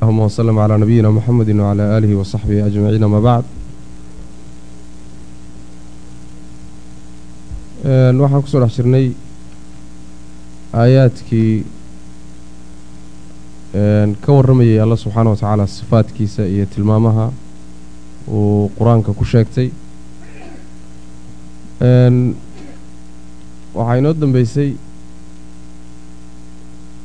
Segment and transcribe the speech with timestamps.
[0.00, 3.44] allahuma wslm clى nabiyina mxamedi wclى alihi wsaxbihi ajmaciin ama bacd
[8.20, 9.06] waxaan ku soo dhex jirnay
[10.72, 11.64] aayaadkii
[14.24, 17.32] ka warramayay alla subxaana wa tacaala sifaadkiisa iyo tilmaamaha
[18.28, 19.68] uu qur'aanka ku sheegtay.
[23.74, 24.70] Waxaa inoo dambeysay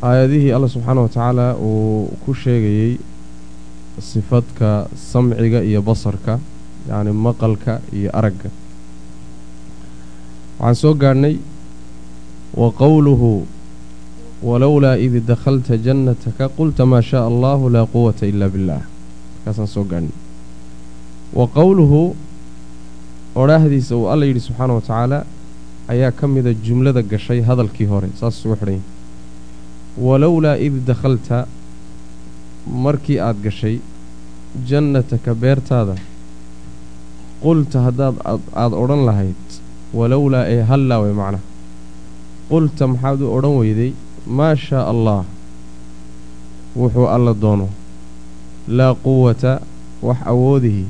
[0.02, 2.98] aayadihii alla subxaana wa tacaala uu ku sheegayey
[4.00, 6.40] sifadka samciga iyo basarka
[6.90, 8.50] yacni maqalka iyo aragga.
[10.60, 11.38] Waxaan soo gaadhnay
[12.56, 13.46] wa qowluhu
[14.44, 18.84] walowlaa id dakhalta jannataka qulta maa shaaa allahu laa quwata ilaa billaah
[19.36, 20.14] markaasaan soo gaadhnay
[21.34, 22.16] wa qowluhu
[23.36, 25.26] odhaahdiisa uu alla yidhi subxaana wa tacaala
[25.88, 28.84] ayaa ka mida jumlada gashay hadalkii hore saas isugu xidhan yahy
[29.98, 31.48] walowlaa id dakhalta
[32.68, 33.80] markii aada gashay
[34.70, 35.96] jannataka beertaada
[37.44, 38.16] qulta haddaad
[38.56, 39.46] aada odhan lahayd
[39.94, 41.44] walowlaa ee hallaa way macnaha
[42.50, 43.92] qulta maxaad u odhan weyday
[44.38, 45.24] maa shaa allah
[46.82, 47.68] wuxuu alla doono
[48.78, 49.52] laa quwata
[50.08, 50.86] wax awoodihi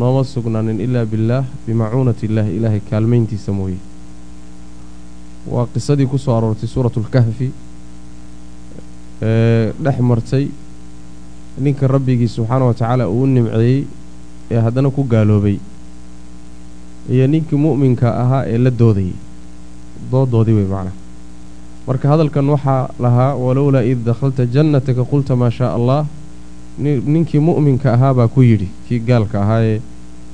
[0.00, 3.78] nooma sugnaanin ilaa billaah bimacuunati illaahi ilaahay kaalmayntiisa mooye
[5.52, 7.50] waa qisadii ku soo aroortay ee
[9.20, 10.48] dhex martay.
[11.58, 13.84] Ninka rabbigii subxaana wa tacaala uu nimceeyey
[14.50, 15.58] ee haddana ku gaaloobay.
[17.10, 19.12] Iyo ninkii mu'minka ahaa ee la doodayay
[20.10, 20.96] doodoodii wey macnaha
[21.86, 26.06] marka hadalkan waxaa lahaa walowlaa id dakhalta jannataka qulta maa shaa allah.
[26.78, 29.80] Ninkii mu'minka ahaa baa ku yidhi kii gaalka ahaa ee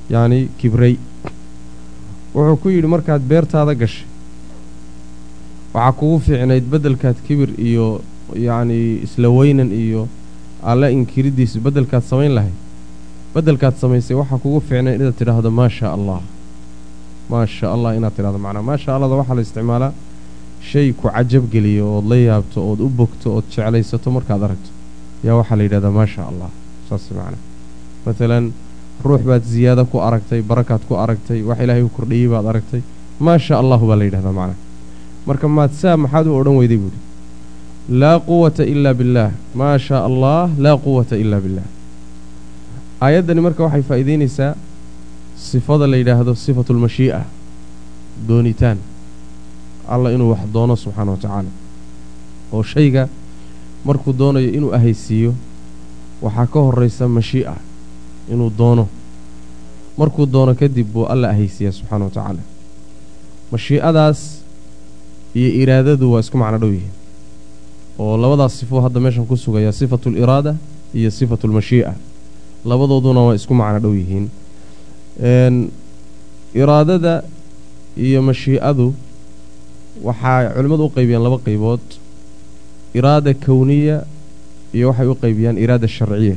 [0.09, 0.95] yacni kibray.
[2.33, 4.05] Wuxuu ku yidhi markaad beertaada gashay
[5.73, 8.01] waxaa kugu fiicnayd beddelkaad kibir iyo
[8.35, 10.07] yacnii isla weynan iyo
[10.63, 12.53] alla inkiriddiisu beddelkaad samayn lahayd.
[13.33, 16.21] Beddelkaad samaysay waxaa kugu fiicnayd inaad tidhaahdo maa shaa allah.
[17.29, 19.93] Maa allah inaad tidhahdo macnaa maa allahda waxaa la isticmaalaa
[20.61, 24.69] shay ku cajab geliyo ood la yaabto ood u bogto ood jeclaysato markaad aragto.
[25.23, 26.49] Yaa waxaa la yidhahdaa maa sha allah.
[26.89, 27.41] Saas macnaa.
[28.05, 28.51] Maalan
[29.03, 32.81] ruux baad ziyaado ku aragtay barakaad ku aragtay wax ilaahay u kordhiyey baad aragtay.
[33.19, 34.59] Maa sha allahu baa la yidhahdaa macnaa.
[35.25, 36.99] Marka maad saa maxaad u odhan weyday buuhi
[37.89, 41.69] laa quwata ilaa billaah maa shaa allah laa quwata ilaa billaah
[43.01, 44.55] aayaddani marka waxay faa'iidaynaysaa
[45.49, 47.21] sifada la yidhaahdo sifatu lmashii'a
[48.27, 48.77] doonitaan.
[49.87, 51.49] Alla inuu wax doono subxaana wa tacaala.
[52.53, 53.07] Oo shayga
[53.85, 55.33] markuu doonayo inuu ahaysiiyo
[56.21, 57.55] waxaa ka horraysa mashii'a
[58.31, 58.87] inuu doono.
[59.97, 62.39] Markuu doono kadib buu alla ahaysiiyaa subxaana wa tacaala.
[63.51, 64.19] Mashii'adaas
[65.35, 66.93] iyo iraadadu waa isku macno dhow yihiin
[68.01, 70.53] oo labadaas sifo hadda meeshan ku sugaya sifatu aliraada
[70.97, 71.91] iyo sifatu almashii'a
[72.69, 74.25] labadooduna waa isku macno dhow yihiin.
[76.61, 77.23] Iraadada
[78.05, 78.87] iyo mashii'adu
[80.03, 81.83] waxaa culimmadu u qaybiyaan laba qaybood.
[82.97, 83.97] Iraada kowniya
[84.75, 86.35] iyo waxay u qaybiyaan iraada sharciya.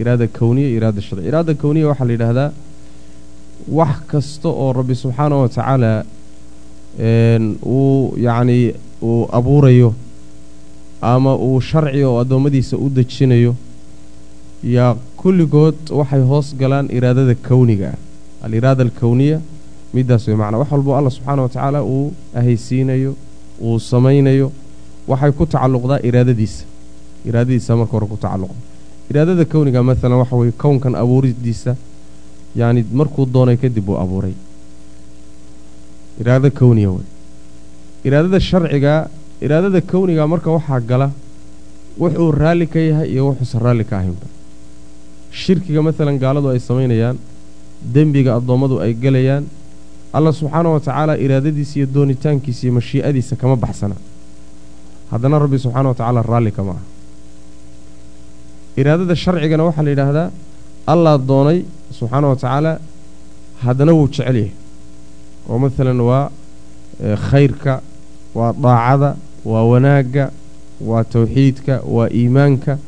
[0.00, 1.28] Iraada kowniya iyo iraada sharciya.
[1.30, 2.50] Iraada kowniya waxaa la yidhaahdaa
[3.78, 5.92] wax kasta oo rabbi subxaana wa tacaala
[7.64, 9.94] uu yacnii uu abuurayo
[11.02, 13.54] ama uu sharciga oo addoommadiisa u dejinayo
[14.62, 17.98] yaa kulligood waxay hoos galaan iraadada kowniga ah
[18.46, 19.40] aliraada alkowniya
[19.94, 23.12] middaas way macnaa wax walboo alla subxaana wa tacaala uu ahaysiinayo
[23.60, 24.52] uu samaynayo
[25.08, 26.64] waxay ku tacalluqdaa iraadadiisa.
[27.28, 28.58] Iraadadiisa marka hore ku tacalluqda.
[29.10, 31.72] Iraadada kowniga maalan waxa weye kownkan abuuridiisa
[32.60, 34.34] yacni markuu doonay kadib uu abuuray.
[36.20, 37.06] Iraadada kowniga wey.
[38.04, 38.94] Iraadada sharciga
[39.44, 41.08] iraadada kowniga marka waxaa gala
[42.02, 44.26] wuxuu raalli ka yahay iyo wuxuusan raalli ka ahaynba
[45.42, 47.16] shirkiga maalan gaaladu ay samaynayaan
[47.94, 49.44] dembiga addoommadu ay gelayaan
[50.16, 53.96] alla subxaana wa tacaala iraadadiisa iyo doonitaankiisa iyo mashii'adiisa kama baxsana.
[55.12, 56.82] Haddana rabbi subxaana wa tacaala raalli kama aha.
[58.80, 60.26] Iraadada sharcigana waxaa la yidhaahdaa
[60.92, 61.58] allaa doonay
[61.98, 62.72] subxaana wa tacaala
[63.64, 64.52] haddana wuu jecel yahay.
[65.48, 66.24] Oo maalan waa
[67.30, 67.74] khayrka
[68.38, 69.10] waa daacada
[69.44, 70.30] waa wanaagga
[70.80, 72.78] waa tawxiidka waa iimaanka.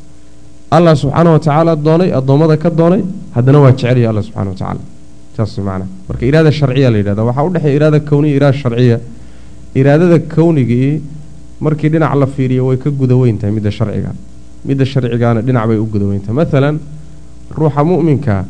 [0.71, 3.03] Allah subxaana wa tacaala doonay addoommada ka doonay
[3.35, 4.81] haddana waa jecelyahay alla subxana wa tacaala
[5.37, 5.89] saas macnaa.
[6.09, 8.99] Marka iraada sharciya la yidhahda waxaa u dhexeeya iraada kowniya iraada sharciya.
[9.75, 11.01] Iraadada kownigii
[11.61, 14.13] markii dhinac la fiiriyo way ka guda weyn tahay midda sharciga.
[14.65, 16.37] Midda sharcigaana dhinac bay u guda weyn tahay.
[16.41, 16.77] Maalan
[17.57, 18.45] ruuxa mu'minka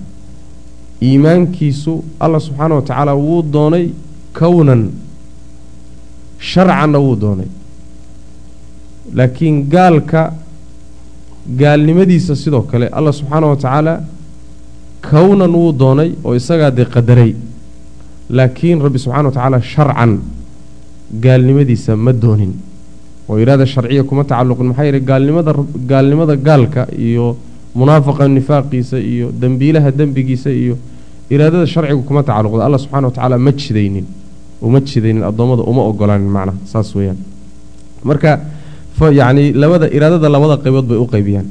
[1.02, 3.90] iimaankiisu alla subxaana wa tacaala wuu doonay
[4.38, 4.82] kownan
[6.38, 7.48] sharcanna wuu doonay
[9.18, 10.32] laakiin gaalka
[11.60, 13.94] gaalnimadiisa sidoo kale allah subxaana wa tacaala
[15.10, 17.34] kownan wuu doonay oo isagaa dee qadaray.
[18.30, 20.12] Laakiin rabbi subxana wa tacaala sharcan
[21.24, 22.52] gaalnimadiisa ma doonin.
[23.28, 24.66] Oo iraada sharciya kuma tacalluqin.
[24.70, 25.52] Maxaa yeele gaalnimada
[25.90, 27.36] gaalnimada gaalka iyo
[27.74, 30.74] munaafaqa nifaaqiisa iyo dembiilaha dembigiisa iyo
[31.30, 32.64] iraadada sharcigu kuma tacalluqda.
[32.66, 34.06] Allah subxana wa tacaala ma jidaynin
[34.62, 37.18] uma jidaynin addoommada uma ogolaanin macnaha saas weeyaan.
[38.04, 38.40] Marka
[39.00, 41.46] yacni labada iraadada labada qaybood bay u qaybiyaan.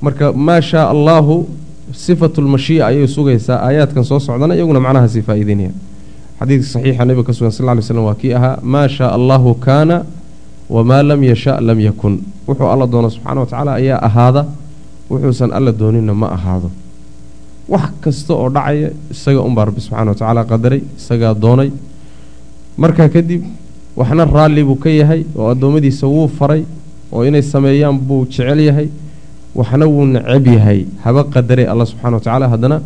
[0.00, 1.48] Marka maa shaa allaahu
[1.92, 5.74] sifatu lmashii'a ayay sugaysaa aayaadkan soo socdana iyaguna macnahaasi faa'iideynayaan
[6.40, 10.06] xadiidka saxiixa nebiga ka sugan sal ly slam waa kii ahaa maa shaa allaahu kaana
[10.70, 12.22] wamaa lam yasha lam yakun.
[12.48, 14.46] Wuxuu alla doono subxaana wa tacaala ayaa ahaada
[15.10, 16.70] wuxuusan alla dooninna ma ahaado.
[17.68, 21.70] Wax kasta oo dhacaya isaga unbaa rabbi subxana wa tacaala qadaray isagaa doonay.
[22.78, 23.42] Markaa kadib
[23.96, 26.62] waxna raalli buu ka yahay oo addoommadiisa wuu faray
[27.12, 28.88] oo inay sameeyaan buu jecel yahay
[29.54, 30.80] waxna wuu necab yahay.
[31.04, 32.80] Haba qadaray alla subxana wa tacaala haddana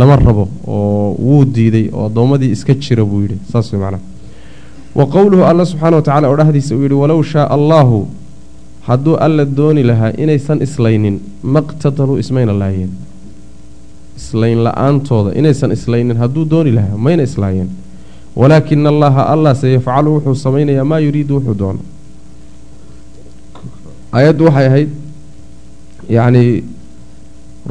[0.00, 3.38] lama rabo oo wuu diiday oo addoommadii iska jira buu yidhi.
[3.52, 4.02] Saas way macnaha.
[4.94, 6.36] Wa qowluhu alla subxaana wa tacala oo
[6.76, 8.06] uu yidhi walow shaaa allaahu
[8.88, 12.90] hadduu alla dooni lahaa inaysan islaynin maqtataluu ismayna laayeen
[14.16, 17.68] islayn la'aantooda inaysan islaynin hadduu dooni lahaa mayna islaayeen
[18.38, 21.82] walaakina allaha allah sayafcalu wuxuu samaynayaa maa yuriidu wuxuu doono
[24.12, 24.90] aayaddu waxay ahayd
[26.16, 26.52] yacnii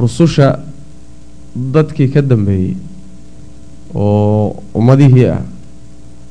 [0.00, 0.48] rususha
[1.74, 2.74] dadkii ka dambeeyey
[3.94, 5.40] oo ummadihii ah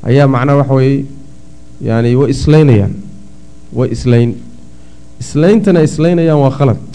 [0.10, 1.06] ayaa macnaha waxa weeye
[1.88, 2.94] yaani way islaynayaan
[3.74, 4.30] way islayn
[5.20, 6.86] islayntana islaynayaan waa khalad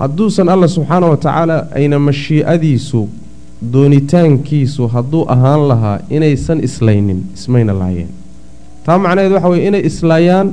[0.00, 3.08] hadduusan alla subxaana wa tacaala ayna mashiicadiisu
[3.74, 8.10] doonitaankiisu hadduu ahaan lahaa inaysan islaynin ismayna laayeen
[8.86, 10.48] taa macnaheed waxa weye inay islaayaan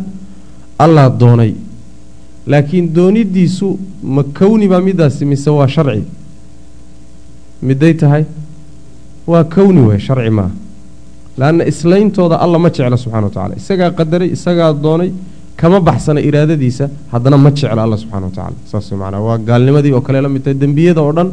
[0.84, 1.54] allah doonay.
[2.52, 3.68] Laakiin doonidiisu
[4.16, 6.04] ma kowni baa midaasi mise waa sharci?
[7.68, 8.24] Miday tahay?
[9.28, 10.52] Waa kowni wey sharci maaha.
[11.40, 15.12] Laanna islayntooda alla ma jecla subxana wa tacala isagaa qadaray isagaa doonay
[15.60, 20.02] kama baxsana iraadadiisa haddana ma jecla alla subxana wa tacala saas macnaa waa gaalnimadii oo
[20.08, 21.30] kale la mid tahay dembiyada oo dhan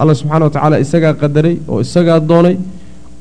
[0.00, 2.56] alla subxaana wa tacaala isagaa qadaray oo isagaa doonay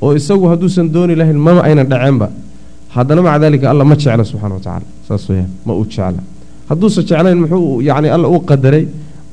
[0.03, 2.27] oo isagu hadduusan dooni lahayn mama aynan dhaceenba
[2.95, 6.21] haddana maca daalika alla ma jecla subxana wa tacala saas weyaan ma uu jecla.
[6.69, 8.83] Hadduusan jeclayn muxuu yacni alla u qadaray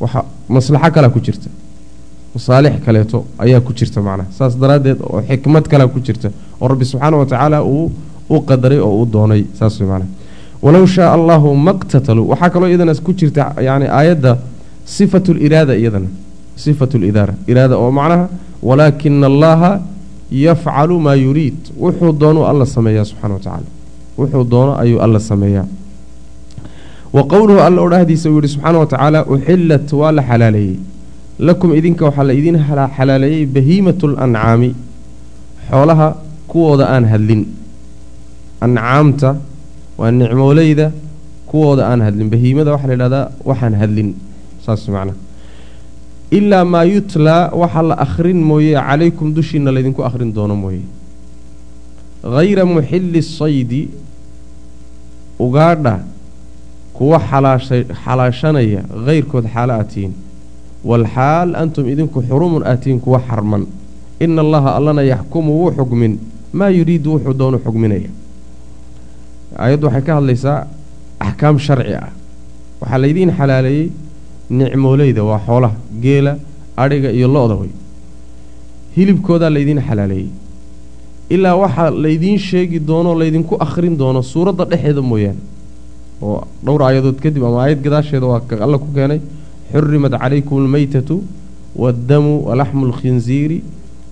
[0.02, 0.20] waxa
[0.54, 1.48] maslaxo kalea ku jirta.
[2.34, 4.28] Masaalix kaleeto ayaa ku jirta macnaha.
[4.38, 6.28] Saas daraaddeed oo xikmad kalea ku jirta
[6.60, 7.90] oo rabbi subxaana wa tacaala uu
[8.34, 9.42] u qadaray oo u doonay.
[9.58, 10.10] Saas wey macnaha.
[10.64, 14.32] Walow shaaa allahu maqtataluu waxaa kaloo iyadana ku jirta yani aayadda
[14.96, 16.08] sifatu liraada iyadana
[16.64, 18.28] sifatu lidaara iraada oo macnaha
[18.68, 19.70] walaakina allaha
[20.46, 23.60] yafcalu maa yuriid wuxuu doonuu alla sameeyaa subxana wa
[24.18, 25.66] wuxuu doono ayuu alla sameeyaa
[27.12, 30.76] wa qowluhu alla odhahdiisa uu yihi subxaana wa tacaala uxillat waa la xalaaleeyey
[31.38, 32.58] lakum idinka waxaa la idiin
[32.96, 34.74] xalaaleeyey bahiimatu lancaami
[35.70, 36.08] xoolaha
[36.48, 37.42] kuwooda aan hadlin
[38.60, 39.36] ancaamta
[39.98, 40.90] waa nicmooleyda
[41.46, 44.14] kuwooda aan hadlin bahiimada waxaa la yidhahdaa waxaan hadlin
[44.66, 45.16] saas macnaa
[46.38, 50.80] ilaa maa yutlaa waxaa la akhrin mooye calaykum dushiina laydinku akhrin doono mooye.
[52.36, 53.82] Hayra muxilli saydi
[55.38, 55.94] ugaadha
[56.96, 57.18] kuwa
[58.04, 60.12] xalaashanaya hayrkood xaalo aad tihiin.
[60.84, 63.66] Walxaal antum idinku xurumun aad tihiin kuwa xarman.
[64.20, 66.18] Ina allaha allana yaxkumu wuu xugmin.
[66.52, 68.10] Maa yuriidu wuxuu doonu xugminaya.
[69.58, 70.66] Aayaddu waxay ka hadlaysaa
[71.20, 72.08] axkaam sharci ah.
[72.80, 73.90] Waxaa laydiin xalaaleeyey
[74.50, 76.36] nicmooleyda waa xoolaha geela
[76.76, 77.70] adhiga iyo lo-da wey
[78.96, 80.28] hilibkoodaa laydiin xalaaleeyey.
[81.30, 85.40] Ilaa waxaa laydiin sheegi doono laydinku akhrin doono suuradda dhexeeda mooyaane.
[86.22, 89.20] Oo dhowr aayadood kadib ama aayad gadaasheeda waa ka alla ku keenay
[89.72, 91.22] xurimat calaykum almeytatu
[91.76, 93.58] waaddamu walaxmu alkhinziiri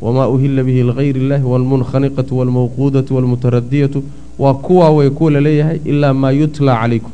[0.01, 4.03] wamaa uhila bihi ligayri illahi waalmunkhaniqatu waalmawquudatu waalmutaradiyatu
[4.39, 7.13] waa kuwaa way kuwa la leeyahay ilaa maa yutlaa calaykum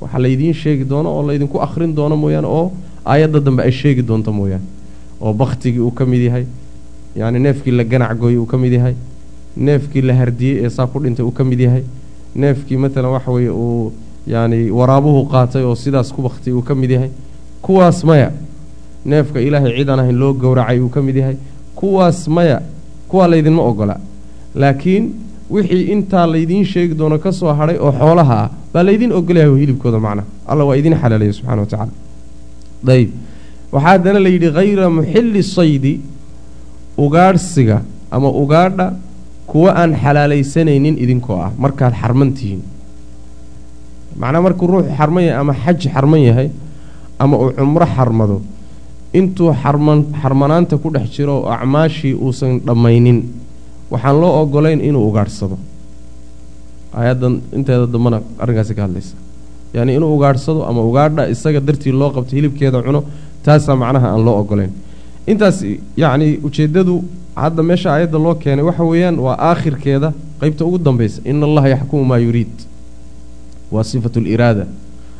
[0.00, 2.72] waxaa laydiin sheegi doono oo laydinku akhrin doono mooyaane oo
[3.04, 4.64] aayadda dambe ay sheegi doonto mooyaane.
[5.20, 6.44] Oo bakhtigii uu ka mid yahay
[7.16, 8.94] yacni neefkii la ganac gooyey uu ka mid yahay
[9.56, 11.82] neefkii la hardiyey ee saa ku dhintay uu ka mid yahay
[12.34, 13.92] neefkii matalan waxa weeye uu
[14.26, 17.10] yacni waraabuhu qaatay oo sidaas ku bakhtiyey uu ka mid yahay.
[17.62, 18.30] Kuwaas maya
[19.04, 21.36] neefka ilaahay cid aan ahayn loo gowracay uu ka mid yahay.
[21.74, 22.62] Kuwaas maya
[23.08, 23.96] kuwaa laydinma ogola
[24.54, 25.04] laakiin
[25.54, 29.98] wixii intaa laydiin sheegi doono ka soo hadhay oo xoolaha ah baa laydiin ogolyahay hilibkooda
[30.06, 31.92] macnaha alla waa idiin xalaaleeya subxana wa tacala
[32.88, 33.10] dayib.
[33.72, 35.92] Waxaa haddana la yidhi hayra muxilli saydi
[37.04, 38.86] ugaadhsiga ama ugaadha
[39.50, 42.62] kuwa aan xalaalaysanaynin idinkoo ah markaad xarman tihiin.
[44.20, 46.48] Macnaa markuu ruuxu xarman yahay ama xaj xarman yahay
[47.18, 48.36] ama uu cumro xarmado
[49.18, 53.18] intuu xarman xarmanaanta ku dhex jiro oo acmaashii uusan dhammaynin
[53.90, 55.56] waxaan loo ogolayn inuu ugaadhsado
[56.98, 59.14] aayaddan inteeda dambana arrinkaasi ka hadlaysa.
[59.74, 63.00] Yacni inuu ugaadhsado ama ugaadha isaga dartii loo qabto hilibkeeda cuno
[63.44, 64.72] taasaa macnaha aan loo ogolayn
[65.26, 65.58] intaas
[66.02, 66.94] yacni ujeeddadu
[67.42, 71.20] hadda meesha aayadda loo keenay waxa weeyaan waa aakhirkeeda qeybta ugu dambaysa.
[71.24, 72.54] Ina allaha yaxkumu maa yuriid.
[73.72, 74.66] Waa sifatu liraada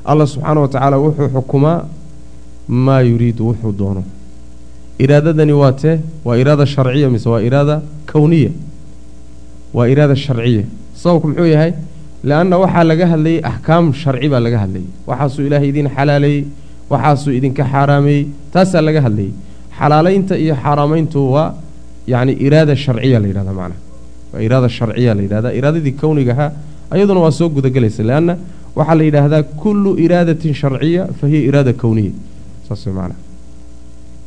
[0.04, 1.84] allah subxaana wa tacaala wuxuu xukumaa
[2.68, 4.02] maa yuriidu wuxuu doono
[5.04, 7.76] iraadadani waa tee waa iraada sharciya mise waa iraada
[8.12, 8.50] kowniya
[9.74, 10.64] waa iraada sharciya.
[10.94, 11.72] Sababku muxuu yahay?
[12.24, 16.44] Leanna waxaa laga hadlayey axkaam sharci baa laga hadlayey waxaasuu ilaahay idin xalaaleeyey
[16.92, 19.32] waxaasuu idinka xaaraameeyey taasaa laga hadlayey
[19.78, 21.54] xalaalaynta iyo xaaraamayntu waa
[22.12, 23.80] yacni iraada sharciya la yidhahda macnaha.
[24.32, 26.50] Waa iraada sharciya la yidhahda iraadadii kownigahaa
[26.90, 28.02] ayaduna waa soo gudagelaysa.
[28.10, 28.34] Leanna
[28.78, 32.12] waxaa la yidhaahdaa kullu iraadatin sharciya fa hiya iraada kowniya
[32.68, 33.20] saas way macnaha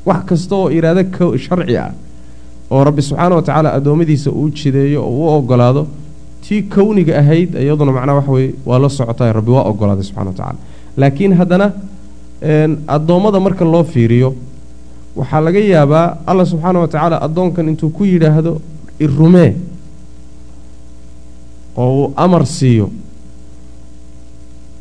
[0.06, 1.02] wax kasta oo iraado
[1.46, 1.90] sharci ah
[2.74, 5.84] oo rabbi subxaana wa tacaala addoommadiisa uu jideeyo oo u ogolaado
[6.48, 10.36] tii kowniga ahayd iyaduna macnaha waxa weye waa la socotaa rabbi waa ogolaaday subxana wa
[10.40, 10.58] tacala
[10.98, 11.68] laakiin haddana
[12.96, 14.30] addoommada marka loo fiiriyo
[15.20, 18.54] waxaa laga yaabaa allah subxaana wa tacaala addoonkan intuu ku yidhaahdo
[19.06, 19.52] irumee
[21.78, 22.88] oo uu amar siiyo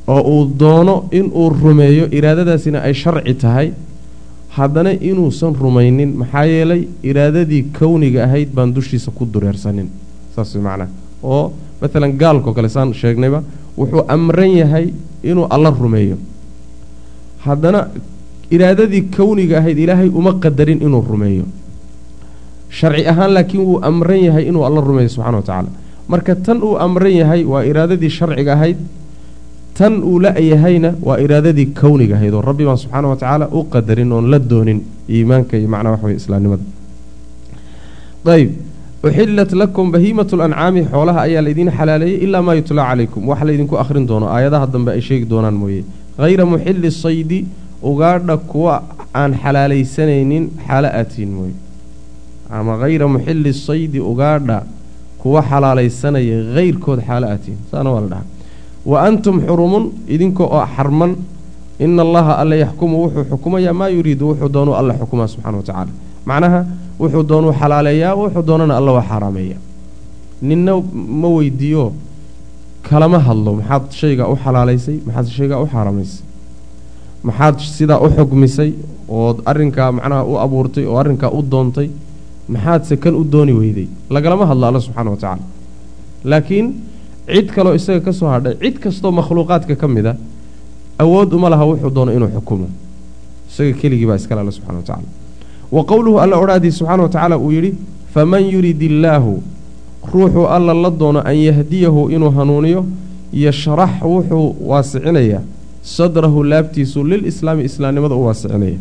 [0.08, 3.68] oo uu doono inuu rumeeyo iraadadaasina ay sharci tahay
[4.56, 9.88] haddana inuusan rumaynin maxaa yeelay iraadadii kowniga ahayd baan dushiisa ku dureersanin.
[10.34, 10.90] Saas way macnaha
[11.22, 13.42] oo maalan gaalkao kale saan sheegnayba
[13.78, 14.86] wuxuu amran yahay
[15.22, 16.16] inuu alla rumeeyo.
[17.46, 17.88] Haddana
[18.50, 21.44] iraadadii kowniga ahayd ilaahay uma qadarin inuu rumeeyo.
[22.70, 25.70] Sharci ahaan laakiin wuu amran yahay inuu alla rumeeyo subxana wa tacaala.
[26.08, 28.76] Marka tan uu amran yahay waa iraadadii sharciga ahayd
[29.80, 34.10] tan uu la-yahayna waa iraadadii kowniga ahayd oo rabbi baan subxaana wa tacaala u qadarin
[34.16, 34.80] oon la doonin
[35.16, 36.64] iimaanka iyo macnaha waxa wey islaamnimada.
[38.34, 38.50] Ayb
[39.08, 43.22] uxillat lakum bahiimatu lancaami xoolaha ayaa laydiin xalaaleeyey ilaa maa yutlaa calaykum.
[43.30, 45.82] Wax laydinku akhrin doono aayadaha dambe ay sheegi doonaan mooye.
[46.18, 47.38] Hayra muxili saydi
[47.90, 48.74] ugaadha kuwa
[49.20, 51.54] aan xalaalaysanaynin xaalo aatiin mooye.
[52.50, 54.58] Ama hayra muxili saydi ugaadha
[55.22, 58.28] kuwa xalaalaysanaya hayrkood xaalo aatiin saana waa la dhahaa
[58.86, 61.16] wa antum xurumun idinka oo xarman
[61.84, 65.92] ina allaha alla yaxkumu wuxuu xukumayaa maa yuriidu wuxuu doonuu alla xukumaa subxana wa tacaala.
[66.28, 66.60] Macnaha
[67.00, 69.56] wuxuu doonuu xalaaleeyaa wuxuu doonana alla waa xaaraameeya
[70.42, 70.72] ninna
[71.22, 71.92] ma weydiiyo
[72.88, 76.22] kalama hadlo maxaad shaygaa u xalaalaysay maxaad shaygaa u xaaraamaysay
[77.28, 78.70] maxaad sidaa u xugmisay
[79.08, 81.88] ood arrinkaa macnaha u abuurtay oo arrinkaa u doontay
[82.54, 83.88] maxaadse kan u dooni weyday.
[84.14, 85.44] Lagalama hadlo alla subxaana wa tacaala.
[86.30, 86.66] Laakiin
[87.34, 90.16] cid kaloo isaga ka soo hadhay cid kastoo makhluuqaadka ka mid a
[90.98, 92.66] awood uma laha wuxuu doono inuu xukumo.
[93.50, 95.06] Isaga keligii baa iskale alla subxana wa tacala
[95.72, 97.74] wa qowluhu alla odhaadii subxaana wa tacaala uu yidhi
[98.14, 99.42] faman yurid illaahu
[100.12, 102.84] ruuxuu alla la doono an yahdiyahu inuu hanuuniyo
[103.32, 105.42] yashrax wuxuu waasicinayaa
[105.82, 108.78] sadrahu laabtiisu lilislaami islaamnimada u waasicinaya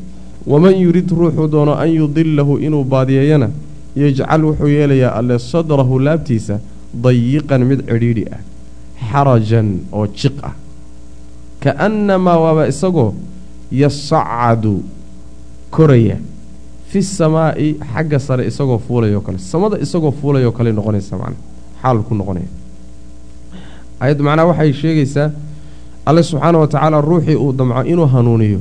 [0.48, 3.50] waman yurid ruuxuu doono an yudilahu inuu baadiyeeyana
[3.96, 6.60] yajcal wuxuu yeelayaa alle sadrahu laabtiisa
[6.94, 8.42] dayiqan mid cidhiidhi ah
[9.12, 10.54] xarajan oo jiq ah.
[11.64, 13.14] Ka'annamaa waaba isagoo
[13.72, 14.84] yasacadu
[15.76, 16.18] koraya
[16.90, 19.38] fi samaa'i xagga sare isagoo fuulayoo kale.
[19.38, 21.38] Samada isagoo fuulayoo kale noqonaysa macna
[21.82, 22.48] xaal ku noqonaya.
[24.00, 25.30] Ayaddu macnaha waxay sheegaysaa
[26.06, 28.60] alle subxaana wa tacaala ruuxii uu damco inuu hanuuniyo.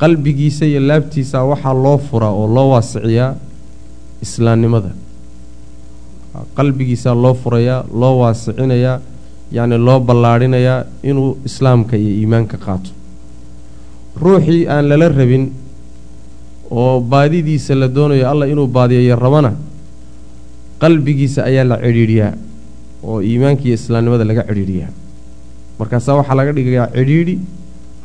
[0.00, 3.34] Qalbigiisa iyo laabtiisa waxaa loo furaa oo loo waasiciyaa
[4.22, 4.90] islaamnimada
[6.56, 8.96] qalbigiisaa loo furayaa loo waasicinayaa
[9.56, 10.78] yacni loo ballaadhinayaa
[11.10, 12.90] inuu islaamka iyo iimaanka qaato.
[14.22, 15.44] Ruuxii aan lala rabin
[16.70, 19.50] oo baadidiisa la doonayo allah inuu baadiyeeyo rabana
[20.82, 22.32] qalbigiisa ayaa la cidhiidhiyaa
[23.08, 24.90] oo iimaanka iyo islaamnimada laga cidhiidhiyaa.
[25.78, 27.34] Markaasaa waxaa laga dhigayaa cidhiidhi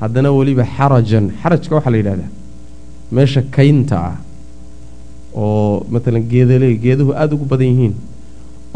[0.02, 2.30] haddana weliba xarajan xarajka waxaa la yidhahdaa
[3.16, 4.16] meesha kaynta ah
[5.44, 7.94] oo matalan geedale geeduhu aada ugu badan yihiin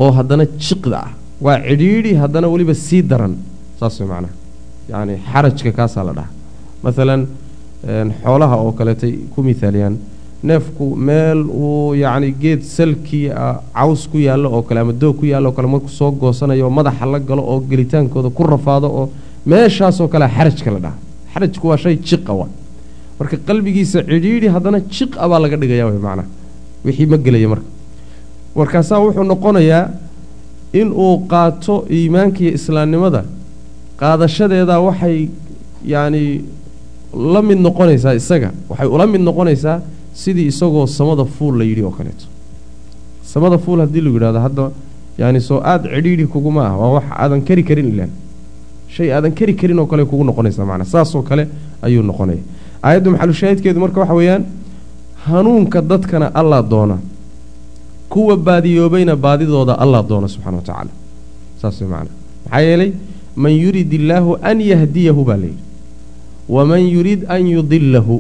[0.04, 1.12] oo haddana jiqda ah.
[1.46, 3.34] Waa cidhiidhi haddana weliba sii daran
[3.80, 4.34] saas way macnaha.
[4.92, 6.30] Yacni xarajka kaasaa la dhaha
[6.84, 7.22] maalan
[8.24, 9.96] xoolaha oo kaleetay ku mithaaliyaan
[10.50, 13.25] neefku meel uu yacni geed salkii
[13.77, 16.74] caws ku yaallo oo kale ama doog ku yaallo oo kale marku soo goosanayo oo
[16.80, 19.06] madaxa la galo oo gelitaankooda ku rafaado oo
[19.51, 20.98] meeshaasoo kalea xarajka la dhaha
[21.34, 22.48] xarajku waa shay jiqa wa
[23.20, 26.27] marka qalbigiisa cidhiidhi haddana jiqa baa laga dhigaya way macnaha.
[26.86, 27.68] Wixii ma gelaya marka
[28.57, 29.83] markaasaa wuxuu noqonayaa
[30.79, 33.21] in uu qaato iimaanka iyo islaamnimada.
[33.99, 35.17] Qaadashadeedaa waxay
[35.93, 36.23] yacni
[37.33, 39.77] la mid noqonaysaa isaga waxay ula mid noqonaysaa
[40.21, 42.25] sidii isagoo samada fuul la yidhi oo kaleeto.
[43.23, 44.63] Samada fuul haddii lagu yidhahdo hadda
[45.17, 48.11] yaani soo aada cidhiidhi kuguma ah waa wax aadan kari karin ilaan.
[48.93, 51.47] Shay aadan kari karin oo kale kugu noqonaysaa macnaa saasoo kale
[51.81, 52.41] ayuu noqonaya.
[52.83, 54.43] Aayadda maxalushaahidkeedu marka waxa weeyaan
[55.25, 56.97] hanuunka dadkana allaa doona
[58.09, 60.89] kuwa baadiyoobayna baadidooda allaa doona subxana wa tacaala.
[61.61, 62.05] Saas macnaa
[62.45, 62.91] maxaa yeelay
[63.35, 65.63] man yurid illaahu an yahdiyahu baa layidhi
[66.49, 68.17] waman yurid an yudilahu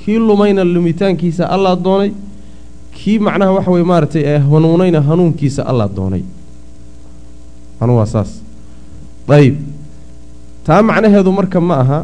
[0.00, 2.10] kii lumayna lumitaankiisa allaa doonay
[2.96, 6.22] kii macnaha waxa weye maaragtay ee hanuunayna hanuunkiisa allaa doonay.
[7.80, 8.30] Anu waa saas.
[9.28, 9.56] Ayib
[10.66, 11.98] taa macnaheedu marka ma aha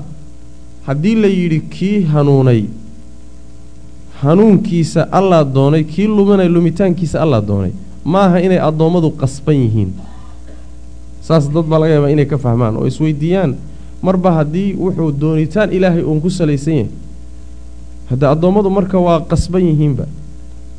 [0.87, 2.65] haddii la yidhi kii hanuunay
[4.23, 7.73] hanuunkiisa allaa doonay kii luminay lumitaankiisa allaa doonay.
[8.05, 9.91] Ma aha inay addoommadu qasban yihiin.
[11.21, 13.57] Saas dad baa laga yaabaa inay ka fahmaan oo isweydiiyaan.
[14.03, 16.91] Marba haddii wuxuu doonitaan ilaahay uun ku salaysan yahay
[18.11, 20.05] hadda addoommadu marka waa qasban yihiinba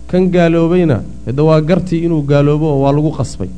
[0.08, 3.50] kan gaaloobayna hadda waa gartii inuu gaaloobo oo waa lagu qasbay.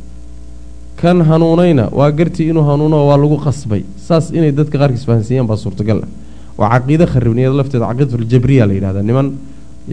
[0.96, 3.84] Kan hanuunayna waa gartii inuu hanuuno waa lagu qasbay.
[4.08, 6.10] Saas inay dadka qaarkiis fahansiiyaan baa suurtagal ah.
[6.58, 9.04] Waa caqiide kharibniyada lafteeda caqiidatuljabriya la yidhahdaa.
[9.04, 9.28] Niman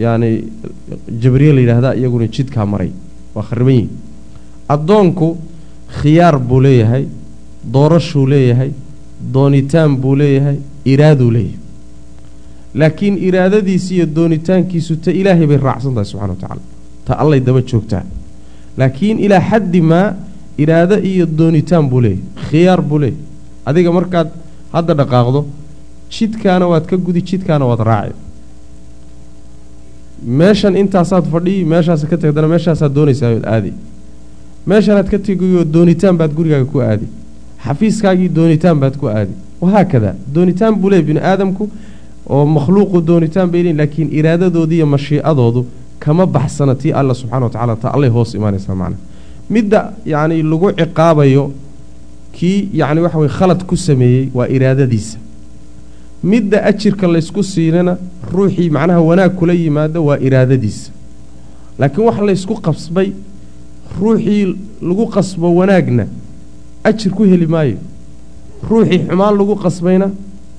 [0.03, 0.29] yacni
[1.21, 2.91] jabriye la yidhahdaa iyaguna jidkaa maray.
[3.35, 3.89] Waa khariban yihiin
[4.73, 5.27] addoonku
[5.99, 7.03] khiyaar buu leeyahay
[7.73, 8.71] doorashuu leeyahay
[9.33, 10.57] doonitaan buu leeyahay
[10.93, 11.59] iraaduu leeyahay.
[12.79, 16.61] Laakiin iraadadiisi iyo doonitaankiisu ta ilaahay bay raacsan tahay subxana wa tacaala.
[17.05, 18.03] Ta allay daba joogtaa.
[18.77, 20.07] Laakiin ilaa xaddi maa
[20.63, 23.23] iraado iyo doonitaan buu leeyahay khiyaar buu leeyahay.
[23.65, 24.29] Adiga markaad
[24.75, 25.41] hadda dhaqaaqdo
[26.15, 28.13] jidkaana waad ka gudi jidkaana waad raaci
[30.23, 33.73] meeshan intaasaad fadhiyi meeshaas ka tagdana meeshaasaad doonaysaa ood aadi.
[34.67, 37.05] Meeshanaad ka tegayoo doonitaan baad gurigaaga ku aadi.
[37.65, 39.33] Xafiiskaagii doonitaan baad ku aadi.
[39.61, 41.69] Wahaakada doonitaan buu leeyahy bini aadamku
[42.29, 45.65] oo makhluuqu doonitaan bay leeyiin laakiin iraadadoodu iyo mashiicadoodu
[45.99, 49.01] kama baxsana tii alla subxana wa tacala ta allay hoos imaanaysaa macnaha
[49.49, 51.51] midda yacni lagu ciqaabayo
[52.31, 55.17] kii yacni waxa weye khalad ku sameeyey waa iraadadiisa
[56.23, 57.97] midda ajirka laysku siinana
[58.31, 60.91] ruuxii macnaha wanaag kula yimaada waa iraadadiisa.
[61.79, 63.11] Laakiin wax laysku qasbay
[63.99, 66.07] ruuxii lagu qasbo wanaagna
[66.83, 67.77] ajir ku heli maayo.
[68.69, 70.11] Ruuxii xumaan lagu qasbayna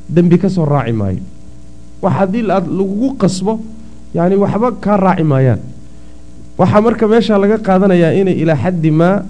[0.08, 1.20] dembi ka soo raaci maayo.
[2.02, 3.60] Wax haddii aad lagugu qasbo
[4.14, 5.60] yacni waxba kaa raaci maayaan.
[6.58, 9.24] Waxaa marka meeshaa laga qaadanayaa inay ilaa xaddi maa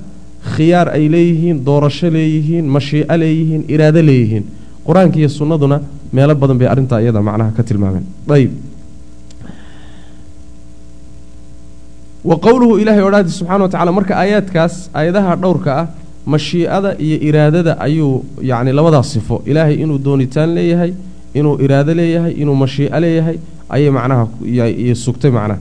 [0.57, 4.45] khiyaar ay leeyihiin doorasho leeyihiin mashiico leeyihiin iraado leeyihiin.
[4.87, 5.81] Qur'aanka iyo sunnaduna
[6.13, 8.05] meelo badan bay arrintaa iyada macnaha ka tilmaameen.
[8.37, 8.51] Ayb
[12.25, 15.87] wa qowluhu ilaahay odhaadi subxana wa tacala marka aayaadkaas aayadaha dhowrka ah
[16.35, 20.93] mashiicada iyo iraadada ayuu yacni labadaas sifo ilaahay inuu doonitaan leeyahay
[21.39, 23.37] inuu iraado leeyahay inuu mashiico leeyahay
[23.75, 24.25] ayay macnaha
[25.05, 25.61] sugtay macnaha.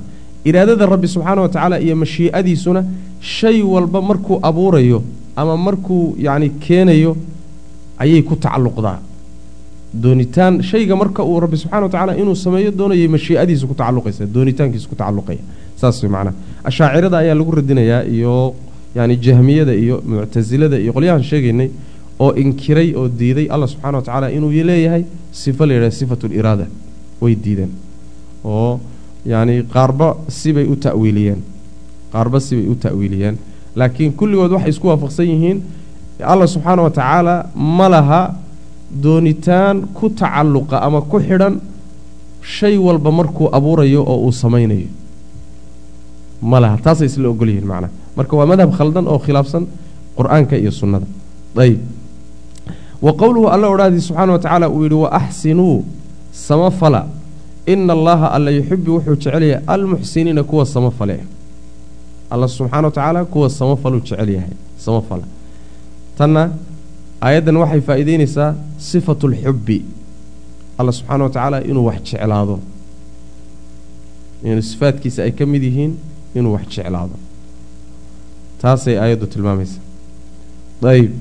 [0.50, 2.82] Iraadada rabbi subxaana wa tacaala iyo mashiicadiisuna
[3.20, 5.00] shay walba markuu abuurayo
[5.36, 7.12] ama markuu yacni keenayo
[8.04, 8.98] ayay ku tacalluqdaa
[10.04, 14.88] doonitaan shayga marka uu rabbi subxana wa tacala inuu sameeyo doonayay mashiicadiisa ku tacalluqaysa doonitaankiisa
[14.92, 15.44] ku tacalluqaya.
[15.80, 16.34] Saas macnaha
[16.70, 18.56] ashaacirada ayaa lagu radinayaa iyo
[18.96, 21.70] yacni jahmiyada iyo muctasilada iyo qolyahan sheegaynay
[22.24, 26.66] oo inkiray oo diiday allah subxana wa tacaala inuu leeyahay sifo la yidhaha sifatu liraada
[27.22, 27.72] way diideen
[28.46, 28.80] oo
[29.26, 31.40] yacni qaarba sibay u ta'wiiliyeen.
[32.14, 33.36] Qaarba sibay u ta'wiiliyeen.
[33.76, 35.58] Laakiin kulligood waxay isku waafaqsan yihiin
[36.32, 38.22] allah subxaana wa tacaala ma laha
[38.92, 41.60] doonitaan ku tacalluqa ama ku xidhan
[42.42, 44.88] shay walba markuu abuurayo oo uu samaynayo.
[46.42, 47.92] Ma laha taasay isla ogol yihiin macnaha.
[48.18, 49.64] Marka waa madhab khaldan oo khilaafsan
[50.18, 51.08] qur'aanka iyo sunnada.
[51.58, 51.80] Ayb
[53.02, 55.84] wa qowluhu alla odhaadii subxaana wa tacaala uu yidhi wa axsinuu
[56.32, 57.08] samafala.
[57.68, 61.20] Ina allaha alla yuxibu wuxuu jecelyahay almuxsiniina kuwa samafale
[62.30, 65.24] alla subxaana wa tacaala kuwa samafaluu jecel yahay samafala
[66.18, 66.52] tanna
[67.26, 68.50] aayaddan waxay faa'iideynaysaa
[68.90, 69.78] sifatu lxubbi
[70.80, 72.56] alla subxaana wa tacaala inuu wax jeclaado.
[74.44, 75.94] Inuu sifaadkiisa ay ka mid yihiin
[76.38, 77.16] inuu wax jeclaado.
[78.62, 79.84] Taasay aayaddu tilmaamaysaa.
[80.94, 81.12] Ayb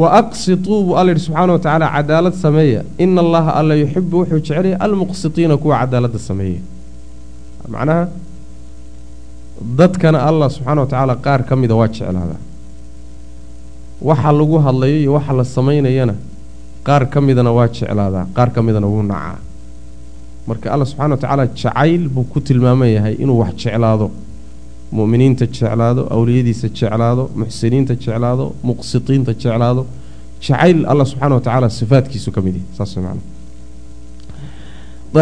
[0.00, 2.80] wa aqsituu buu alla yidhi subxaana wa tacaala cadaalad sameeya.
[3.04, 6.60] Ina allaha alla yuxibu wuxuu jecelyahay almuqsitiina kuwa cadaaladda sameeya.
[7.74, 8.02] Macnaha
[9.78, 12.40] dadkana allah subxaana wa tacaala qaar ka mida waa jeclaadaa
[14.00, 16.14] waxa lagu hadlayo iyo waxa la samaynayana
[16.86, 19.38] qaar ka midana waa jeclaadaa qaar ka midana wuu nacaa.
[20.46, 24.10] Marka allah subxana wa tacaala jacayl buu ku tilmaaman yahay inuu wax jeclaado
[24.92, 29.82] mu'miniinta jeclaado awliyadiisa jeclaado muxsiniinta jeclaado muqsitiinta jeclaado.
[30.40, 33.22] Jacayl allah subxaana wa tacaala sifaadkiisu ka mid yahay saas macana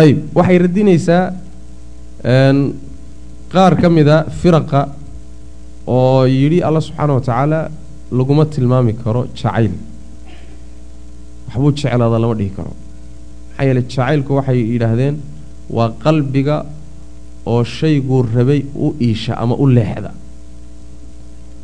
[0.02, 1.22] ayib waxay radinaysaa
[3.54, 4.80] qaar ka mida firaqa
[5.86, 7.60] oo yidhi allah subxaana wa tacaala
[8.18, 9.72] laguma tilmaami karo jacayl.
[11.48, 12.72] Waxbuu jeclaada lama dhihi karo.
[13.50, 15.16] Maxaa yeele jacaylku waxay yidhaahdeen
[15.76, 16.56] waa qalbiga
[17.52, 20.10] oo shayguu rabay u iisha ama u leexda.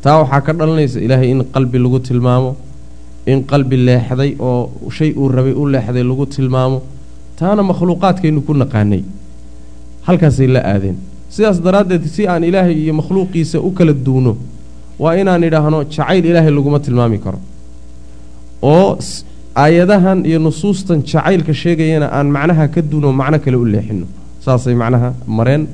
[0.03, 2.51] Taa waxaa ka dhalanaysa ilaahay in qalbi lagu tilmaamo
[3.31, 6.77] in qalbi leexday oo shay uu rabay u leexday lagu tilmaamo.
[7.39, 9.03] Taana makhluuqaadkaynu ku naqaanay.
[10.07, 10.97] Halkaasay la aadeen.
[11.33, 14.33] Sidaas daraaddeed si aan ilaahay iyo makhluuqiisa u kala duwno
[14.99, 17.39] waa inaan idhaahno jacayl ilaahay laguma tilmaami karo.
[18.61, 18.97] Oo
[19.55, 24.05] aayadahan iyo nusuustan jacaylka sheegayana aan macnaha ka duwno macno kale u leexino
[24.45, 25.67] saasay macnaha mareen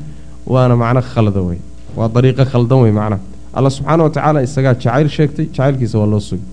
[0.53, 1.59] waana macno khalda wey
[1.97, 3.21] waa dariiqo khaldan wey macnaha.
[3.57, 6.45] Alla subxaana wa tacaala isagaa jacayl sheegtay jacaylkiisa waa loo sugi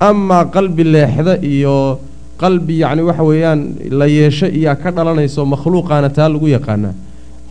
[0.00, 1.98] amaa qalbi leexda iyo
[2.42, 6.94] qalbi yacni waxa weeyaan la yeesho iyaa ka dhalanayso makhluuqaana taa lagu yaqaanaa.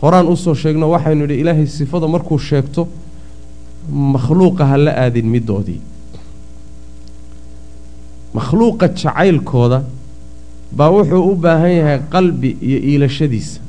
[0.02, 2.88] Horaan u soo sheegno waxaynu idhi ilaahay sifada markuu sheegto
[3.90, 5.80] makhluuqa ha la aadin middoodii.
[8.34, 9.82] Makhluuqa jacaylkooda
[10.72, 13.60] baa wuxuu u baahan yahay qalbi iyo iilashadiisa.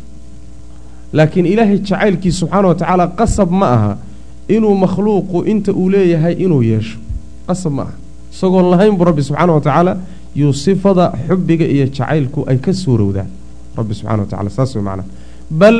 [1.13, 3.97] Laakiin ilaahay jacaylkiisa subxaana wa tacaala qasab ma aha
[4.47, 6.97] inuu makhluuqu inta uu leeyahay inuu yeesho.
[7.47, 7.93] Qasab ma aha.
[8.33, 9.97] Isagoon lahayn buu rabbi subxaana wa tacaala
[10.35, 13.27] yuu sifada xubbiga iyo jacaylku ay ka suurowdaan
[13.77, 15.07] rabbi subxana wa tacala saas way macnaha
[15.51, 15.77] bal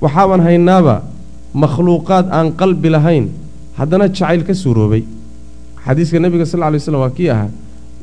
[0.00, 1.02] waxaaban haynaaba
[1.52, 3.28] makhluuqaad aan qalbi lahayn
[3.78, 5.02] haddana jacayl ka suuroobay.
[5.84, 7.50] Xadiiska nebiga sal ly slam waa kii ahaa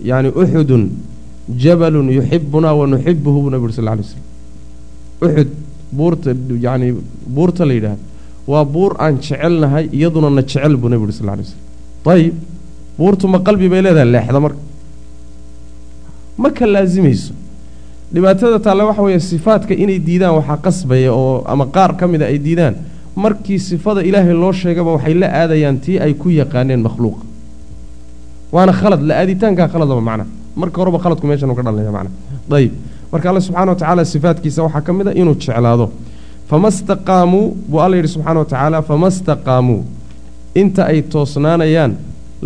[0.10, 0.84] yacni uxudun
[1.63, 4.23] jabalun yuxibunaa wa nuxibuhu buu nebi uri sal lay slam
[5.25, 5.49] uxud
[5.97, 6.29] buurta
[6.65, 6.88] yacni
[7.36, 8.03] buurta la yidhaahdo
[8.51, 11.62] waa buur aan jecelnahay iyaduna na jecel buu nebi uri sal lay slam
[12.15, 12.36] ayib
[12.99, 14.62] buurtu ma qalbi bay leedahay leexda marka.
[16.41, 17.34] Ma ka laasimayso?
[18.13, 22.38] Dhibaatada taale waxa weeye sifaadka inay diidaan waxaa qasbaya oo ama qaar ka mida ay
[22.45, 22.75] diidaan
[23.15, 27.24] markii sifada ilaahay loo sheegaba waxay la aadayaan tii ay ku yaqaaneen makhluuqa
[28.52, 30.30] waana khalad la aaditaankaa khaladaba macnaha
[30.62, 32.15] marka horeba khaladku meeshan ka dhalanaya macnaha
[32.58, 32.71] ayib
[33.12, 35.86] marka alle subxana wa tacaala sifaadkiisa waxaa ka mid a inuu jeclaado.
[36.50, 39.82] Fama staqaamuu buu alla yidhi subxana wa tacaala fama staqaamuu
[40.62, 41.91] inta ay toosnaanayaan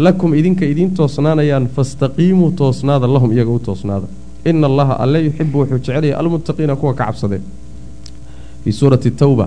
[0.06, 4.08] lakum idinka idiin toosnaanayaan fastaqiimuu toosnaada lahum iyaga u toosnaada.
[4.50, 7.42] Ina allaha alle yuxibu wuxuu jecelyahay almuttaqiina kuwa ka cabsadee.
[8.64, 9.46] Fii suurati tawba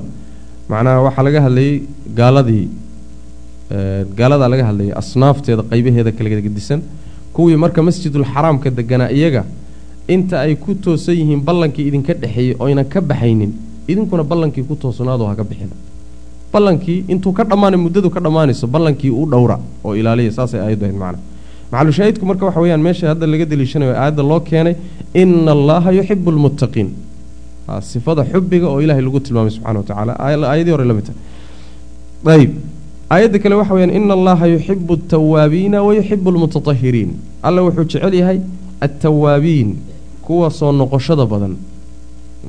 [0.71, 1.75] macnaha waxaa laga hadlayey
[2.19, 2.65] gaaladii
[4.19, 6.81] gaaladaa laga hadlayay asnaafteeda qaybaheeda kala gedisan
[7.37, 9.43] kuwii marka masjidulxaraamka deganaa iyaga
[10.15, 13.53] inta ay ku toosan yihiin ballankii idinka dhexeeyey oynan ka baxaynin
[13.93, 15.75] idinkuna ballankii ku toosnaado ha ka bixina
[16.53, 20.99] ballankii intuu ka dhammaanay muddadu ka dhammaanayso ballankii u dhowra oo ilaaliya saasay aayaddu ahayd
[21.03, 21.19] macna.
[21.73, 24.75] Maxalushaahidku marka waxa weeyaan meesha hadda laga deliishanayo aayadda loo keenay
[25.23, 26.89] ina allaha yuxibu almuttaqiin
[27.91, 30.13] sifada xubbiga oo ilaahay lagu tilmaamay subxana wa tacaala
[30.51, 31.21] aayadii hore la mid tahay.
[32.35, 32.53] Ayib
[33.15, 37.11] aayadda kale waxa weyaan ina allaha yuxibu altawaabiina wa yuxibu almutatahiriin
[37.47, 38.39] alla wuxuu jecel yahay
[38.87, 39.71] altawaabiin
[40.27, 41.55] kuwa soo noqoshada badan.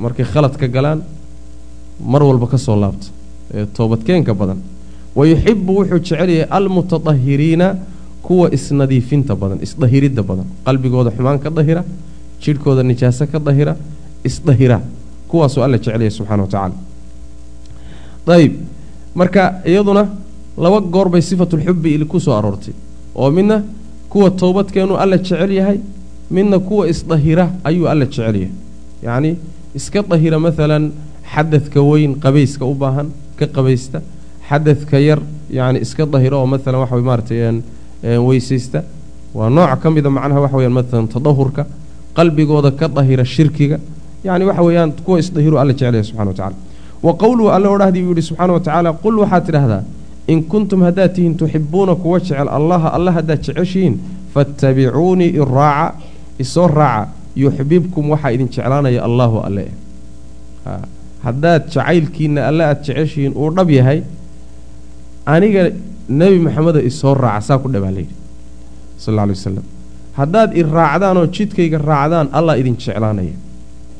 [0.03, 0.99] Markay khaladka galaan
[2.11, 3.07] mar walba ka soo laabta
[3.53, 4.59] ee toobadkeenka badan.
[5.17, 7.67] Wa yuxibu wuxuu jecel yahay almutatahiriina
[8.27, 10.47] kuwa isnadiifinta badan isdahiridda badan.
[10.65, 11.83] Qalbigooda xumaan ka dahira
[12.43, 13.73] jidhkooda nijaaso ka dahira
[14.29, 14.77] isdahira
[15.29, 16.75] kuwaasuu alla jecel yahay subxana wa tacaala.
[18.35, 18.53] Ayib
[19.15, 20.03] marka iyaduna
[20.57, 22.73] laba goor bay sifatulxubbi ku soo aroortay.
[23.15, 23.63] Oo midna
[24.09, 25.79] kuwa toobadkeenuu alla jecel yahay
[26.31, 28.51] midna kuwa isdahira ayuu alla jecel yahay
[29.03, 29.37] yacni
[29.75, 30.91] iska dahira maalan
[31.33, 33.07] xadadka weyn qabayska u baahan
[33.39, 34.01] ka qabaysta.
[34.49, 37.61] Xadadka yar yacni iska dahira oo maalan waxa way maaratay
[38.27, 38.83] weysaysta.
[39.33, 41.65] Waa nooc ka mida macnaha waxa weyaan maalan tadahurka
[42.15, 43.79] qalbigooda ka dahira shirkiga
[44.23, 46.55] yacni waxa weeyaan kuwa isdahiru alla jecel yahay subxana wa tacala
[47.03, 49.83] wa qowluhu alle odhahdii buu yihi subxaana wa tacaala qul waxaad tidhaahdaa
[50.27, 53.95] in kuntum haddaad tihiin tuxibuuna kuwa jecel allaha alla haddaad jeceshihiin
[54.33, 55.95] faatabicuunii iraaca
[56.43, 59.65] isoo raaca yuxbibkum waxaa idin jeclaanaya allaahu alle.
[61.25, 63.99] Haddaad jacaylkiinna alle aad jeceshihiin uu dhab yahay
[65.25, 65.63] aniga
[66.19, 68.15] nebi maxameda isoo raaca saa ku dhabaa layidhi
[69.03, 69.65] sal alla alay wasalam
[70.19, 73.35] haddaad i raacdaan oo jidkayga raacdaan allah idin jeclaanaya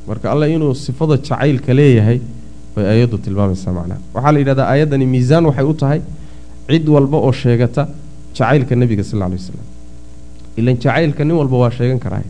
[0.10, 2.20] marka alla inuu sifada jacaylka leeyahay
[2.76, 6.00] bay aayaddu tilmaamaysaa macnaha waxaa la yidhahdaa aayaddani miisaan waxay u tahay
[6.70, 7.84] cid walba oo sheegata
[8.38, 9.66] jacaylka nebiga sal alla lay wasalam
[10.60, 12.24] ilan jacaylka nin walba waa sheegan karaa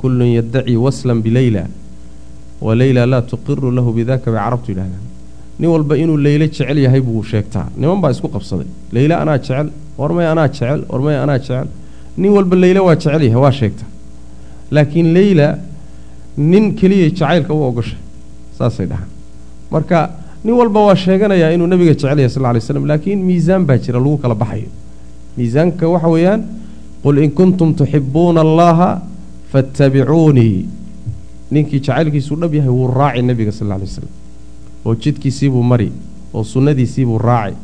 [0.00, 1.64] kullun yaddaci waslan bileyla
[2.66, 5.04] wa leyla laa tuqiru lahu bidaka bay carabtu yidhahdaan
[5.60, 7.66] nin walba inuu leyle jecel yahay buu sheegtaa.
[7.80, 8.66] Niman baa isku qabsaday.
[8.94, 9.66] Leyle anaa jecel
[10.00, 11.66] warmay anaa jecel warmay anaa jecel.
[12.20, 13.84] Nin walba leyla waa jecel yahay waa sheegta
[14.76, 15.46] laakiin leyla
[16.36, 17.98] nin keliyay jacaylka u ogoshay.
[18.58, 19.08] Saasay dhahaan.
[19.70, 20.10] Marka
[20.44, 23.98] nin walba waa sheeganayaa inuu nabiga jecel yahay sal alay slam laakiin miisaan baa jira
[24.00, 24.68] lagu kala baxayo.
[25.36, 26.42] Miisaanka waxa weeyaan
[27.02, 29.02] qul in kuntum tuxibuuna allaha
[29.52, 30.66] fattabicuunii
[31.50, 34.08] ninkii jacaylkiisuu dhab yahay wuu raaci nebiga sal alay slam
[34.84, 35.92] oo jidkiisiibuu mari
[36.34, 37.56] oo sunnadiisiibuu raaci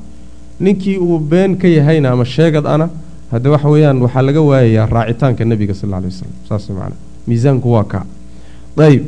[0.60, 2.88] ninkii uu been ka yahayna ama sheegad ana
[3.30, 7.72] hadde waxa weeyaan waxaa laga waayayaa raacitaanka nebiga sal alla alay waslam saas macana miisaanku
[7.72, 8.04] waa kaa
[8.86, 9.02] ayib.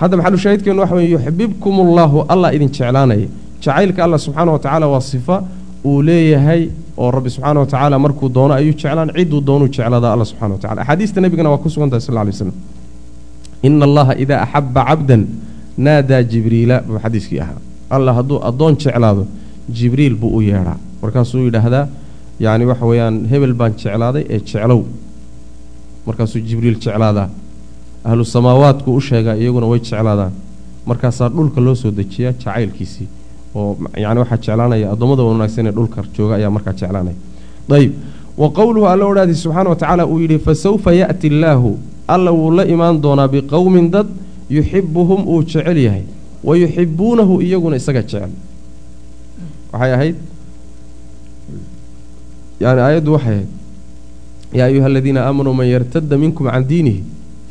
[0.00, 3.28] Hadda maxalu shaahidkeenu waxa weye yuxbibkum ullahu allah idin jeclaanaya
[3.64, 5.36] jacaylka allah subxaana wa tacaala waa sifa
[5.88, 6.62] uu leeyahay
[7.02, 10.60] oo rabbi subxaana wa tacaala markuu doono ayuu jeclaan cidduu doonuu jeclaadaa alla subxana wa
[10.62, 12.52] tacala axaadiista nebigana waa ku sugan tahay sal lla alay waslam
[13.66, 15.22] ina allaha idaa axaba cabdan
[15.86, 17.58] naadaa jibriila buu xadiiskii ahaa.
[17.94, 19.22] Allah hadduu addoon jeclaado
[19.78, 20.76] jibriil buu u yeedhaa.
[21.02, 21.84] Markaasuu yidhaahdaa
[22.44, 24.80] yacni waxa weeyaan hebel baan jeclaaday ee jeclow.
[26.06, 27.28] Markaasuu jibriil jeclaadaa
[28.08, 30.32] ahlu samaawaadku u sheegaa iyaguna way jeclaadaan.
[30.88, 33.08] Markaasaa dhulka loo soo dejiyaa jacaylkiisii
[33.54, 37.16] oo yani waxaa jeclaanaya addoommada wanaagsan ee dhulka jooga ayaa markaa jeclaanaya.
[37.76, 37.92] Ayib
[38.40, 41.70] wa qowluhu alla odhaadi subxaana wa tacaala uu yidhi fasawfa ya'ti illaahu
[42.14, 44.06] alla wuu la imaan doonaa biqowmin dad
[44.56, 46.04] yuxibuhum uu jecel yahay
[46.44, 48.30] wa yuxibuunahu iyaguna isaga jecel.
[49.72, 50.16] Waxay ahayd
[52.60, 53.48] yani aayaddu waxay ahayd
[54.58, 57.02] yaa ayuha aladiina aamanuu man yartada minkum can diinihi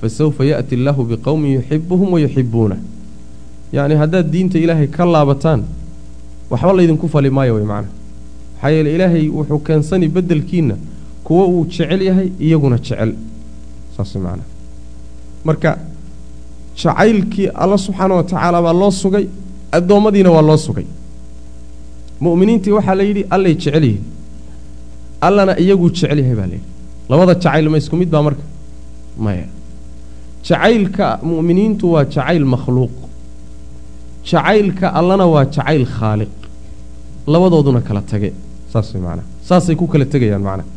[0.05, 2.77] fasawfa ya'ti illaahu biqowmin yuxibuhum wa yuxibuunah
[3.75, 5.61] yacni haddaad diinta ilaahay ka laabataan
[6.51, 7.87] waxba laydinku fali maayo way macana
[8.55, 10.75] maxaa yeele ilaahay wuxuu keensani beddelkiinna
[11.25, 13.11] kuwo uu jecel yahay iyaguna jecel
[13.97, 14.43] saas macana
[15.47, 15.69] marka
[16.81, 19.25] jacaylkii alla subxaana wa tacaala baa loo sugay
[19.77, 20.85] addoommadiina waa loo sugay
[22.25, 24.03] mu'miniintii waxaa la yidhi allay jecel yihiin
[25.27, 26.67] allana iyaguu jecel yahay baa layidhi
[27.09, 28.43] labada jacayl ma isku mid baa marka
[29.25, 29.45] maya
[30.47, 32.95] jacaylka mu'miniintu waa jacayl makhluuq.
[34.29, 36.33] Jacaylka allana waa jacayl khaaliq.
[37.27, 38.33] Labadooduna kala tage
[39.47, 40.67] saasay ku kala tegayaan macnaha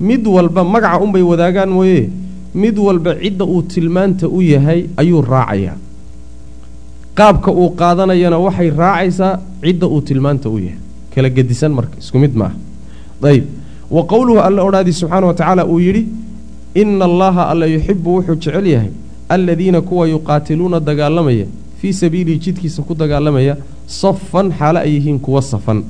[0.00, 2.10] mid walba magaca unbay wadaagaan mooye.
[2.54, 5.76] Mid walba cidda uu tilmaanta u yahay ayuu raacayaa
[7.18, 9.32] qaabka uu qaadanayana waxay raacaysaa
[9.64, 10.78] cidda uu tilmaanta u yahay.
[11.14, 12.56] Kala gedisan marka isku mid maaha
[13.30, 13.44] ayib.
[13.90, 16.02] Wa qowluhu alla odhaadii subxaana wa tacaala uu yidhi
[16.74, 18.90] ina allaha alla yuxibu wuxuu jecel yahay
[19.28, 21.46] aladiina kuwa yuqaatiluuna dagaalamaya
[21.80, 25.84] fii sabiilihi jidkiisa ku dagaalamaya safan xaalo ay yihiin kuwa safan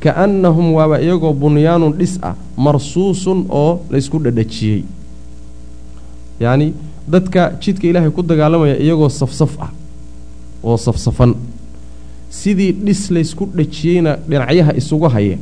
[0.00, 4.82] kaannahum waaba iyagoo bunyaanun dhis ah marsuusun oo laysku dhadhajiyey.
[6.40, 6.74] Yacni
[7.08, 9.70] dadka jidka ilaahay ku dagaalamaya iyagoo safsaf ah
[10.64, 11.34] oo safsafan.
[12.30, 15.38] Sidii dhis laysku dhajiyeyna dhinacyaha isugu haya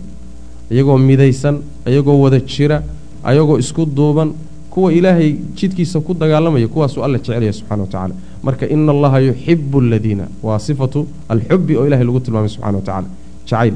[0.70, 2.82] iyagoo midaysan iyagoo wada jira
[3.24, 4.32] ayagoo isku duuban
[4.70, 8.14] kuwa ilaahay jidkiisa ku dagaalamaya kuwaasuu alla jecelaya subxana wa tacaala.
[8.42, 13.06] Marka ina allaha yuxibu aladiina waa sifatu alxubi oo ilahay lagu tilmaamay subxana wa tacala
[13.46, 13.74] jacayl.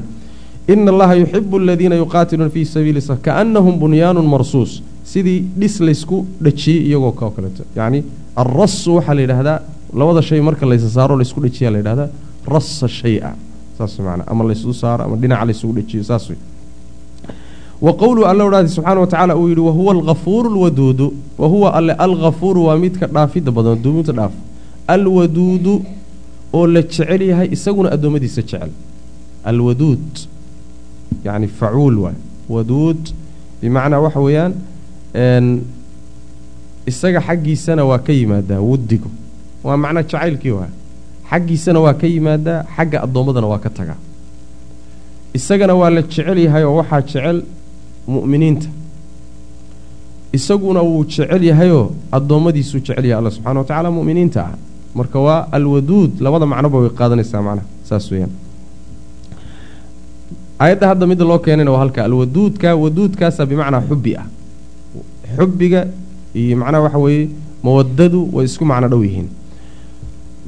[0.67, 4.81] Ina allaha yuxibu aladiina yuqaatiluuna fii sabiili sa kaannahum bunyaanun marsuus.
[5.03, 8.03] Sidii dhis laysku dhajiyey iyagoo kao kaleeto yacni
[8.35, 9.59] alrasu waxaa la yidhaahdaa
[9.99, 12.09] labada shay marka laysa saaro laysku dhajiyaa la yidhahdaa
[12.53, 13.31] rasa shay-a.
[13.77, 14.25] Saas macnaa.
[14.31, 16.37] Ama laysu saaro ama dhinaca laysugu dhajiyo saas wey
[17.81, 21.13] wa qowluhu alla odhaadi subxaana wa tacaala uu yidhi wahuwa alwaduudu.
[21.37, 24.31] Wa huwa alle alghafuuru waa midka dhaafidda badan duuminta dhaaf.
[24.87, 25.83] Alwaduudu
[26.53, 28.69] oo la jecel yahay isaguna addoommadiisa jecel.
[29.43, 29.99] Alwaduud
[31.25, 32.15] yacni facuul waay.
[32.49, 33.01] Waduud
[33.61, 34.53] bimacnaa waxa weeyaan
[36.85, 39.09] isaga xaggiisana waa ka yimaadaa wuddigu.
[39.63, 40.69] Waa macnaa jacaylkii waa
[41.29, 43.97] xaggiisana waa ka yimaadaa xagga addoommadana waa ka tagaa.
[45.33, 47.43] Isagana waa la jecel yahay oo waxaa jecel
[48.07, 48.67] mu'miniinta.
[50.33, 54.55] Isaguna wuu jecel yahayoo addoommadiisuu jecel yahay alla subxana wa tacala mu'miniinta ah.
[54.95, 58.31] Marka waa alwaduud labada macnoba way qaadanaysaa macnaha saas weeyaan.
[60.59, 64.25] Aayadda hadda midda loo keenayna waa halka alwaduudka waduudkaasa bimacnaa xubbi ah.
[65.37, 65.87] Xubbiga
[66.33, 67.29] iyo macnaha waxa weeye
[67.63, 69.27] mawadadu way isku macno dhow yihiin.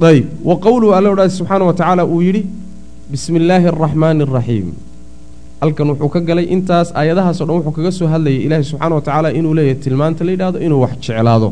[0.00, 2.46] Ayb wa qowluhu alla odhaadi subxaana wa tacaala uu yidhi
[3.10, 4.68] bismi illaahi araxmaani araxiim
[5.60, 9.28] halkan wuxuu ka galay intaas aayadahaasoo dhan wuxuu kaga soo hadlayay ilaahi subxaana wa tacaala
[9.38, 11.48] inuu leeyahay tilmaanta la yidhahdo inuu wax jeclaado.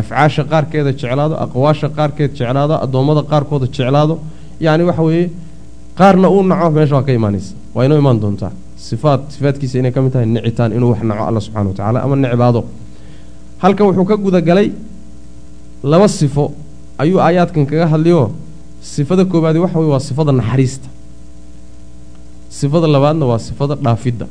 [0.00, 4.14] Afcaasha qaarkeeda jeclaado aqwaasha qaarkeed jeclaado addoommada qaarkooda jeclaado.
[4.64, 5.30] Yacni waxa weeye
[5.98, 7.52] qaarna uu naco meesha waa ka imaanaysa.
[7.74, 8.52] Waa inoo imaan doontaa.
[8.76, 12.16] Sifaad sifaadkiisa inay ka mid tahay nicitaan inuu wax naco alla subxana wa tacala ama
[12.16, 12.60] necbaado.
[13.62, 14.68] Halkan wuxuu ka gudagalay
[15.90, 16.44] laba sifo.
[16.98, 18.26] Ayuu aayaadkan kaga hadlayoo
[18.80, 20.88] sifada koobaadi waxa weye waa sifada naxariista
[22.58, 24.26] sifada labaadna waa sifada dhaafidda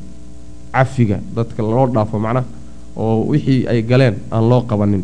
[0.76, 2.46] cafiga dadka loo dhaafo macnaha
[3.04, 5.04] oo wixii ay galeen aan loo qabanin.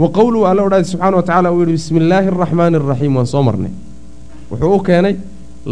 [0.00, 3.42] Wa qowluhu alla odhaadi subxana wa tacala uu yidhi bismi illaahi araxmaani araxiim waan soo
[3.48, 3.72] marnay.
[4.50, 5.14] Wuxuu u keenay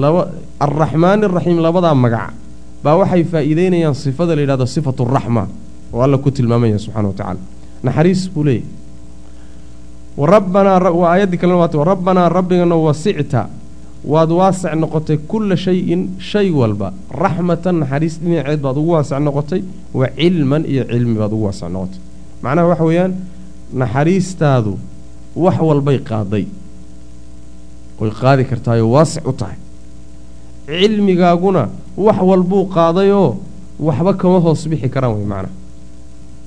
[0.03, 0.23] laba
[0.65, 2.31] alraxmaani araxiim labadaa magac
[2.85, 5.43] baa waxay faa'iideynayaan sifada la yidhahdo sifatu raxma
[5.95, 7.41] oo alla ku tilmaamaya subxana wa tacaala.
[7.87, 8.65] Naxariis buu leeyahy
[10.21, 13.41] warabbanaa waa aayaddii kalena waata warabbanaa rabbigana wasicta
[14.07, 16.93] waad waasac noqotay kulla shayin shay walba.
[17.11, 19.63] Raxmatan naxariis dhinaceed baad ugu waasac noqotay
[19.95, 22.01] wa cilman iyo cilmi baad ugu waasac noqotay.
[22.43, 23.13] Macnaha waxa weeyaan
[23.73, 24.73] naxariistaadu
[25.37, 26.47] wax walbay qaaday.
[28.01, 29.59] Way qaadi kartaayoo waasic u tahay.
[30.67, 33.37] Cilmigaaguna wax walbuu qaadayoo
[33.81, 35.55] waxba kama hoos bixi karaan wey macnaha.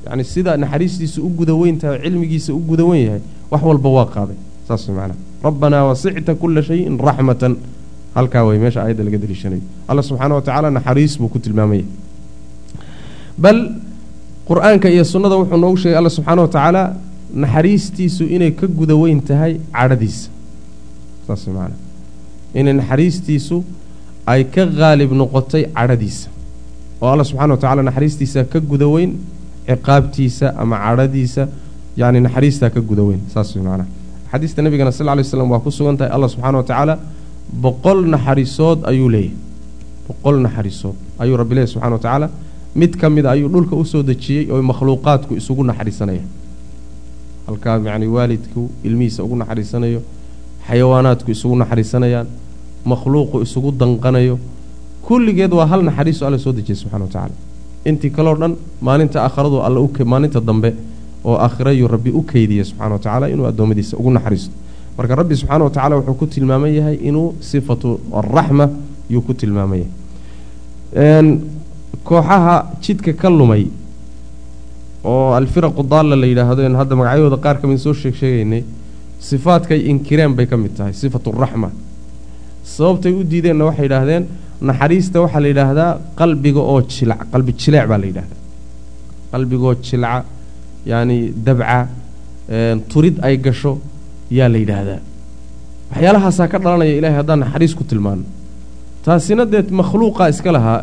[0.06, 3.90] Yacni sida naxariistiisu u guda weyn tahay oo cilmigiisa u guda wen yahay wax walba
[3.90, 4.38] waa qaaday.
[4.68, 7.54] Saas wey macnaha rabbanaa wasicta kulla shayin raxmatan
[8.18, 11.86] halkaa wey meesha aayadda laga daliishanayo alla subxaana wa tacaala naxariis buu ku tilmaamaya
[13.44, 13.60] bal
[14.50, 16.82] qur'aanka iyo sunnada wuxuu noogu sheegay alla subxaana wa tacaala
[17.44, 20.30] naxariistiisu inay ka guda weyn tahay cadhadiisa
[21.28, 21.78] saas macnaha
[22.60, 23.58] inay naxariistiisu
[24.34, 26.28] ay ka qaalib noqotay cadhadiisa
[27.02, 29.12] oo alla subxana wa tacala naxariistiisa ka guda weyn
[29.70, 31.44] ciqaabtiisa ama cadhadiisa
[32.02, 33.88] yacni naxariistaa ka guda weyn saas wey macnaha
[34.32, 37.00] xadiista nabigana sal ly slam waa ku sugan tahay allah subxana wa tacaala
[37.64, 39.34] boqol naxariisood ayuu leeyahay.
[40.08, 42.28] Boqol naxariisood ayuu rabbi leeyahy subxana wa tacaala.
[42.76, 46.22] Mid ka mida ayuu dhulka u soo dejiyey oo makhluuqaadku isugu naxariisanaya.
[47.48, 50.02] Halkaa yacni waalidku ilmihiisa ugu naxariisanayo
[50.68, 52.28] xayawaanaadku isugu naxariisanayaan
[52.86, 54.38] makhluuqu isugu danqanayo
[55.02, 57.36] kulligeed waa hal naxariiso alla soo dejiyay subxana wa tacaala.
[57.86, 60.76] Intii kaleo dhan maalinta aakharadu alla maalinta dambe
[61.26, 64.54] oo aakhirayuu rabbi u keydiyey subxana wa tacaala inuu addoommadiisa ugu naxariisto.
[64.98, 68.70] Marka rabbi subxaana wa tacala wuxuu ku tilmaaman yahay inuu sifatu araxma
[69.10, 71.40] yuu ku tilmaaman yahay.
[72.04, 73.68] Kooxaha jidka ka lumay
[75.04, 78.64] oo alfiraqu daalla la yidhaahdo en hadda magacyadooda qaar ka mid soo sheeg sheegaynay
[79.92, 81.70] inkireen bay ka mid tahay sifatu raxma.
[82.64, 84.26] Sababtay u diideenna waxay yidhaahdeen
[84.62, 88.40] naxariista waxaa la yidhaahdaa qalbiga oo jilac qalbi jileec baa la yidhahdaa
[89.32, 90.24] qalbigaoo jilca
[90.92, 91.80] yacni dabca
[92.92, 93.72] turid ay gasho
[94.38, 95.00] yaa la yidhaahdaa.
[95.92, 98.24] Waxyaalahaasaa ka dhalanaya ilahay haddaan naxariis ku tilmaano.
[99.06, 100.82] Taasina dee makhluuqaa iska lahaa.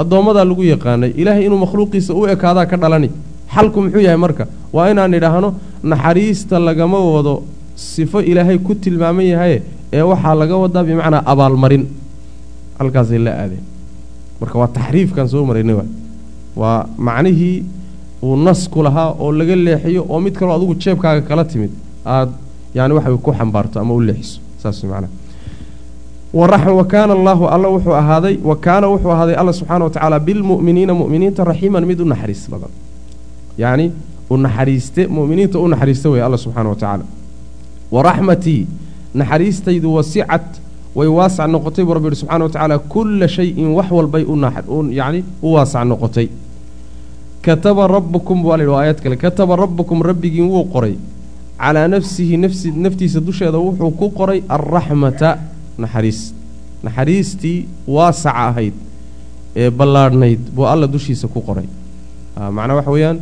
[0.00, 3.08] Addoommadaa lagu yaqaanay ilaahay inuu makhluuqiisa u ekaadaa ka dhalani.
[3.54, 4.44] Xalku muxuu yahay marka
[4.74, 5.48] waa inaan idhaahno
[5.90, 7.34] naxariista lagama wado
[7.76, 9.58] sifo ilaahay ku tilmaaman yahaye
[9.96, 11.84] ee waxaa laga wadaa bimacnaa abaalmarin.
[12.78, 13.62] Halkaasay la aadeen.
[14.40, 15.86] Marka waa taxriifkan soo maraynay waa
[16.60, 17.56] waa macnihii
[18.24, 21.72] uu nasku lahaa oo laga leexiyo oo mid kaloo adugu jeebkaaga kala timid
[22.14, 22.30] aad
[22.76, 24.40] yani waxa ku xambaarto ama u leexiso.
[24.62, 25.12] Saas macnaha.
[26.78, 30.92] Wa kaana allaahu alla wuxuu ahaaday wa kaana wuxuu ahaaday alla subxaana wa tacaala bilmu'miniina
[31.00, 32.72] mu'miniinta raxiiman mid u naxariis badan.
[33.62, 33.86] Yacni
[34.30, 37.04] u naxariiste mu'miniinta u naxariista wey alla subxaana wa tacaala.
[37.94, 38.66] Wa raxmatii
[39.14, 40.46] naxariistaydu wasicat
[40.94, 45.52] way waasac noqotay buu rabbi yihi subxana wa tacaala kulla shayin wax walbay uyacni u
[45.54, 46.26] waasac noqotay
[47.46, 50.94] kataba rabbukum waa la yidhi aayad kale kataba rabbukum rabbigiin wuu qoray
[51.58, 55.30] calaa nafsihi nafsi naftiisa dusheeda wuxuu ku qoray alraxmata
[55.82, 56.20] naxariis
[56.86, 57.58] naxariistii
[57.96, 58.74] waasaca ahayd
[59.56, 61.66] ee ballaadhnayd buu alla dushiisa ku qoray
[62.56, 63.18] macnaa waxa weeyaan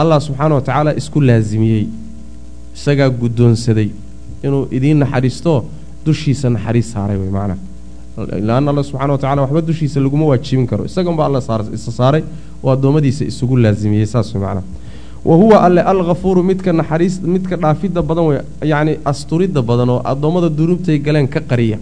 [0.00, 1.84] allah subxaana wa tacaala isku laasimiyey
[2.76, 3.88] isagaa guddoonsaday
[4.46, 5.52] inuu idiin naxariisto
[6.06, 7.60] dushiisa naxariis saaray wey macnaha
[8.16, 10.84] laanna alla subxana wa tacala waxba dushiisa laguma waajibin karo.
[10.84, 11.38] Isaganba alla
[11.72, 12.22] isa saaray
[12.62, 14.62] oo addoommadiisa isugu laasimiyey saas wey macnaha
[15.24, 20.48] wa huwa alle alkhafuuru midka naxariis midka dhaafidda badan wey yacni asturidda badan oo addoommada
[20.48, 21.78] dunuubtay galeen ka qariya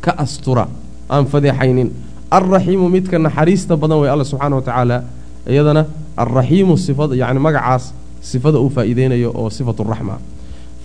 [0.00, 0.68] ka astura
[1.10, 1.90] aan fadeexaynin.
[2.30, 5.04] Alraxiimu midka naxariista badan wey alla subxaana wa tacaala
[5.46, 10.18] iyadana alraxiimu sifada yacni magacaas sifada uu faa'iideynayo oo sifatu raxma.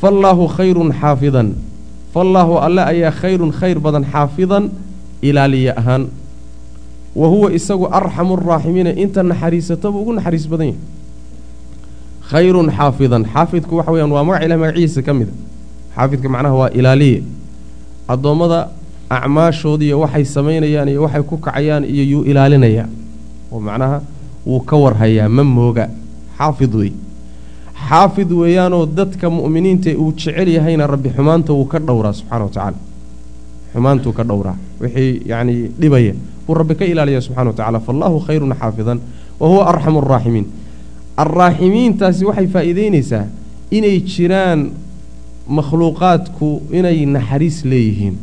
[0.02, 1.54] Faallaahu khayrun xaafidan
[2.15, 4.63] faallaahu alle ayaa khayrun khayr badan xaafidan
[5.21, 6.04] ilaaliya ahaan
[7.19, 10.80] wa huwa isagu arxamu araaximiina inta naxariisataba ugu naxariis badan yahay
[12.32, 15.34] khayrun xaafidan xaafidku waxa weyaan waa magac ilahi magacihiisa ka mida
[15.95, 17.20] xaafidka macnaha waa ilaaliye
[18.13, 18.59] addoommada
[19.18, 22.88] acmaashooda iyo waxay samaynayaan iyo waxay ku kacayaan iyo yuu ilaalinayaa
[23.53, 23.97] oo macnaha
[24.47, 25.86] wuu ka warhayaa ma mooga
[26.38, 26.91] xaafid wey
[27.90, 32.78] xaafid weeyaanoo dadka mu'miniinta uu jecel yahayna rabbi xumaanta wuu ka dhowraa subxana wa tacaala.
[33.74, 34.56] Xumaantuu ka dhowraa.
[34.82, 36.14] Wixii yacni dhibaya.
[36.48, 39.00] Buu rabbi ka ilaaliya subxana wa tacala faallahu khayrun xaafidan
[39.40, 40.46] wa huwa arxamu araaximiin
[41.18, 43.26] alraaximiintaasi waxay faa'iideynaysaa
[43.72, 44.72] inay jiraan
[45.48, 48.16] makhluuqaadku inay naxariis leeyihiin.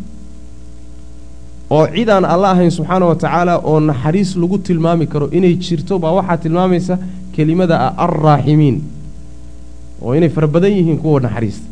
[1.70, 5.98] Oo cid aan alla ahayn subxaana wa tacaala oo naxariis lagu tilmaami karo inay jirto
[5.98, 6.98] baa waxaa tilmaamaysa
[7.36, 8.76] kelimada ah alraaximiin
[10.04, 11.66] oo inay fara badan yihiin kuwa naxariista.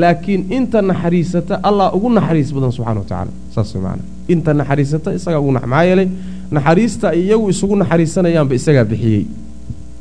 [0.00, 4.02] Laakiin inta naxariisata allah ugu naxariis badan subxana wa tacaala saas macana
[4.32, 6.08] inta naxariisata isagaa ugu maxaa yeelay
[6.56, 9.24] naxariista iyagu isugu naxariisanayaanba isagaa bixiyey.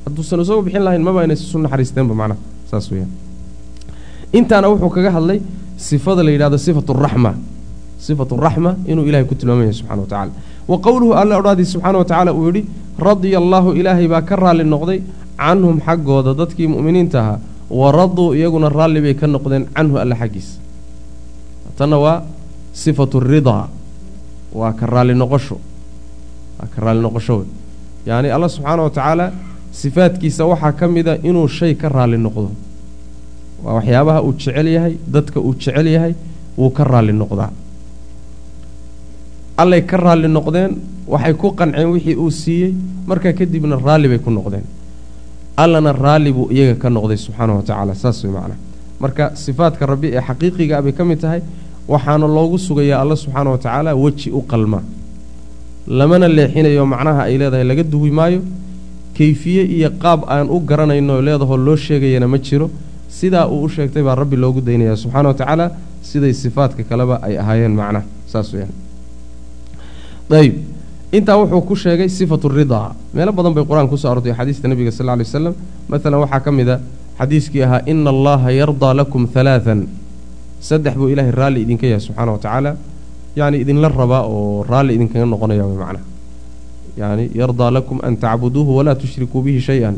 [0.05, 2.39] Hadduusan isagu bixin lahayn maba inay isu naxariisteenba macnaha
[2.69, 3.11] saas weyaan
[4.37, 5.39] intaana wuxuu kaga hadlay
[5.87, 7.31] sifada la yidhahdo sifatu raxma
[8.05, 10.31] sifatu raxma inuu ilahay ku tilmaamaya subxana wa tacala
[10.71, 12.61] wa qowluhu alla odhaadii subxaana wa tacaala uu yidhi
[13.07, 14.99] radia allaahu ilaahay baa ka raalli noqday
[15.41, 17.37] canhum xaggooda dadkii mu'miniinta ahaa
[17.69, 20.59] wa raduu iyaguna raalli bay ka noqdeen canhu alla xaggiisa
[21.77, 22.23] tanna waa
[22.73, 23.67] sifatu ridaa
[24.53, 25.57] waa ka raalli noqosho
[26.59, 27.47] waa ka raalli noqosho wey.
[28.07, 29.25] Yacni alla subxaana wa tacaala
[29.71, 32.49] sifaadkiisa waxaa ka mida inuu shay ka raalli noqdo.
[33.63, 36.13] Waa waxyaabaha uu jecel yahay dadka uu jecel yahay
[36.57, 37.51] wuu ka raalli noqdaa.
[39.57, 40.71] Allay ka raalli noqdeen
[41.07, 42.73] waxay ku qanceen wixii uu siiyey
[43.07, 44.63] markaa kadibna raalli bay ku noqdeen
[45.57, 48.57] allana raalli buu iyaga ka noqday subxaana wa tacaala saas way macnaa.
[48.99, 51.41] Marka sifaadka rabbi ee xaqiiqiga bay ka mid tahay
[51.87, 54.79] waxaana loogu sugayaa alla subxaana wa tacaala weji u qalma.
[55.87, 58.41] Lamana leexinayo macnaha ay leedahay laga duwi maayo
[59.17, 62.69] kayfiye iyo qaab aan u garanayno leedahoo loo sheegayana ma jiro.
[63.09, 65.71] Sidaa uu u sheegtay baa rabbi loogu daynaya subxana wa tacaala
[66.09, 68.73] siday sifaadka kaleba ay ahaayeen macnaha saas weyaan
[71.17, 74.91] intaa wuxuu ku sheegay sifatu ridaa meelo badan bay qur'aan ku soo arortay xadiista nebiga
[74.97, 75.53] sal lla lay waslam
[75.89, 76.77] maalan waxaa ka mid a
[77.19, 79.79] xadiiskii ahaa ina allaha yardaa lakum halaatan
[80.69, 82.71] saddex buu ilaahay raalli idinka yahay subxaana wa tacaala
[83.39, 86.03] yacni idinla rabaa oo raalli idinkaga noqonaya way macnaha.
[87.01, 89.95] Yacni yardaa lakum an tacbuduuhu walaa tushrikuu bihi shay-an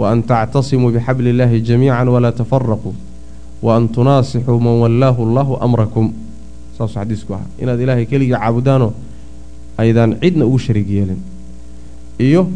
[0.00, 2.90] wa an tactasimuu bixabli illaahi jamiican walaa tafaraquu
[3.66, 6.06] wa an tunaasixuu man wallaahu allahu amrakum.
[6.76, 7.46] Saasuu xadiisku ahaa.
[7.62, 8.90] Inaad ilaahay keligii caabudaanoo
[9.78, 11.20] aydaan cidna ugu shariig yeelin.
[12.18, 12.48] Iyo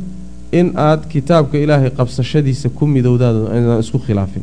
[0.53, 4.43] in aad kitaabka ilaahay qabsashadiisa ku midowdaad aydaan isku khilaafin.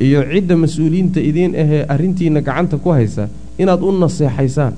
[0.00, 4.74] Iyo cidda mas'uuliyiinta idiin ahee arrintiina gacanta ku haysa inaad u naseexaysaan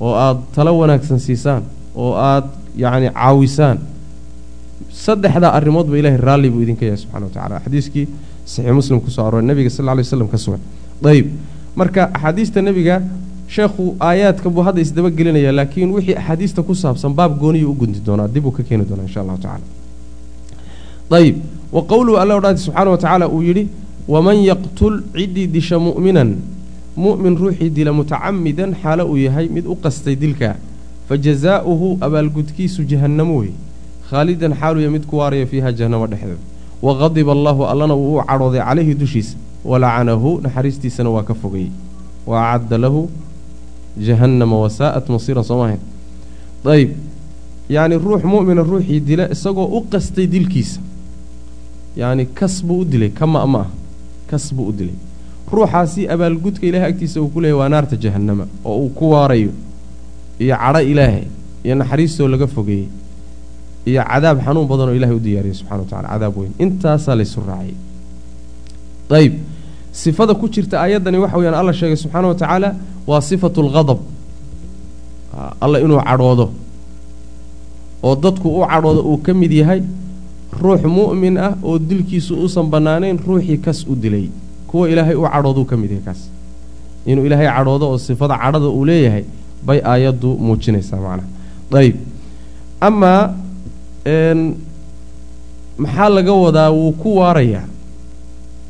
[0.00, 1.62] oo aad talo wanaagsan siisaan
[1.94, 2.44] oo aad
[2.76, 3.78] yacni caawisaan.
[5.04, 8.06] Saddexdaa arrimoodba ilaahay raalli buu idinka yahay subxana wa tacala xadiiskii
[8.46, 10.60] saxiix muslim ku soo arooray nebiga sal lla lay slam ka sugan
[11.10, 11.26] ayb
[11.76, 12.96] marka axaadiista nebiga
[13.48, 18.00] sheekhu aayaadka buu hadda isdaba gelinaya laakiin wixii axaadiista ku saabsan baab gooniyuu u gunti
[18.06, 19.64] doonaa dib ka keeni doonaa insha allahu tacala
[21.10, 21.36] ayib
[21.72, 23.68] wa qowluhu alla odhaadi subxaana wa tacaala uu yidhi
[24.08, 26.36] waman yaqtul ciddii disha mu'minan
[26.96, 30.56] mu'min ruuxii dila mutacamidan xaalo uu yahay mid u qastay dilka
[31.08, 33.52] fa jazaa'uhu abaalgudkiisu jahannamo wey
[34.10, 36.42] khaalidan xaaluu yahay mid ku waaraya fiiha jahannamo dhexdeeda.
[36.82, 41.70] Waqadiba allaahu allana wuu u cadhooday calayhi dushiisa walacanahu naxariistiisana waa ka fogayey
[42.26, 43.08] wa acadda lahu
[43.98, 45.80] jahannama wasaa'at masiiran sooma ahayn
[46.64, 46.90] ayib
[47.68, 50.80] yacni ruux mu'mina ruuxii dila isagoo u qastay dilkiisa.
[51.96, 53.70] Yacni kas buu u dilay kama ma ah.
[54.30, 54.94] Kas buu u dilay.
[55.52, 59.50] Ruuxaasi abaalgudka ilaahay agtiisa uu ku leeyahy waa naarta jahannama oo uu ku waarayo.
[60.40, 61.24] Iyo cadho ilaahay
[61.64, 62.88] iyo naxariistoo laga fogeeyey.
[63.86, 66.52] Iyo cadaab xanuun badan oo ilahay u diyaariyey subxana wa tacala cadaab weyn.
[66.58, 67.76] Intaasaa laysu raaciyay
[69.10, 69.34] ayib
[70.02, 72.68] sifada ku jirta aayaddani waxa weyaan alla sheegay subxaana wa tacaala
[73.08, 73.98] waa sifatu lqadab
[75.64, 76.46] alla inuu cadhoodo.
[78.06, 79.80] Oo dadku u cadhoodo uu ka mid yahay
[80.62, 84.26] ruux mu'min ah oo dilkiisu uusan bannaanayn ruuxii kas u dilay.
[84.68, 86.20] Kuwa ilaahay u cadhooduu ka mid yahay kaas.
[87.06, 89.24] Inuu ilaahay cadhoodo oo sifada cadhada uu leeyahay
[89.66, 91.28] bay aayaddu muujinaysaa macnaha
[91.80, 91.96] ayib
[92.86, 93.20] amaa
[95.78, 96.70] maxaa laga wadaa?
[96.70, 97.66] Wuu ku waarayaa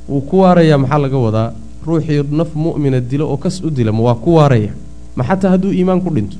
[0.08, 1.52] wuu ku waarayaa maxaa laga wadaa?
[1.86, 4.72] Ruuxii naf mu'mina dilo oo kas u dila ma waa ku waaraya.
[5.16, 6.36] Ma xataa hadduu iimaan ku dhinto.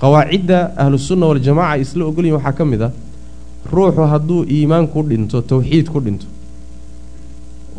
[0.00, 2.92] Qawaacidda ahlusunna waljamaca isla ogolyihin waxaa ka mid ah
[3.72, 6.26] ruuxu hadduu iimaan ku dhinto tawxiid ku dhinto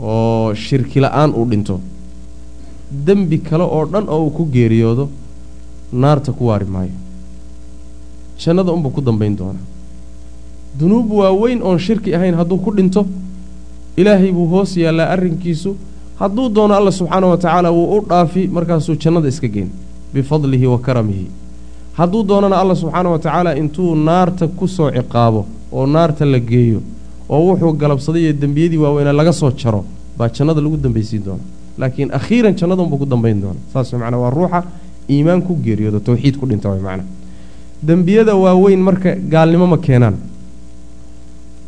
[0.02, 1.80] oo shirki la'aan uu dhinto
[3.06, 5.10] dembi kale oo dhan oo uu ku geeriyoodo
[5.94, 6.96] naarta ku waari maayo.
[8.40, 9.66] Jannada unbuu ku dambayn doonaa
[10.80, 13.06] dunuub waaweyn oon shirki ahayn hadduu ku dhinto
[13.98, 15.76] ilaahay buu hoos yaallaa arrinkiisu.
[16.20, 19.70] Hadduu doono alla subxaana wa tacaala wuu u dhaafi markaasuu jannada iska geen
[20.14, 21.28] bifadlihi wa karamihi.
[21.98, 26.80] Hadduu doonana alla subxaana wa tacaala intuu naarta ku soo ciqaabo oo naarta la geeyo
[27.30, 29.84] oo wuxuu galabsaday iyo dembiyadii waaweynaa laga soo jaro
[30.18, 31.44] baa jannada lagu dambaysiin doona
[31.78, 34.64] laakiin akhiiran jannadanbuu ku dambayn doona saas macnaa waa ruuxa
[35.10, 37.08] iimaan ku geeriyoodo tawxiid ku dhinta way macnaa.
[37.88, 40.16] Dembiyada waaweyn marka gaalnimo ma keenaan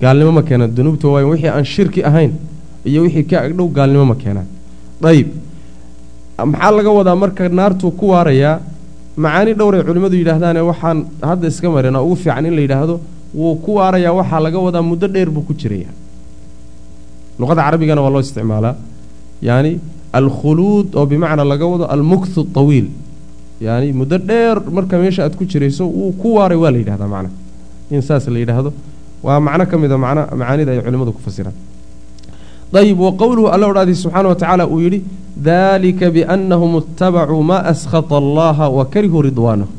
[0.01, 0.71] gaalnimo ma keenaan.
[0.75, 2.31] Dunuubta waaweyn wixii aan shirki ahayn
[2.85, 4.47] iyo wixii ka agdhow gaalnimo ma keenaan.
[5.03, 5.27] Ayib
[6.51, 8.59] maxaa laga wadaa marka naartuu ku waarayaa
[9.17, 10.97] macaani dhowray culimmadu yidhaahdaane waxaan
[11.29, 12.95] hadda iska marina ugu fiican in la yidhaahdo
[13.33, 15.89] wuu ku waarayaa waxaa laga wadaa muddo dheer buu ku jiraya
[17.39, 18.75] luqada carabigana waa loo isticmaalaa.
[19.41, 19.71] Yaani
[20.13, 22.87] alkhuluud oo bimacnaa laga wado almukthu tawiil
[23.65, 27.29] yaani muddo dheer marka meesha aad ku jirayso wuu ku waaray waa la yidhahdaa macna.
[27.91, 28.69] In saas la yidhaahdo
[29.23, 31.53] waa macno ka mid a man macaanida ay culimmadu ku fasiraan.
[32.73, 34.99] Ayib wa qowluhu alla odhaadi subxaana wa tacaala uu yidhi
[35.35, 39.71] dalika biannahum ittabacuu maa askhata allaha wa karihuu ridwaanahu.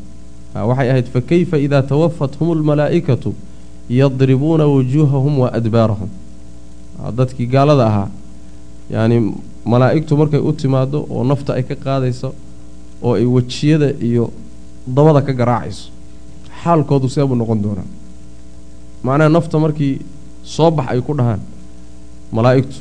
[0.69, 3.35] Waxay ahayd fakayfa idaa tawafathum almalaa'ikatu
[3.89, 6.09] yadribuuna wujuuhahum wa adbaarahum.
[7.19, 8.09] Dadkii gaalada ahaa
[8.91, 9.35] yacni
[9.65, 12.29] malaa'igtu markay u timaado oo nafta ay ka qaadayso
[13.03, 14.33] oo ay wejiyada iyo
[14.87, 15.91] dabada ka garaacayso
[16.65, 17.87] xaalkoodu see buu noqon doonaa
[19.03, 19.95] macnaha nafta markii
[20.55, 21.41] soo bax ay ku dhahaan
[22.33, 22.79] malaa'igtu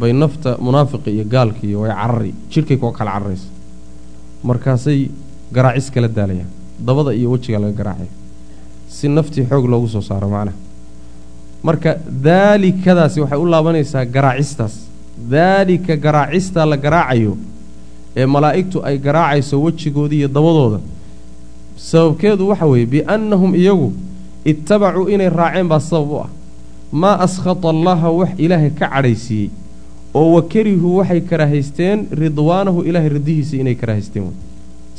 [0.00, 3.48] bay nafta munaafiqa iyo gaalka iyo way carari jidhkay koo kala cararaysa.
[4.48, 5.00] Markaasay
[5.52, 6.50] garaacis kala daalayaan
[6.86, 8.12] dabada iyo wejiga laga garaacaya
[8.88, 10.56] si naftii xoog loogu soo saaro macnaha.
[11.62, 11.90] Marka
[12.26, 14.74] daalikadaasi waxay u laabanaysaa garaacistaas.
[15.30, 17.36] Daalika garaacistaa la garaacayo
[18.16, 20.78] ee malaa'igtu ay garaacayso wejigoodii iyo dabadooda
[21.76, 23.92] sababkeedu waxa weeye biannahum iyagu
[24.52, 26.30] ittabacuu inay raaceen baa sabab u ah
[27.02, 29.50] maa askhata allaha wax ilaahay ka cadhaysiiyey
[30.14, 34.34] oo wa karihuu waxay karaahaysteen ridwaanahu ilaahay ridihiisa inay karaahaysteen wey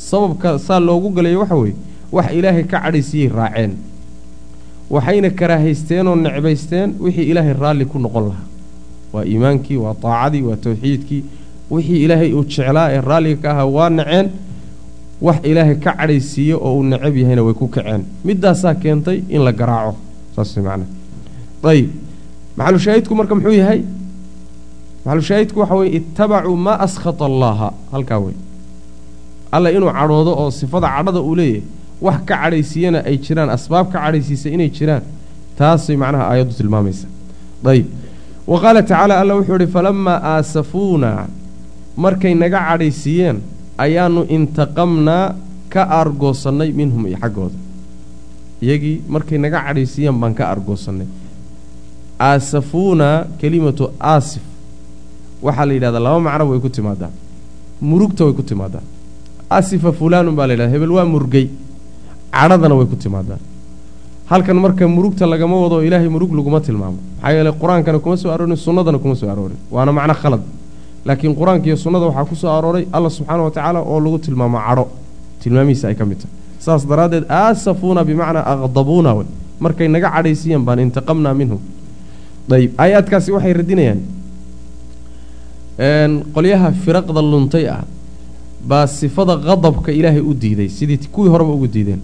[0.08, 1.76] sababka saa loogu galayo waxa weeye
[2.12, 3.72] wax ilaahay ka cadhaysiiyey raaceen
[4.90, 8.46] waxayna karaahaysteen oo necbaysteen wixii ilaahay raalli ku noqon lahaa
[9.12, 11.22] waa iimaankii waa taacadii waa tawxiidkii
[11.70, 14.26] wixii ilaahay uu jeclaa ee raalliga ka ahaa waa naceen
[15.20, 18.02] wax ilaahay ka cadhaysiiyo oo uu necab yahayna way ku kaceen.
[18.24, 19.96] Midaasaa keentay in la garaaco
[20.36, 20.86] saas macnaa.
[21.70, 21.88] Ayib.
[22.56, 23.80] Maxalushaahidku marka muxuu yahay?
[25.04, 27.68] Maxalushaahidku waxa weye ittabacuu maa askhata allaaha.
[27.92, 28.34] Halkaa wey
[29.52, 31.62] alla inuu cadhoodo oo sifada cadhada uu leeyahay
[32.06, 35.02] wax ka cadhaysiiyana ay jiraan asbaab ka cadhaysiisa inay jiraan
[35.58, 37.06] taasay macnaha aayaddu tilmaamaysa
[37.72, 37.86] ayib.
[38.46, 41.10] Wa qaala tacaala alla wuxuu ihi falamaa aasafuuna.
[42.04, 43.38] Markay naga cadhaysiiyeen
[43.84, 45.34] ayaanu intaqamnaa
[45.72, 47.58] ka aargoosannay minhum iyo xaggooda.
[48.64, 51.06] Iyagii markay naga cadhaysiiyeen baan ka aargoosannay
[52.28, 53.08] aasafuuna
[53.40, 54.42] kelimatu aasif.
[55.42, 57.10] Waxaa la yidhahdaa laba macno way ku timaadaa
[57.80, 58.84] murugta way ku timaadaa
[59.50, 61.46] asifa fulaanun baa la yidhahda hebel waa murgay.
[62.32, 63.38] Cadhadana way ku timaadaa
[64.30, 66.98] halkan marka murugta lagama wado ilaahay murug laguma tilmaamo.
[67.20, 69.58] Maxaa yeeley qur'aankana kuma soo aroorin sunnadana kuma soo aroorin.
[69.70, 70.42] Waana macno khalad
[71.06, 74.58] laakiin qur'aanka iyo sunnada waxaa ku soo arooray alla subxaana wa tacaala oo lagu tilmaamo
[74.66, 74.84] cadho
[75.42, 76.34] tilmaamihiisa ay ka mid tahay.
[76.64, 79.26] Saas daraaddeed aasafuuna bimacnaa aqdabuuna wey
[79.64, 81.60] markay naga cadhaysiiyeen baan intaqamnaa minhum.
[82.56, 84.00] Ayib aayaadkaasi waxay radinayaan
[86.34, 87.84] qolyaha firaqda luntay ah
[88.70, 92.00] baa sifada qadabka ilaahay u diiday sidii kuwii horeba ugu diideen.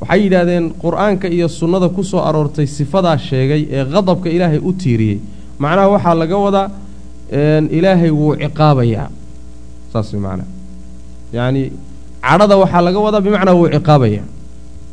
[0.00, 5.18] Waxay yidhaahdeen qur'aanka iyo sunnada ku soo aroortay sifadaa sheegay ee qadabka ilaahay u tiiriyey.
[5.58, 6.70] Macnaha waxaa laga wadaa
[7.78, 9.08] ilaahay wuu ciqaabayaa
[9.92, 10.48] saas way macnaha
[11.36, 11.62] yacni
[12.22, 14.26] cadhada waxaa laga wadaa bimacnaa wuu ciqaabayaa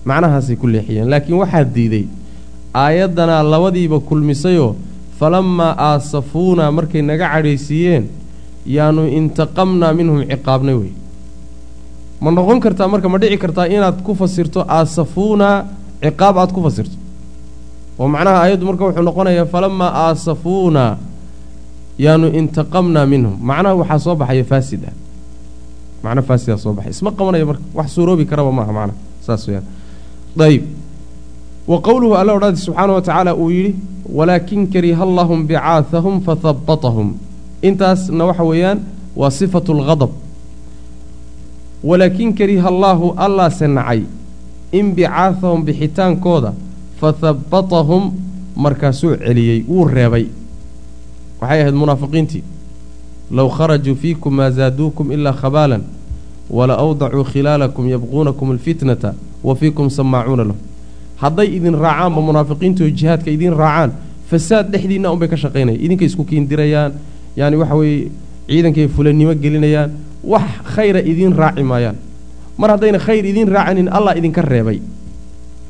[0.09, 2.05] macnahaasay ku leexiyeen laakiin waxaa diiday
[2.84, 4.75] aayaddanaa labadiiba kulmisayoo
[5.19, 8.03] falammaa aasafuuna markay naga cadhaysiiyeen
[8.75, 10.91] yaanu intaqamnaa minhum ciqaabnay wey.
[12.21, 15.47] Ma noqon kartaa marka ma dhici kartaa inaad ku fasirto aasafuuna
[16.03, 16.95] ciqaab aad ku fasirto.
[17.99, 20.84] Oo macnaha aayaddu marka wuxuu noqonayaa falamaa aasafuuna
[22.04, 23.36] yaanu intaqamnaa minhum.
[23.49, 24.95] Macnaha waxaa soo baxaya faasid ah
[26.04, 27.64] macno faasidaa soo baxay isma qabanaya marka.
[27.78, 28.97] Wax suuroobi karaba maaha macnaha.
[29.26, 29.66] Saas weyaan
[30.47, 30.64] ayib
[31.68, 33.76] wa qowluhu alla odhaadi subxaana wa tacaala uu yidhi
[34.18, 37.10] walaakin kariha allahum bicaahahum
[37.62, 38.80] intaasna waxa weeyaan
[39.16, 40.10] waa sifatu lghadab
[41.84, 44.02] walaakin kariha allaahu allaase nacay.
[44.72, 46.54] In bicaahahum bixitaankooda
[46.99, 48.04] fahabbatahum
[48.56, 50.26] markaasuu celiyey wuu reebay
[51.42, 52.44] waxay ahayd munaafiqiintii
[53.32, 55.84] low kharajuu fiikum maa zaaduukum ilaa khabaalan
[56.50, 59.14] wala awdacuu khilaalakum yabquunakum alfitnata
[59.44, 60.58] wa fiikum samaacuuna lahu.
[61.22, 63.92] Hadday idin raacaanba munaafiqiintu jihaadka idin raacaan
[64.30, 66.92] fasaad dhexdiinna unbay ka shaqaynaya idinkay isku kiindirayaan
[67.36, 68.12] yaani waxa weeye
[68.48, 69.92] ciidankay fulannimo gelinayaan
[70.24, 70.44] wax
[70.76, 71.96] khayra idiin raaci maayaan.
[72.58, 74.80] Mar haddayna khayr idiin raacanin allah idinka reebay.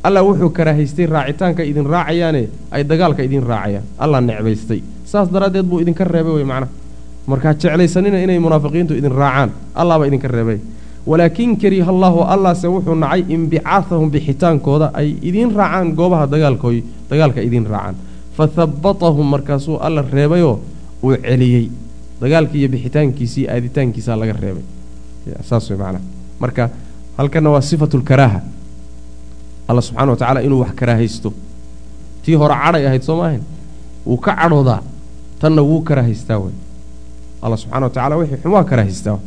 [0.04, 3.86] Allah wuxuu karaahaystay raacitaanka idin raacayaane ay dagaalka idiin raacayaan.
[4.00, 6.72] Allah necbaystay saas daraaddeed buu idinka reebay wey macnaha.
[7.28, 9.52] Markaa jeclaysanina inay munaafiqiintu idin raacaan.
[9.76, 10.60] Allah baa idinka reebay.
[11.06, 17.68] Walaakin kariha allaahu allahse wuxuu nacay inbicaahahum bixitaankooda ay idiin raacaan goobaha dagaalkooy dagaalka idiin
[17.68, 17.96] raacaan.
[18.38, 20.60] Fa habbatahum markaasuu alla reebayoo
[21.04, 21.70] uu celiyey.
[22.22, 24.64] Dagaalkii iyo bixitaankiisii aaditaankiisaa laga reebay.
[25.44, 26.04] Saas wey macnaha.
[26.40, 26.70] Marka
[27.18, 28.02] halkanna waa sifatu
[29.68, 31.34] alla subxana wa tacaala inuu wax karaahaysto
[32.26, 33.44] tii hore cadhay ahayd soo maahayn?
[34.06, 34.82] Wuu ka cadhoodaa
[35.42, 36.54] tanna wuu karaahaystaa wey
[37.44, 39.18] alla subxana wa tacala wixii xumaa karaahaystaa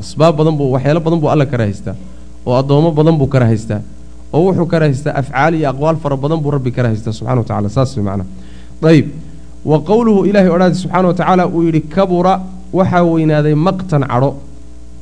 [0.00, 1.94] asbaab badan buu waxyaalo badan buu alla karaahaystaa
[2.46, 3.80] oo addoommo badan buu karahaystaa
[4.34, 7.90] oo wuxuu karahaystaa afcaal iyo aqwaal fara badan buu rabbi karahaystaa subxana wa tacala saas
[7.96, 8.28] wey macnaha
[8.90, 9.06] ayib
[9.70, 12.34] wa qowluhu ilaahay odhaadi subxaana wa tacaala uu yidhi kabura
[12.78, 14.30] waxaa weynaaday maqtan cadho.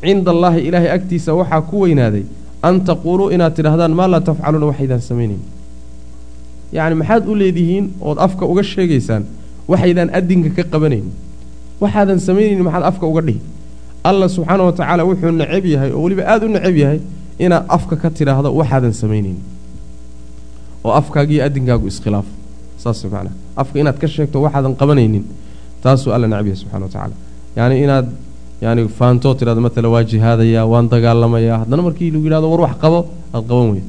[0.03, 2.25] Cinda allaahi ilaahay agtiisa waxaa ku weynaaday
[2.69, 5.43] an taquuluu inaad tidhahdaan maa laa tafcaluuna waxaydaan samaynayn.
[6.77, 9.23] Yacni maxaad u leedihiin ood afka uga sheegaysaan
[9.71, 11.07] waxaydaan adinka ka qabanayn.
[11.83, 13.41] Waxaadan samaynaynin maxaad afka uga dhihi.
[14.09, 17.01] Alla subxaana wa tacaala wuxuu necab yahay oo weliba aada u necab yahay
[17.45, 19.39] inaad afka ka tidhaahdo waxaadan samaynayn
[20.85, 22.33] oo afkaagiiyo adinkaagu iskhilaafo
[22.83, 25.25] saas macnaa afka inaad ka sheegto waxaadan qabanaynin
[25.83, 27.15] taasuu alla necab yahay subxana wa tacaala
[27.57, 28.07] yacni inaad
[28.65, 32.99] yani faantoo tidhahdo matala waa jihaadayaa waan dagaalamayaa haddana markii lagu yidhahdo war wax qabo
[33.37, 33.87] aad qaban weyd.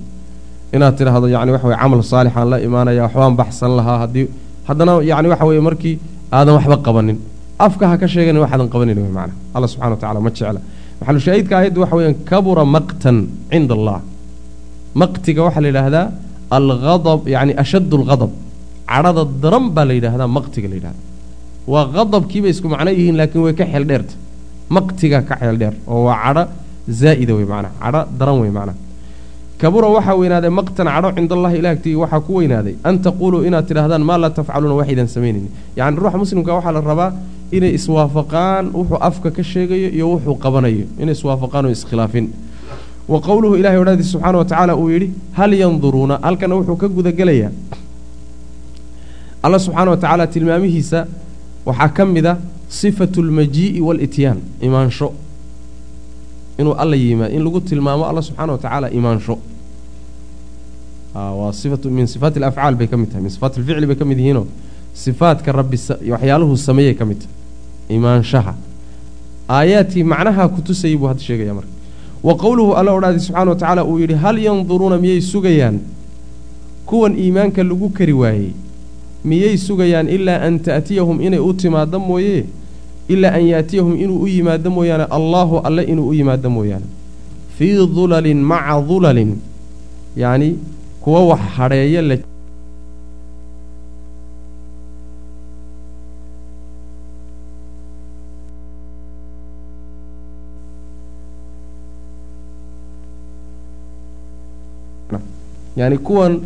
[0.75, 4.25] Inaad tidhaahdo yani waxa weye camal saalixaan la imaanaya waxbaan baxsan lahaa haddii
[4.67, 5.95] haddana yani waxa weeye markii
[6.37, 7.17] aadan waxba qabanin.
[7.65, 10.59] Afka ha ka sheeganin waxaadan qabanayn wey macana alla subxana wa tacala ma jecla.
[10.99, 13.17] Maxalushaahidka aayaddu waxa weeyaan kabura maqtan
[13.51, 13.97] cinda allah
[15.01, 16.05] maqtiga waxaa la yidhaahdaa
[16.57, 18.31] alghadab yani ashaddu alghadab
[18.91, 21.01] cadhada daran baa la yidhaahdaa maqtiga la yidhahdaa
[21.73, 24.13] waa qadabkiibay isku macno yihiin laakiin way ka xeel dheerta
[24.75, 26.43] maqtiga ka xeel dheer oo waa cadho
[27.01, 28.77] zaa'ida wey macnaha cadho daran wey macnaha
[29.63, 32.73] kabura waxaa weynaaday maqtan cadho cinda allahi ilaagtii waxaa ku weynaaday.
[32.87, 37.09] An taquuluu inaad tidhahdaan maa laa tafcaluuna waxaydan samaynaynin yacni ruuxa muslimka waxaa la rabaa
[37.57, 40.85] inay iswaafaqaan wuxuu afka ka sheegayo iyo wuxuu qabanayo.
[41.01, 42.25] Inay iswaafaqaan oo iskhilaafin.
[43.11, 45.07] Wa qowluhu ilahay odhaadii subxaana wa tacaala uu yidhi
[45.37, 47.51] hal yanduruuna halkana wuxuu ka gudagelayaa
[49.45, 50.99] alla subxaana wa tacaala tilmaamihiisa
[51.67, 52.33] waxaa ka mid a
[52.79, 55.07] sifatu lmajii'i waalityaan imaansho.
[56.59, 59.35] Inuu alla yimaad in lagu tilmaamo alla subxaana wa tacaala imaansho
[61.15, 64.17] waa sifatu min sifaati alafcaal bay ka mid tahay min sifaat alficli bay ka mid
[64.19, 64.45] yihiinoo
[64.93, 65.77] sifaadka rabbi
[66.13, 68.53] waxyaaluhu sameeyay ka mid tahay imaanshaha
[69.49, 71.69] aayaadkii macnaha ku tusayay buu hadda sheegaya marka
[72.23, 75.79] wa qowluhu alla odhaadi subxana wa tacaala uu yidhi hal yanduruuna miyay sugayaan
[76.85, 78.51] kuwan iimaanka lagu kari waayey
[79.25, 82.45] miyay sugayaan ilaa an ta'tiyahum inay u timaaddo mooye
[83.07, 86.85] ilaa an yaatiyahum inuu u yimaado mooyaane allaahu alle inuu u yimaado mooyaane
[87.57, 89.31] fii dulalin maca dulalin
[90.17, 90.55] yacni
[91.03, 92.15] kuwa wax hadheeya la
[105.77, 106.41] yacni kuwan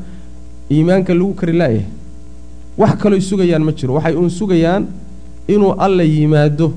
[0.72, 1.86] iimaanka lagu kari la'yahay
[2.78, 3.93] wax kalooy sugayaan ma jiro.
[3.93, 4.86] Waxay uun sugayaan
[5.47, 6.74] inuu alla yimaado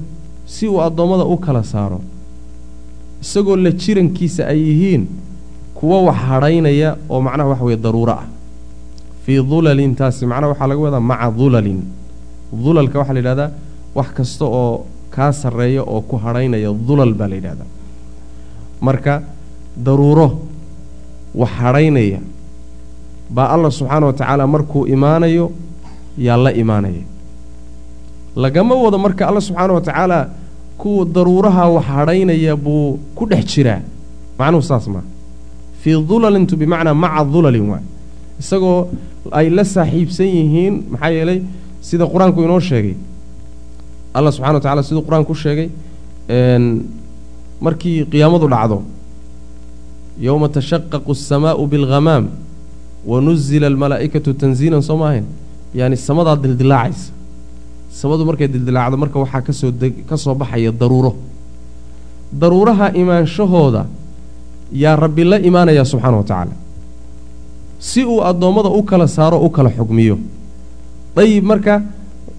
[0.47, 2.01] si uu addoommada u kala saaro
[3.23, 5.07] isagoo la jirankiisa ay yihiin
[5.81, 8.27] kuwo wax hadhaynaya oo macnaha waxa weye daruuro ah.
[9.25, 11.81] Fii dulalin taasi macnaha waxaa laga wadaa maca dulalin
[12.53, 13.51] dulalka waxaa la yidhahdaa
[13.97, 17.69] wax kasta oo kaa sarreeya oo ku hadhaynaya dulal baa la yidhahdaa.
[18.87, 19.15] Marka
[19.87, 20.27] daruuro
[21.41, 22.21] wax hadhaynaya
[23.31, 25.47] baa allah subxaana wa tacaala markuu imaanayo
[26.19, 27.05] yaa la imaanaya.
[28.37, 30.19] Lagama wado marka alla subxaana wa tacaala
[30.79, 33.81] kuwa daruuraha wax hadhaynaya buu ku dhex jiraa.
[34.39, 35.05] Macnuhu saas maa
[35.83, 37.85] fii dulalintu bimacnaa maca dulalin waay.
[38.41, 38.89] Isagoo
[39.39, 41.39] ay la saaxiibsan yihiin maxaa yeelay
[41.89, 42.95] sida qur'aanku inoo sheegay
[44.17, 45.69] allah subxana wa tacala siduu qur'aanku sheegay
[47.61, 48.79] markii qiyaamadu dhacdo
[50.27, 52.25] yowma tashaqaqu asamaa'u bilghamaam
[53.11, 55.25] wa nuzila almalaa'ikatu tanziilan soo maahayn?
[55.79, 57.13] Yaani samadaa dildilaacaysa.
[58.01, 61.13] Samadu markay dildilaacdo marka waxaa ka soo deg ka soo baxaya daruuro.
[62.41, 63.83] Daruuraha imaanshahooda
[64.73, 66.53] yaa rabbi la imaanaya subxaana wa tacaala.
[67.79, 70.19] Si uu addoommada u kala saaro u kala xugmiyo
[71.17, 71.83] dayib marka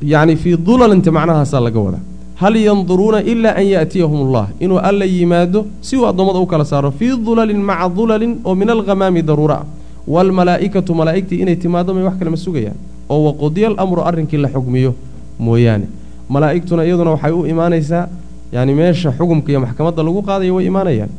[0.02, 2.04] yacni fii dulalinta macnahaasaa laga wadaa.
[2.36, 4.48] Hal yanduruuna ilaa an yaatiyahum allah.
[4.60, 8.70] Inuu alla yimaado si uu addoommada u kala saaro fii dulalin maca dulalin oo min
[8.70, 9.56] alghamaami daruura.
[9.56, 9.66] Ah
[10.08, 12.76] waalmalaa'ikatu malaa'igtii inay timaado may wax kalema sugayaan.
[13.10, 14.96] Oo waqudiya alamru arrinkii la xugmiyo
[15.40, 15.86] mooyaane.
[16.30, 18.08] Malaa'igtuna iyaduna waxay u imaanaysaa
[18.52, 21.10] yacni meesha xugumka iyo maxkamadda lagu qaadayo way imaanayaan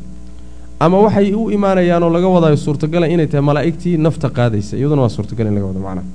[0.79, 4.77] ama waxay u imaanayaanoo laga wadaayo suurtagala inay tahay malaa'igtii nafta qaadaysa.
[4.77, 6.07] Iyaduna waa suurtagal in laga wado macnaha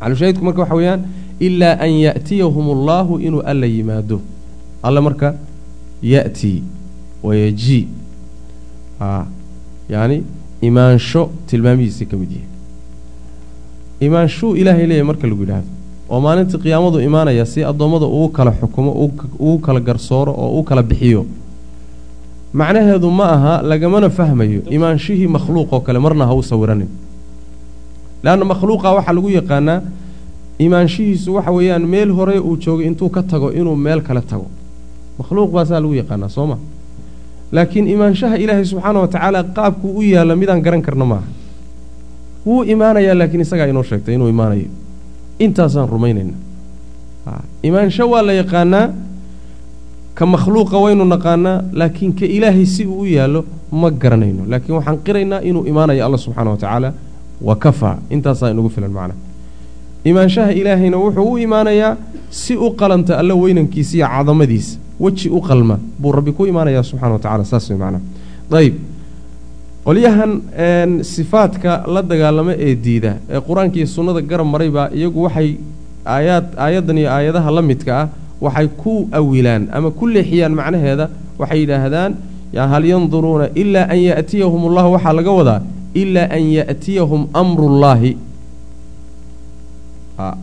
[0.00, 1.00] maclushaahidku marka waxa weeyaan
[1.40, 4.20] ilaa an ya'tiyahum allaahu inuu alla yimaado.
[4.82, 5.34] Alle marka
[6.02, 6.62] ya'tii
[9.00, 9.24] a
[9.88, 10.22] yacni
[10.60, 12.48] imaansho tilmaamihiisay ka mid yihiin
[14.00, 15.68] imaanshuu ilaahay leeyahy marka lagu yidhaahdo.
[16.10, 18.92] Oo maalintii qiyaamadu imaanaya si addoommada uu kala xukumo
[19.40, 21.26] uu kala garsooro oo u kala bixiyo
[22.52, 26.88] macnaheedu ma aha lagamana fahmayo imaanshihii makhluuq oo kale marna ha u sawiranin.
[28.22, 29.78] Leanna makhluuqa waxaa lagu yaqaanaa
[30.58, 34.46] imaanshihiisu waxa weeyaan meel hore uu joogay intuu ka tago inuu meel kale tago.
[35.18, 36.56] Makhluuq baasaa lagu yaqaanaa soo ma?
[37.52, 41.28] Laakiin imaanshaha ilaahay subxaana wa tacaala qaabkuu u yaalla midaan garan karna maaha
[42.46, 44.68] wuu imaanayaa laakiin isagaa inoo sheegtay inuu imaanayo.
[45.38, 46.34] Intaasaan rumaynayna.
[47.62, 48.84] Imaansho waa la yaqaanaa
[50.20, 53.40] ka makhluuqa waynu naqaanaa laakiin ka ilaahay si uu u yaallo
[53.80, 54.42] ma garanayno.
[54.52, 56.90] Laakiin waxaan qiraynaa inuu imaanayo alla subxaana wa tacaala
[57.48, 59.14] wa kafaa intaasaa inugu filan macna.
[60.10, 61.92] Imaanshaha ilaahayna wuxuu u imaanayaa
[62.42, 67.12] si u qalanta alla weynankiisa iyo cadamadiisa weji u qalma buu rabbi ku imaanayaa subxana
[67.16, 68.00] wa tacala saas way macnaa
[68.60, 68.74] ayb
[69.86, 70.32] qolyahan
[71.14, 75.50] sifaadka la dagaalamo ee diida ee qur'aanka iyo sunnada garab maray baa iyagu waxay
[76.14, 78.06] aayaad aayaddan iyo aayadaha la midka ah
[78.40, 81.06] waxay ku awilaan ama ku leexiyaan macnaheeda
[81.40, 82.12] waxay yidhaahdaan
[82.72, 85.60] hal yanduruuna ilaa an ya'tiyahum ullahu waxaa laga wadaa
[86.02, 88.12] ilaa an ya'tiyahum amrullaahi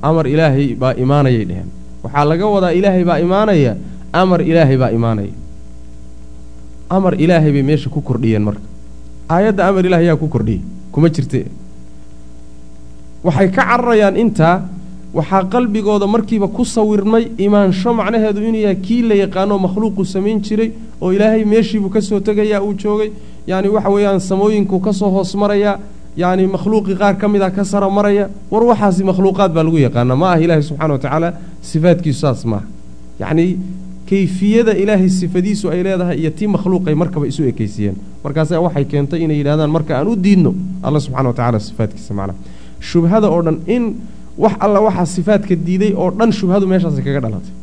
[0.02, 1.70] amar ilaahay baa imaanayay dheheen.
[2.04, 3.74] Waxaa laga wadaa ilaahay baa imaanaya
[4.14, 5.34] amar ilaahay baa imaanaya.
[6.90, 8.64] Amar ilaahay bay meesha ku kordhiyeen marka.
[9.30, 11.46] Aayadda amar yaa ku kordhiyey kuma jirte.
[13.24, 14.66] Waxay ka cararayaan intaa
[15.14, 20.72] waxaa qalbigooda markiiba ku sawirmay imaansho macnaheedu inuu yahay kii la yaqaanoo makhluuquu samayn jiray
[21.02, 23.12] oo ilaahay meeshiibuu ka soo tegayaa uu joogay.
[23.48, 25.80] Yacni waxa weeyaan samooyinkuu ka soo hoos marayaa
[26.18, 28.30] yacni makhluuqii qaar ka mid a ka sara maraya.
[28.52, 31.30] War waxaasi makhluuqaad baa lagu yaqaanaa ma ah ilaahay subxana wa tacaala
[31.62, 32.66] sifaadkiisu saas maaha
[33.20, 33.58] yacnii
[34.10, 37.96] kayfiyada ilaahay sifadiisu ay leedahay iyo tii makhluuqay markaba isu ekaysiiyeen.
[38.24, 40.52] Markaasa waxay keentay inay yidhahdaan marka aan u diidno
[40.84, 42.38] alla subxana wa tacala sifaadkiisa macnaha
[42.80, 43.84] shubhada oo dhan in
[44.38, 47.54] wax alla waxaa sifaadka diiday oo dhan shubhadu meeshaasay kaga dhalatay.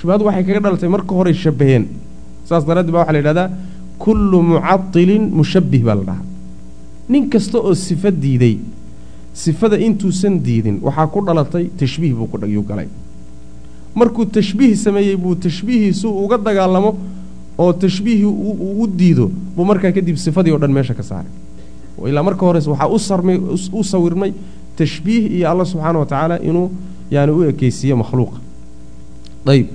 [0.00, 1.84] Shubhadu waxay kaga dhalatay marka horey shabaheen.
[2.48, 3.48] Saas daraaddeed baa waxaa la yidhahdaa
[3.98, 6.24] kullu mucatilin mushabbih baa la dhahaa.
[7.08, 8.58] Nin kasta oo sifo diiday
[9.32, 12.88] sifada intuusan diidin waxaa ku dhalatay tashbiih buu kuyuu galay.
[13.94, 16.90] Markuu tashbiih sameeyey buu tashbiihiisu uga dagaalamo
[17.58, 18.24] oo tashbiihii
[18.82, 21.30] u diido buu markaa kadib sifadii o dhan meesha ka saaray.
[22.10, 22.88] Ilaa marka hores waxaa
[23.72, 24.32] u sawirmay
[24.76, 26.70] tashbiih iyo alla subxaana wa tacaala inuu
[27.10, 28.38] yani u ekeysiiye makhluuqa
[29.46, 29.66] ayb.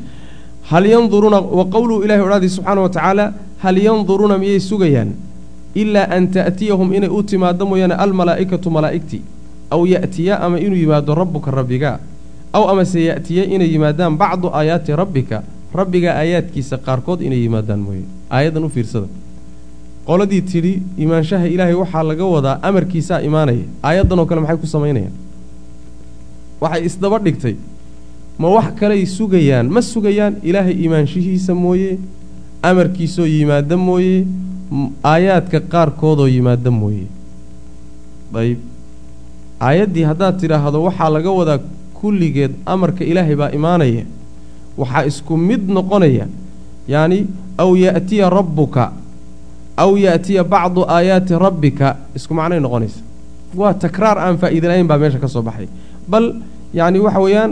[0.70, 3.34] Hal yanduruuna wa qowluhu ilahi odhaadii subxaana wa tacaala
[3.64, 5.14] hal yanduruuna miyay sugayaan?
[5.76, 9.22] Ilaa an ta'tiyahum inay u timaado mooyaane almalaa'ikatu malaa'igtii
[9.72, 12.00] aw ya'tiya ama inuu yimaado rabbuka rabbigaa
[12.54, 15.44] aw amase ya'tiya inay yimaadaan bacdu aayaati rabbika.
[15.74, 18.04] Rabbiga aayaadkiisa qaarkood inay yimaadaan mooye.
[18.30, 19.08] Aayaddan u fiirsada
[20.08, 20.74] qoladii tidhi
[21.04, 25.14] imaanshaha ilaahay waxaa laga wadaa amarkiisaa imaanaya aayaddanoo kale maxay ku samaynayaan?
[26.62, 27.56] Waxay isdaba dhigtay
[28.42, 31.92] ma wax kaley sugayaan ma sugayaan ilaahay imaanshihiisa mooye
[32.70, 34.26] amarkiisoo yimaada mooye
[35.12, 37.06] aayaadka qaarkoodoo yimaada mooye.
[38.42, 38.60] Ayb
[39.68, 41.60] aayaddii haddaad tidhaahdo waxaa laga wadaa
[42.02, 44.04] kulligeed amarka ilaahay baa imaanaya.
[44.78, 46.26] Waxaa isku mid noqonaya
[46.94, 47.20] yacni
[47.64, 48.84] aw ya'tiya rabbuka
[49.84, 53.00] aw ya'tiya bacdu aayaati rabbika isku macnay noqonaysa.
[53.60, 55.68] Waa takraar aan faa'iidalayn baa meesha ka soo baxay.
[56.12, 56.26] Bal
[56.80, 57.52] yacni waxa weeyaan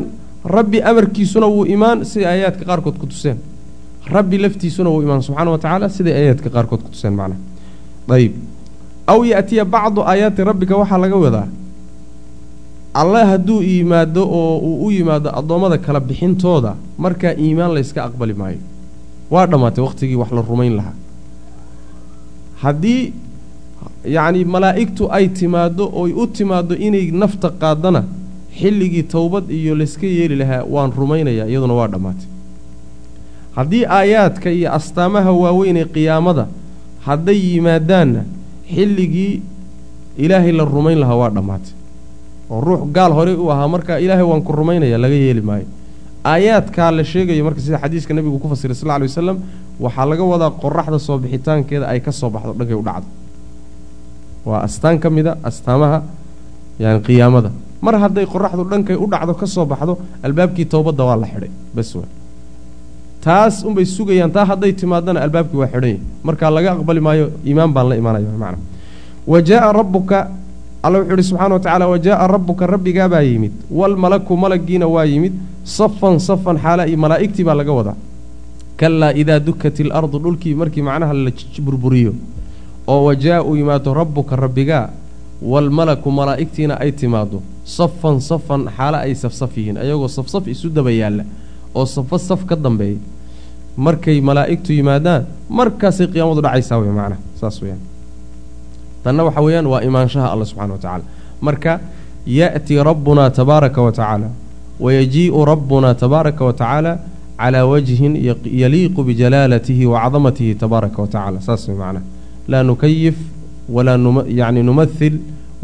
[0.55, 3.37] rabbi amarkiisuna wuu imaan siday aayaadka qaarkood ku tuseen.
[4.15, 7.39] Rabbi laftiisuna wuu imaan subxaana wa tacaala siday aayaadka qaarkood ku tuseen macnaha
[8.15, 8.33] ayib
[9.11, 11.47] aw ya'tiya bacdu aayaati rabbika waxaa laga wadaa
[13.01, 16.71] alle hadduu yimaado oo uu u yimaado addoommada kala bixintooda
[17.03, 18.57] markaa iimaan layska aqbali maayo.
[19.33, 20.95] Waa dhammaatay wakhtigii wax la rumayn lahaa
[22.63, 23.13] haddii
[24.15, 28.01] yacni malaa'igtu ay timaaddo oy u timaaddo inay nafta qaadana
[28.59, 32.27] xilligii towbad iyo layska yeeli lahaa waan rumaynayaa iyaduna waa dhammaatay.
[33.55, 36.43] Haddii aayaadka iyo astaamaha waaweyn ee qiyaamada
[37.07, 38.21] hadday yimaadaanna
[38.75, 39.41] xilligii
[40.17, 41.73] ilaahay la rumayn lahaa waa dhammaatay.
[42.51, 45.65] Oo ruux gaal horey u ahaa marka ilaahay waan ku rumaynaya laga yeeli maayo.
[46.25, 49.37] Aayaadkaa la sheegayo marka sida xadiiska nebigu ku fasiray sal ly wasalam
[49.83, 53.07] waxaa laga wadaa qoraxda soo bixitaankeeda ay ka soo baxdo dhankay u dhacdo.
[54.45, 55.99] Waa astaan ka mida astaamaha
[56.83, 57.49] yani qiyaamada.
[57.85, 59.93] Mar hadday qoraxdu dhankay u dhacdo ka soo baxdo
[60.25, 62.07] albaabkii towbadda waa la xidhay bas waa
[63.25, 67.71] taas unbay sugayaan taa hadday timaadana albaabkii waa xidhan yahy markaa laga aqbali maayo iimaan
[67.75, 68.59] baan la imaanaya macna.
[69.31, 70.17] Wa jaaa rabbuka
[70.85, 73.53] alla wuxuu ihi subxana wa tacala wa jaaa rabbuka rabbigaabaa yimid.
[73.79, 75.33] Walmalaku malaggiina waa yimid.
[75.63, 77.95] Safan safan xaala iyo malaa'igtii baa laga wadaa
[78.79, 81.31] kalaa idaa dukat ilardu dhulkii markii macnaha la
[81.65, 82.13] burburiyo
[82.87, 84.89] oo wajaa uu yimaado rabbuka rabbigaa
[85.51, 91.23] walmalaku malaa'igtiina ay timaado safan safan xaalo ay safsaf yihiin ayagoo safsaf isu daba yaalla
[91.75, 92.97] oo safo saf ka dambeeya
[93.77, 97.81] markay malaa'igtu yimaadaan markaasay qiyaamadu dhacaysaa wey macnaha saas weyaan
[99.03, 101.03] tanna waxa weeyaan waa imaanshaha alla subxana wa tacaala.
[101.41, 101.79] Marka
[102.27, 104.27] ya'tii rabbunaa tabaaraka wa tacaala
[104.79, 106.91] wayajii'u rabbunaa tabaaraka wa tacaala
[107.41, 108.13] calaa wajhin
[108.61, 112.05] yaliiqu bijalaalatihi wa cadamatihi tabaaraka wa tacala saas way macnaha
[112.51, 113.17] laa nukayif
[113.75, 113.97] walaa
[114.39, 115.15] yani numahil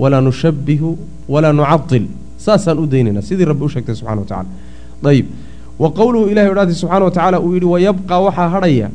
[0.02, 0.90] walaa nushabbihu
[1.34, 2.06] walaa nucadil
[2.46, 4.50] saasaan u daynaynaa sidii rabbi u sheegtay subxana wa tacala
[5.12, 5.26] ayib
[5.80, 8.88] wa qowluhu ilahi odhaatay subxana wa tacaala uu yidhi wayabqaa waxaa hadhaya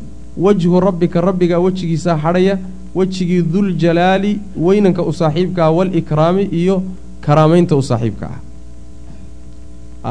[0.45, 2.55] wajhu rabbika rabbigaa wejigiisaa hadhaya
[2.99, 4.33] wejigii duljalaali
[4.67, 6.77] weynanka u saaxiibka ah waalikraami iyo
[7.27, 8.39] karaamaynta u saaxiibka ah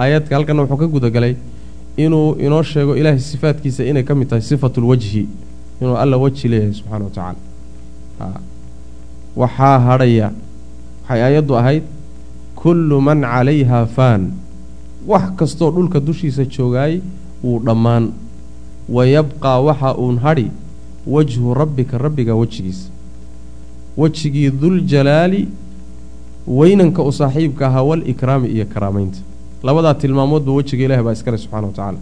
[0.02, 1.34] aayadka halkana wuxuu ka gudagalay
[2.06, 5.24] inuu inoo sheego ilaahay sifaadkiisa inay ka mid tahay sifatulwajhi
[5.82, 8.40] inuu alla weji leeyahay subxana wa tacaala.
[9.36, 10.28] Waxaa hadhaya
[11.04, 11.84] waxay aayaddu ahayd
[12.56, 14.32] kullu man calayhaa faan.
[15.08, 17.00] Wax kastoo dhulka dushiisa joogaay
[17.44, 18.12] wuu dhammaan.
[18.90, 20.48] Wayabqaa waxa uun hadhi
[21.08, 22.90] wajhu rabbika rabbiga wejigiisa
[23.98, 25.48] wejigii duljalaali
[26.48, 29.20] weynanka u saaxiibka ahaa walikraami iyo karaamaynta
[29.64, 31.98] labadaa tilmaamoodba wejiga ilahi baa iskale subxana wa tacaala.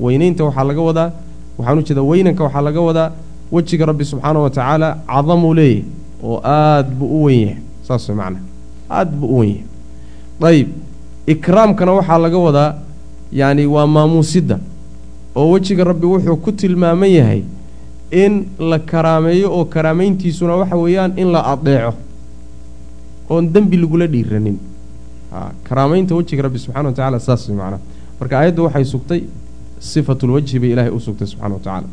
[0.00, 1.10] Weynaynta waxaa laga wadaa
[1.58, 3.08] waxaan u jeedaa weynanka waxaa laga wadaa
[3.52, 5.82] wejiga rabbi subxaana wa tacaala cadamuu leeyahy
[6.24, 7.56] oo aada buu u wen yahay.
[7.86, 8.44] Saas way macnaha
[8.90, 9.64] aada buu u wen yahay.
[10.48, 10.68] Ayib
[11.26, 12.74] ikraamkana waxaa laga wadaa
[13.32, 14.58] yacni waa maamuusidda
[15.36, 17.42] oo wejiga rabbi wuxuu ku tilmaaman yahay
[18.10, 21.92] in la karaameeyo oo karaamayntiisuna waxa weeyaan in la adeeco
[23.30, 24.56] oon dembi lagula dhiiranin
[25.64, 27.80] karaamaynta wejiga rabbi subxana wa tacala saas way macnaha
[28.20, 29.20] marka aayaddu waxay sugtay
[29.78, 31.88] sifatulwajhi bay ilaahay u sugtay subxana wa tacaala.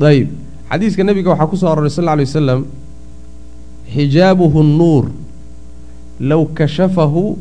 [0.00, 0.28] Ayib
[0.70, 2.64] xadiiska nebiga waxaa ku soo aroray sal alay wasalam
[3.94, 5.10] xijaabuhu nnuur
[6.20, 7.36] low kashafahu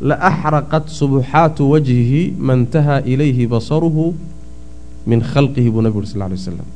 [0.00, 4.14] la axraqat subuxaatu wajhihi mantahaa ilayhi basaruhu
[5.06, 6.68] min khalqihi buu nebigu uri sal alay wasalam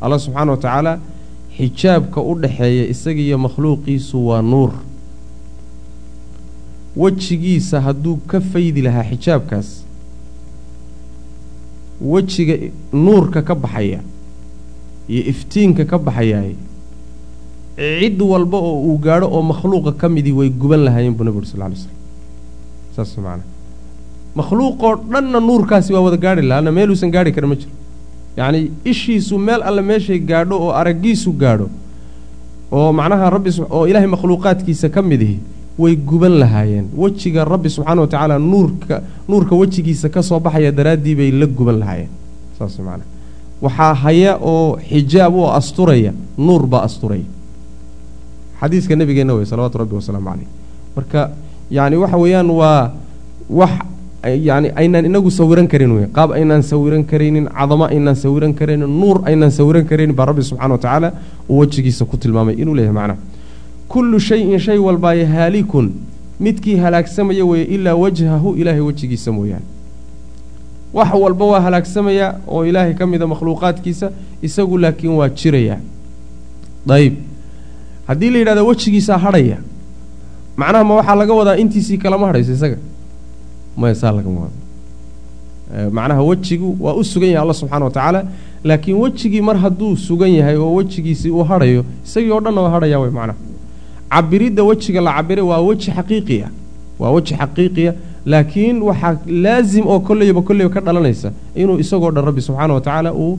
[0.00, 0.92] allah subxaana wa tacaala
[1.56, 4.72] xijaabka u dhaxeeya isagiiyo makhluuqiisu waa nuur
[7.02, 9.68] wejigiisa hadduu ka faydi lahaa xijaabkaas
[12.12, 12.54] wejiga
[12.92, 14.00] nuurka ka baxaya
[15.08, 16.54] iyo iftiinka ka baxayaay
[17.78, 21.46] cid walba oo uu gaadho oo makhluuqa ka midii way guban lahaayeen buu nebi uri
[21.46, 21.94] sal alay slam
[22.96, 23.42] saas macana
[24.38, 27.72] makhluuqoo dhanna nuurkaasi waa wada gaadhi laha anna meeluusan gaadhi karin ma jiro.
[28.38, 31.66] Yacni ishiisu meel alle meeshay gaadho oo araggiisu gaadho
[32.72, 35.38] oo macnaha rabbi oo ilaahay makhluuqaadkiisa ka mid ihi
[35.78, 36.86] way guban lahaayeen.
[36.96, 41.78] Wejiga rabbi subxaana wa tacaala nuurka nuurka wejigiisa ka soo baxaya daraaddii bay la guban
[41.82, 42.10] lahaayeen.
[42.58, 43.04] Saas macana
[43.62, 47.26] waxaa haya oo xijaab oo asturaya nuur baa asturaya.
[48.60, 50.48] Xadiiska nebigeenna wey salawaatu rabbi wasalaamu caleyh
[50.96, 51.20] marka
[51.70, 52.90] yacni waxa weeyaan waa
[53.60, 53.70] wax
[54.48, 59.16] yacni aynaan inagu sawiran karin wey qaab aynaan sawiran karaynin cadamo aynaan sawiran karaynin nuur
[59.30, 61.08] aynaan sawiran karaynin baa rabbi subxana wa tacaala
[61.48, 62.54] uu wejigiisa ku tilmaamay.
[62.62, 63.18] Inuu leeyahay macnaha
[63.88, 65.92] kullu shayin shay walbaaye haalikun
[66.40, 69.64] midkii halaagsamaya weeye ilaa wajhahu ilaahay wejigiisa mooyaane.
[70.94, 74.10] Wax walba waa halaagsamaya oo ilaahay ka mida makhluuqaadkiisa
[74.42, 75.78] isagu laakiin waa jiraya.
[76.86, 77.14] Dayib.
[78.06, 79.58] Haddii la yidhahdo wejigiisaa hadhaya
[80.56, 82.76] macnaha ma waxaa laga wadaa intiisii kalama hadhayso isaga?
[83.76, 84.56] Maya saa lagama wado
[85.92, 88.24] macnaha wejigu waa u sugan yahay alla subxana wa tacaala
[88.64, 92.98] laakiin wejigii mar hadduu sugan yahay oo wejigiisii uu hadhayo isagii oo dhanna waa hadhaya
[93.00, 93.38] wey macnaha
[94.10, 96.48] cabiridda wejiga la cabiray waa weji xaqiiqiya
[96.98, 97.92] waa weji xaqiiqiya.
[98.26, 103.10] Laakiin waxaa laasim oo kolleyba kolleyba ka dhalanaysa inuu isagoo dhan rabbi subxaana wa tacaala
[103.14, 103.38] uu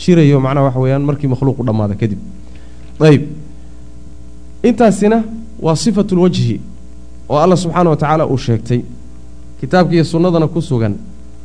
[0.00, 2.18] jirayo macnaha waxa weeyaan markii makhluuqu dhammaada kadib.
[3.00, 3.22] Ayib.
[4.62, 5.22] Intaasina
[5.60, 6.60] waa sifatulwajhi
[7.28, 8.80] oo alla subxaana wa tacaala uu sheegtay.
[9.60, 10.94] Kitaabka iyo sunnadana ku sugan.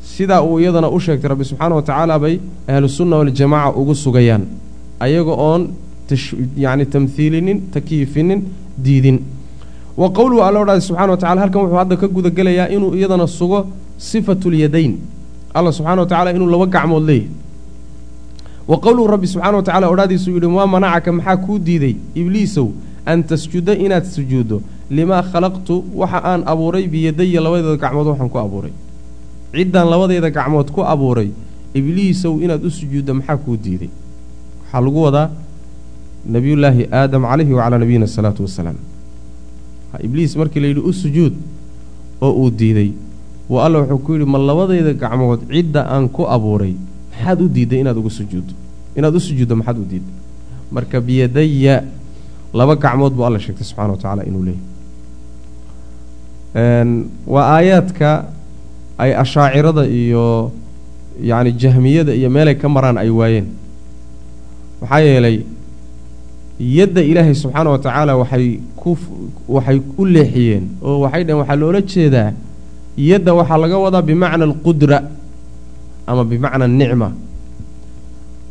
[0.04, 4.44] Sidaa uu iyadana u sheegtay rabbi subxaana wa tacaala bay ahlusunna waljamaaca ugu sugayaan.
[5.00, 5.70] Ayaga oon
[6.58, 8.40] yacni tamhiilinin takyiifinin
[8.86, 9.20] diidin
[9.98, 13.60] wa qowluhu alla odhaada subxana wa tacala halkan wuxuu hadda ka gudagelayaa inuu iyadana sugo
[13.98, 14.94] sifatulyadayn
[15.54, 17.30] alla subxana wa tacala inuu laba gacmood leeyahy
[18.68, 22.68] wa qowluhu rabbi subxaana wa tacala odhaadiisuu yidhi maa manacaka maxaa kuu diiday ibliisow
[23.06, 28.74] an tasjuda inaad sujuuddo limaa khalaqtu waxa aan abuuray biyadaya labadeeda gacmood waxaan ku abuuray
[29.54, 31.30] ciddaan labadeeda gacmood ku abuuray
[31.74, 33.90] ibliisow inaad u sujuuddo maxaa kuu diiday
[34.64, 35.28] waxaa lagu wadaa
[36.26, 38.76] nebiyullaahi aadam calayhi wacalaa nabiyina asalaatu wasalaam
[40.04, 41.34] ibliis markii layidhi u sujuud
[42.22, 42.92] oo uu diiday.
[43.50, 46.76] Wa alla wuxuu ku yidhi ma labadayda gacmood cidda aan ku abuuray
[47.12, 48.54] maxaad u diidday inaad ugu sujuuddo
[48.98, 50.14] inaad u sujuuddo maxaad u diidday
[50.72, 51.84] marka biyadaya
[52.54, 54.64] laba gacmood buu alla sheegtay subxana wa tacaala inuu leeyahy
[57.28, 58.10] waa aayaadka
[58.98, 60.52] ay ashaacirada iyo
[61.22, 63.48] yacni jahmiyada iyo meelay ka maraan ay waayeen.
[64.82, 65.36] Maxaa yeelay
[66.60, 68.92] yadda ilaahay subxaana wa tacaala waxay ku
[69.48, 72.32] waxay u leexiyeen oo waxay dhaheen waxaa loola jeedaa
[73.10, 74.98] yadda waxaa laga wadaa bimacna alqudra
[76.08, 77.10] ama bimacna anicma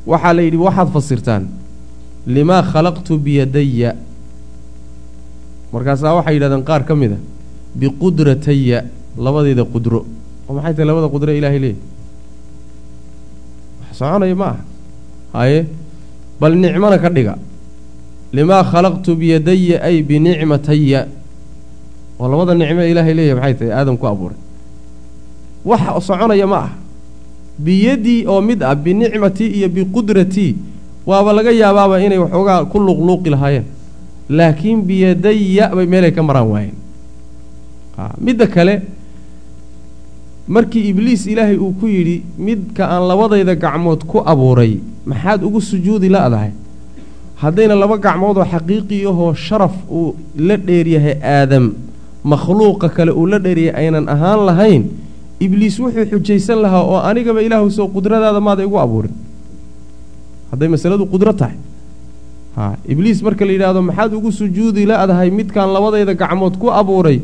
[0.06, 1.44] waxaa la yidhi waxaad fasirtaan
[2.26, 3.90] limaa khalaqtu biyadaya
[5.72, 7.18] markaasaa waxay yidhahdeen qaar ka mid a
[7.80, 8.78] biqudrataya
[9.24, 10.00] labadeeda qudro.
[10.48, 11.80] Oo maxay tahay labada qudro ilaahay leeyahy
[13.84, 14.61] wax soconaya ma aha
[15.36, 15.61] haye
[16.40, 17.34] bal nicmana ka dhiga
[18.33, 21.07] limaa khalaqtu biyadaya ay binicmataya
[22.20, 23.72] oo labada nicmo ilaahay leeyahy maxay tahay?
[23.72, 24.37] Aadam ku abuuray.
[25.64, 26.70] Wax soconaya ma ah
[27.59, 30.57] biyadii oo mid ah binicmatii iyo biqudratii
[31.07, 33.64] waaba laga yaabaaba inay waxoogaa ku luuqluuqi lahaayeen.
[34.29, 36.76] Laakiin biyadaya bay meelay ka maraan waayeen.
[38.20, 38.83] Midda kale
[40.49, 46.09] markii ibliis ilaahay uu ku yidhi midka aan labadayda gacmood ku abuuray maxaad ugu sujuudi
[46.09, 46.51] la-dahay
[47.43, 50.14] haddayna laba gacmoodoo xaqiiqiyahoo sharaf uu
[50.49, 51.64] la dheeryahay aadam
[52.24, 54.82] makhluuqa kale uu la dheeryahay aynan ahaan lahayn
[55.47, 59.14] ibliis wuxuu xujaysan lahaa oo anigaba ilaahu soo qudradaada maada igu abuurin.
[60.51, 61.55] Hadday masaladu qudro tahay.
[62.57, 67.18] Ha ibliis marka la yidhaahdo maxaad ugu sujuudi la-dahay midkaan labadayda gacmood ku abuuray?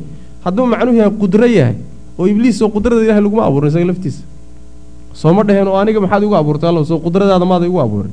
[0.45, 1.77] Hadduu macnuhu yahay qudro yahay
[2.19, 4.23] oo ibliis soo qudrada ilahay laguma abuurin isaga laftiisa.
[5.21, 6.69] Sooma dheheen oo aniga maxaad igu abuurtay?
[6.71, 8.13] Alla soo qudradaada maada igu abuurin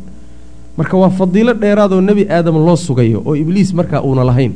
[0.78, 4.54] marka waa fadiilo dheeraadoo nebi aadam loo sugayo oo ibliis markaa uuna lahayn.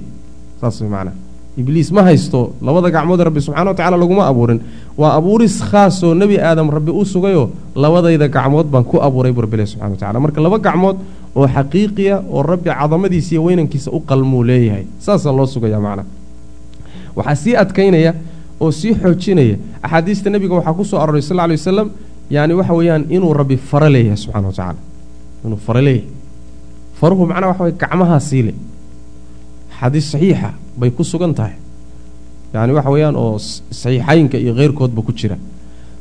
[0.62, 1.16] Saas macnaha
[1.58, 4.60] ibliis ma haysto labada gacmood rabbi subxana wa tacala laguma abuurin.
[4.98, 9.58] Waa abuuris khaasoo nebi aadam rabbi u sugayoo labadayda gacmood baan ku abuuray buu rabbi
[9.58, 10.98] leh subxana wa tacala marka laba gacmood
[11.36, 16.08] oo xaqiiqiya oo rabbi cadamadiisa iyo weynankiisa u qalmuu leeyahay saasaa loo sugaya macnaha
[17.16, 18.12] waxaa sii adkaynaya
[18.64, 21.88] oo sii xoojinaya axaadiista nebiga waxaa ku soo aroray sal lay wasalam
[22.36, 24.80] yaani waxa weeyaan inuu rabbi faro leeyahay subxana wa tacaala
[25.48, 26.08] inuu faro leeyahay.
[27.00, 28.54] Faruhu macnaha waxa weye gacmahaa siile.
[29.80, 31.56] Xadiis saxiixa bay ku sugan tahay.
[32.54, 33.38] Yacni waxa weeyaan oo
[33.82, 35.38] saxiixaynka iyo keyrkoodba ku jira.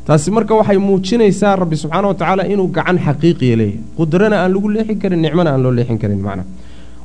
[0.07, 4.69] Taasi marka waxay muujinaysaa rabbi subxaana wa tacaala inuu gacan xaqiiqiya leeyahay qudrana aan lagu
[4.75, 6.47] leexin karin nicmona aan loo leexin karin macnaha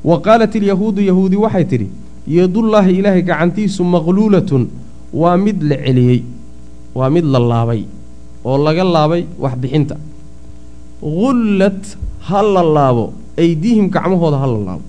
[0.09, 1.87] wa qaalat ilyahuudu yahuudi waxay tidhi
[2.37, 4.63] yadullaahi ilaahay gacantiisu maqluulatun
[5.21, 6.19] waa mid la celiyey
[6.97, 7.81] waa mid la laabay
[8.49, 9.95] oo laga laabay waxbixinta
[11.01, 11.81] gullat
[12.29, 13.05] ha la laabo
[13.43, 14.83] aydiihim gacmahooda ha la laabo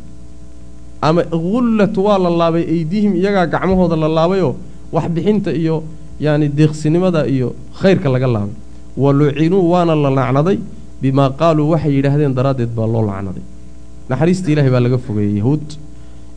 [1.07, 4.53] ama gullat waa la laabay aydiihim iyagaa gacmahooda la laabayoo
[4.97, 5.77] waxbixinta iyo
[6.25, 7.49] yacni deeqsinimada iyo
[7.81, 8.57] khayrka laga laabay.
[9.03, 10.59] Wa lucinuu waana la lacnaday
[11.03, 13.45] bimaa qaaluu waxay yidhaahdeen daraaddeed baa loo lacnaday
[14.11, 15.67] naxariista ilaahay baa laga fogeeyey yahuud.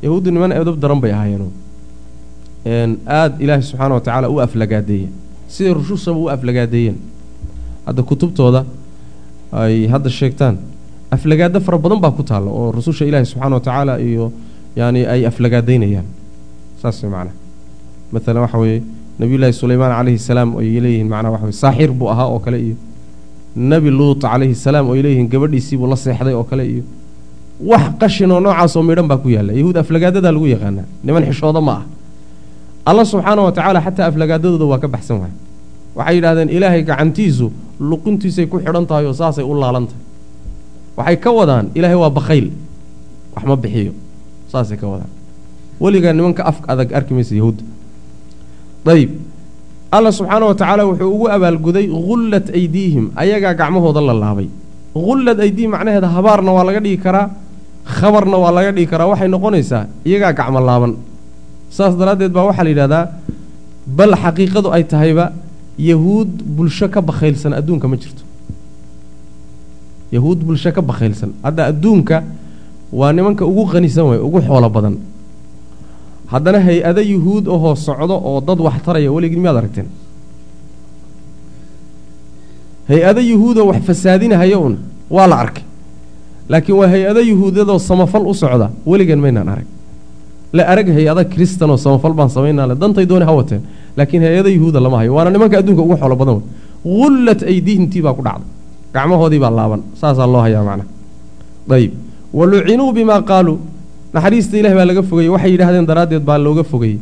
[0.05, 1.43] Yahuuddu niman edab daran bay ahaayeen
[3.17, 5.07] aada ilaahay subxaana wa tacaala u aflagaadeeye
[5.53, 6.97] siday rushushaba u aflagaadeeyeen.
[7.87, 8.61] Hadda kutubtooda
[9.61, 10.55] ay hadda sheegtaan
[11.15, 14.25] aflagaado fara badan baa ku taalla oo rususha ilaahi subxaana wa tacaala iyo
[14.79, 16.07] yaani ay aflagaadaynayaan.
[16.81, 17.33] Saas macnaha
[18.13, 18.79] maalan waxa weeye
[19.19, 22.75] nebiyullaahi sulaymaan calayhi salaam ay leeyihiin macnaha waxa saaxir buu ahaa oo kale iyo
[23.71, 26.83] nebi luut calayhi salaam ay leeyihiin gabadhiisii buu la seexday oo kale iyo
[27.71, 31.61] wax qashin oo noocaas oo midhan baa ku yaalla yahuud aflagaadadaa lagu yaqaanaa niman xishooda
[31.67, 31.83] ma ah.
[32.89, 35.35] Alla subxaana wa tacaala xataa aflagaadadooda waa ka baxsan waaya
[35.97, 37.45] waxay yidhahdeen ilaahay gacantiisu
[37.89, 40.02] luqintiisay ku xidhan tahay oo saasay u laalan tahay
[40.97, 42.47] waxay ka wadaan ilaahay waa bakhayl
[43.35, 43.93] wax ma bixiyo.
[44.51, 45.09] Saasay ka wadaan.
[45.81, 47.63] Weligaa nimanka afka adag arki maysa yahuudda
[48.85, 49.11] dayib.
[49.91, 54.47] Alla subxaana wa tacaala wuxuu ugu abaalguday gullat aydiihim ayagaa gacmahooda la laabay.
[54.95, 57.27] Gullad aydiihim macnaheeda habaarna waa laga dhigi karaa
[57.97, 59.07] khabarna waa laga dhigi karaa.
[59.13, 60.93] Waxay noqonaysaa iyagaa gacmo laaban.
[61.69, 63.05] Saas daraaddeed baa waxaa la yidhahdaa
[63.97, 65.25] bal xaqiiqadu ay tahayba
[65.77, 68.22] yahuud bulsho ka bakhaylsan adduunka ma jirto
[70.15, 71.29] yahuud bulsho ka bakhaylsan.
[71.43, 72.23] Hadda adduunka
[72.99, 74.95] waa nimanka ugu qanisan way ugu xoolo badan.
[76.31, 79.87] Haddana hay'ado yuhuud ahoo socdo oo dad wax taraya weligin miyaad aragteen?
[82.89, 84.77] Hay'ado yuhuudoo wax fasaadinahaya un
[85.09, 85.63] waa la arkay.
[86.49, 89.67] Laakiin waa hay'ado yuhuudadoo samafal u socda weligan maynaan arag.
[90.53, 93.61] La arag hay'ada kristanoo samafal baan samaynale dantay dooni ha wateen.
[93.97, 96.45] Laakiin hay'ada yuhuuda lama hayo waana nimanka adduunka ugu xoolo badan wey
[96.97, 98.49] gullat aydiihimtii baa ku dhacday
[98.93, 100.89] gacmahoodii baa laaban saasaa loo hayaa macnaha
[101.77, 101.91] ayib.
[102.37, 103.57] Wa lucinuu bimaa qaaluu
[104.13, 106.97] naxariista ilahi baa laga fogeyey waxay yidhaahdeen daraaddeed baa looga fogeyey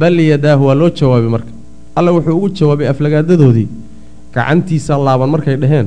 [0.00, 1.50] bal yadaahu waa loo jawaabay marka.
[1.98, 3.68] Alla wuxuu ugu jawaabay aflagaadadoodii
[4.34, 5.86] gacantiisa laaban markay dhaheen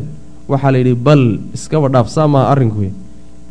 [0.51, 1.23] waxaa layidhi bal
[1.57, 2.81] iskaba dhaaf saa maa arrinku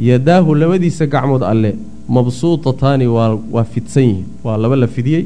[0.09, 1.71] yadaahu labadiisa gacmood alle
[2.09, 3.07] mabsuutataani
[3.55, 4.27] waa fidsan yihiin.
[4.45, 5.25] Waa laba la fidiyey.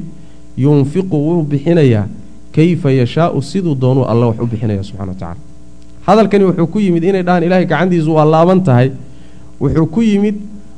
[0.65, 2.07] Yunfiqu wuu bixinayaa.
[2.55, 5.41] Kayfa yashaau siduu doonuu alla wax u bixinaya subxana wa tacala
[6.07, 8.93] hadalkani wuxuu ku yimid inay dhahaan ilaahay gacantiisu waa laaban tahay.
[9.61, 10.37] Wuxuu ku yimid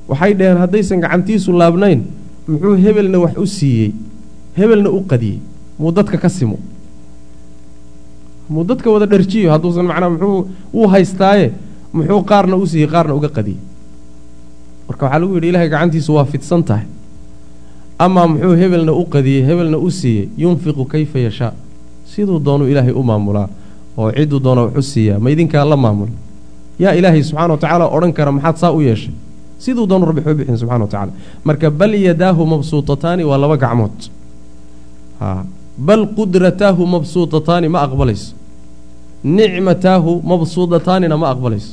[0.08, 2.00] waxay dhaheen haddaysan gacantiisu laabnayn
[2.48, 3.90] muxuu hebelna wax u siiyey
[4.58, 5.38] hebelna u qadiyey
[5.78, 6.58] muu dadka ka simo.
[8.48, 11.50] Muu dadka wada dharjiyo hadduusan macnaa muxuu wuu haystaaye
[11.92, 13.58] muxuu qaarna u siiyey qaarna uga qadiyey.
[14.88, 16.86] Marka waxaa lagu yidhi ilahay gacantiisu waa fidsan tahay.
[17.98, 21.52] Amaa muxuu hebelna u qadiyey hebelna u siiyey yunfiqu kayfa yashaa.
[22.06, 23.48] Siduu doonuu ilaahay u maamulaa
[23.98, 26.12] oo cidduu doona wax u siiyaa ma idinkaa la maamula
[26.82, 29.14] yaa ilaahay subxana wa tacaala odhan kara maxaad saa u yeeshay?
[29.58, 31.12] Siduu doonu rabbi waxu bixin subxana wa tacala
[31.46, 33.96] marka bal yadaahu mabsuutataani waa laba gacmood.
[35.86, 38.34] Bal qudrataahu mabsuutataani ma aqbalayso.
[39.24, 41.72] Nicmataahu mabsuudataanina ma aqbalayso.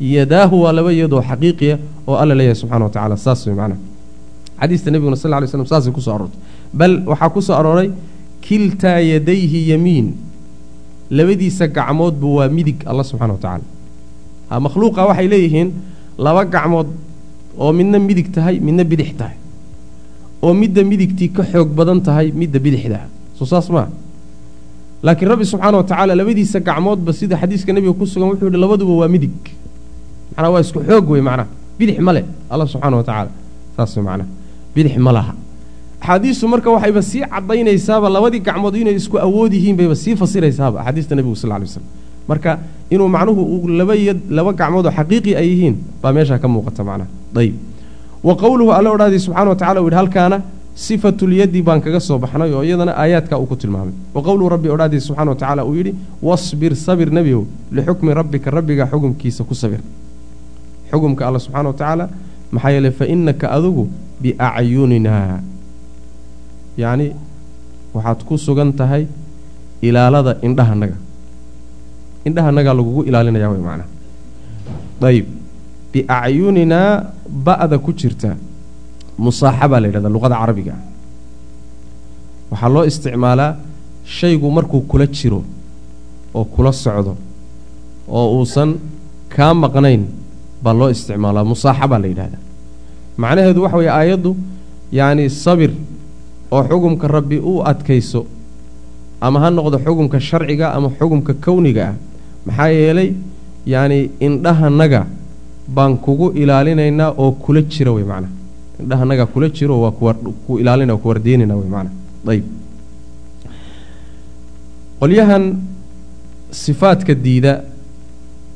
[0.00, 1.76] Yadaahu waa laba iyadoo xaqiiqiya
[2.08, 3.78] oo alla leeyahay subxana wa tacala saas macnaha.
[4.60, 6.40] Xadiista nebiguna sal ly slm saasay ku soo aroortay
[6.72, 7.88] bal waxaa ku soo arooray
[8.40, 10.06] kiltaa yadayhi yamiin
[11.10, 13.64] labadiisa gacmoodba waa midig alla subxana wa tacaala.
[14.66, 15.68] Makhluuqa waxay leeyihiin
[16.18, 16.88] laba gacmood
[17.58, 19.36] oo midna midig tahay midna bidix tahay.
[20.42, 23.06] Oo midda midigtii ka xoog badan tahay midda bidixdaa
[23.38, 23.88] soo saas maa
[25.02, 28.92] laakiin rabbi subxaana wa tacaala labadiisa gacmoodba sida xadiiska nebiga ku sugan wuxuu yihi labaduba
[29.02, 29.36] waa midig.
[30.36, 31.48] Macnaa waa isku xoog wey macnaha
[31.78, 33.30] bidix ma leh alla subxaana wa tacaala.
[33.76, 34.28] Saas wey macnaha
[34.74, 35.32] bidix ma laha
[36.00, 41.14] axaadiistu marka waxayba sii caddaynaysaaba labadii gacmood inay isku awood yihiin bayba sii fasiraysaaba axaadiista
[41.18, 41.84] nebigu sal ly slam
[42.28, 42.58] marka
[42.90, 46.82] inuu macnuhu uu laba yad laba gacmood oo xaqiiqi ay yihiin baa meeshaa ka muuqata
[46.84, 47.08] macnaha.
[47.40, 47.54] Ayib
[48.26, 50.38] wa qowluhu alla odhaadii subxana wa tacala uu yidhi halkaana
[50.74, 53.94] sifatulyaddi baan kaga soo baxnay oo iyadana aayaadka uu ku tilmaamay.
[54.14, 55.92] Wa qowluhu rabbi odhaadii subxana wa tacala uu yidhi
[56.22, 59.80] wasbir sabir nebigow lixukmi rabbika rabbiga xukumkiisa ku sabir.
[60.90, 62.04] Xukumka alla subxana wa tacaala
[62.52, 63.84] maxaa yeeley fa innaka adugu
[64.22, 65.40] biacyuninaa
[66.82, 67.06] yacni
[67.94, 69.02] waxaad ku sugan tahay
[69.88, 70.96] ilaalada indhahanaga
[72.28, 73.88] indhahanagaa lagugu ilaalinaya way macnaha
[75.10, 75.26] ayib
[75.92, 76.88] biacyuninaa
[77.46, 78.30] ba'da ku jirta
[79.24, 80.74] musaaxabaa la yidhahdaa luqada carabiga.
[82.50, 83.50] Waxaa loo isticmaalaa
[84.16, 85.40] shaygu markuu kula jiro
[86.38, 87.12] oo kula socdo
[88.16, 88.70] oo uusan
[89.34, 90.02] kaa maqnayn
[90.64, 92.42] baa loo isticmaalaa musaaxabaa la yidhahdaa.
[93.22, 94.30] Macnaheedu waxa weeye aayaddu
[94.98, 95.70] yacni sabir
[96.54, 98.20] oo xukumka rabbi u adkayso
[99.20, 101.94] ama ha noqdo xukumka sharciga ama xukumka kowniga ah
[102.46, 103.08] maxaa yeelay
[103.72, 105.00] yacni indhahanaga
[105.76, 108.32] baan kugu ilaalinaynaa oo kula jira wey macnaha
[108.82, 109.92] indhahanaga kula jiro waa
[110.46, 111.94] ku ilaalina ku wardiinayna wey macnaha
[112.32, 112.44] ayib.
[115.00, 115.44] Qolyahan
[116.50, 117.52] sifaadka diida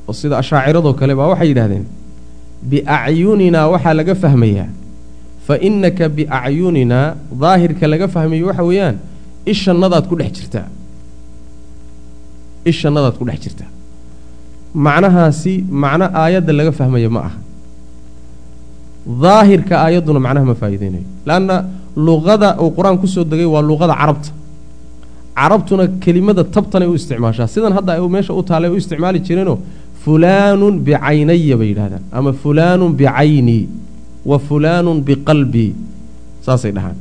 [0.09, 1.85] oo sida ashaaciradoo kale baa waxay yidhahdeen
[2.71, 4.69] biacyuninaa waxaa laga fahmayaa
[5.47, 7.07] fa innaka biacyuninaa
[7.43, 8.97] daahirka laga fahmayo waxa weeyaan
[9.53, 10.67] ishannadaad ku dhex jirtaa.
[12.71, 13.71] Ishannadaad ku dhex jirtaa.
[14.87, 17.39] Macnahaasi macno aayadda laga fahmaya ma aha.
[19.25, 21.07] Daahirka aayadduna macnaha ma faa'iideynayo.
[21.29, 21.57] Leanna
[22.07, 24.31] luqada uu qur'aan ku soo degay waa luqada carabta.
[25.41, 27.47] Carabtuna kelimada tabtanay u isticmaashaa.
[27.55, 29.59] Sidan hadda ay meesha u taallay u isticmaali jireenoo
[30.05, 33.63] fulaanun bicaynaya bay yidhahdaan ama fulaanun bicaynii
[34.25, 35.73] wa fulaanun biqalbii
[36.47, 36.97] saasay dhahaan.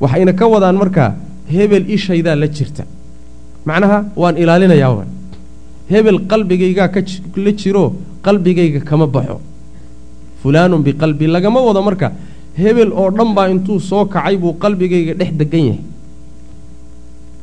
[0.00, 1.14] Waxayna ka wadaan markaa
[1.46, 2.84] hebel ishaydaa la jirta.
[3.66, 5.04] Macnaha waan ilaalinayaa
[5.92, 7.84] hebel qalbigaygaa kala jiro
[8.24, 9.40] qalbigayga kama baxo.
[10.42, 12.12] Fulaanun biqalbii lagama wado marka
[12.56, 15.84] hebel oo dhan baa intuu soo kacay buu qalbigayga dhex degan yahay.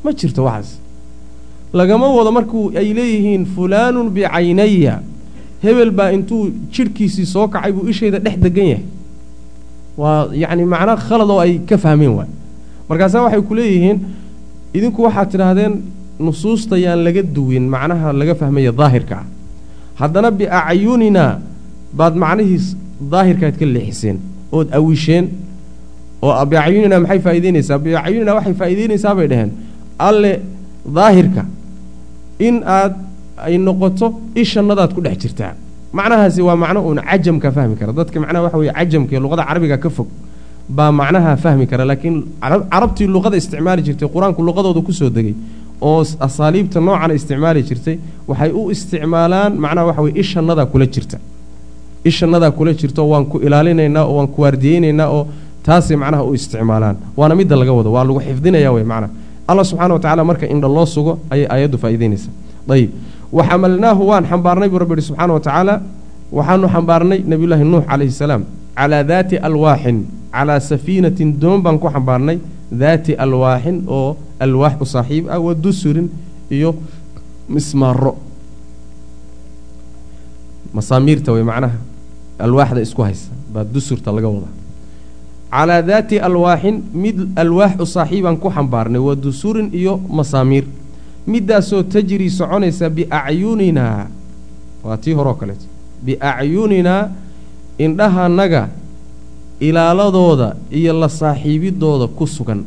[0.03, 0.69] Ma jirto waxaas.
[1.73, 4.95] Lagama wado markuu ay leeyihiin fulaanun bicaynaya
[5.63, 8.85] hebel baa intuu jidhkiisii soo kacay buu ishayda dhex degan yahay.
[9.97, 12.29] Waa yacni macno khalad oo ay ka fahmeen waay
[12.89, 13.97] markaasaa waxay ku leeyihiin
[14.73, 15.73] idinku waxaad tidhaahdeen
[16.19, 19.15] nusuusta yaan laga duwin macnaha laga fahmaya daahirka.
[19.21, 19.25] Ah
[19.99, 21.39] haddana biacyuninaa
[21.99, 22.75] baad macnihiis
[23.11, 24.17] daahirkaad ka leexiseen
[24.51, 25.25] ood awisheen
[26.21, 29.51] oo biacyuninaa maxay faa'ideynaysaa biacyuninaa waxay faa'ideynaysaa bay dhaheen.
[30.07, 30.31] Alle
[30.97, 31.43] daahirka
[32.39, 32.93] in aad
[33.47, 34.07] ay noqoto
[34.41, 35.51] ishannadaad ku dhex jirtaa
[35.97, 37.91] macnahaasi waa macno uun cajamka fahmi kara.
[37.99, 40.07] Dadka macnaha waxa weye cajamka ee luqada carabiga ka fog
[40.77, 42.15] baa macnaha fahmi kara laakiin
[42.71, 45.33] carabtii luqada isticmaali jirtay qur'aanku luqadooda ku soo degay
[45.89, 47.95] oo asaaliibta noocana isticmaali jirtay
[48.29, 51.17] waxay u isticmaalaan macnaha waxa weye ishannadaa kula jirta.
[52.09, 55.21] Ishannadaa kula jirto waan ku ilaalinaynaa oo waan ku waardiyeynaynaa oo
[55.65, 56.95] taasay macnaha u isticmaalaan.
[57.19, 59.11] Waana midda laga wado waa lagu xifdinaya wey macnaha.
[59.49, 62.31] Allah subxana wa tacala marka indha loo sugo ayay aayaddu faa'ideynaysaa
[62.73, 62.89] ayib
[63.37, 65.75] waxamalnaahu waan xambaarnay buu rabbi yihi subxaana wa tacaala.
[66.37, 68.43] Waxaanu xambaarnay nebiyullaahi nuux calayhi salaam.
[68.77, 69.97] Calaa daati alwaaxin
[70.33, 72.37] calaa safiinatin doon baan ku xambaarnay.
[72.81, 76.07] Daati alwaaxin oo alwaax u saaxiib ah wa dusurin
[76.49, 76.75] iyo
[77.49, 78.13] mismaaro
[80.73, 81.77] masaamiirta way macnaha
[82.45, 84.53] alwaaxda isku haysa baa dusurta laga wadaa.
[85.51, 90.65] Calaa daati alwaaxin mid alwaax u saaxiibaan ku xambaarnay waa dusurin iyo masaamiir
[91.33, 94.07] middaasoo tajrii soconaysa biacyuninaa
[94.85, 95.65] waa tii horeo kaleeto
[96.05, 97.01] biacyuninaa
[97.85, 98.61] indhahanaga
[99.67, 100.47] ilaaladooda
[100.79, 102.61] iyo la saaxiibidooda ku sugan.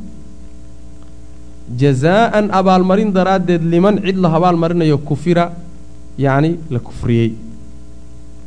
[1.81, 5.45] Jazaa'an abaalmarin daraaddeed liman cid la abaalmarinayo kufira
[6.19, 7.33] yacni la kufriyey.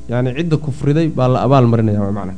[0.10, 2.38] Yacni cidda kufriday baa la abaalmarinaya waa macnaha.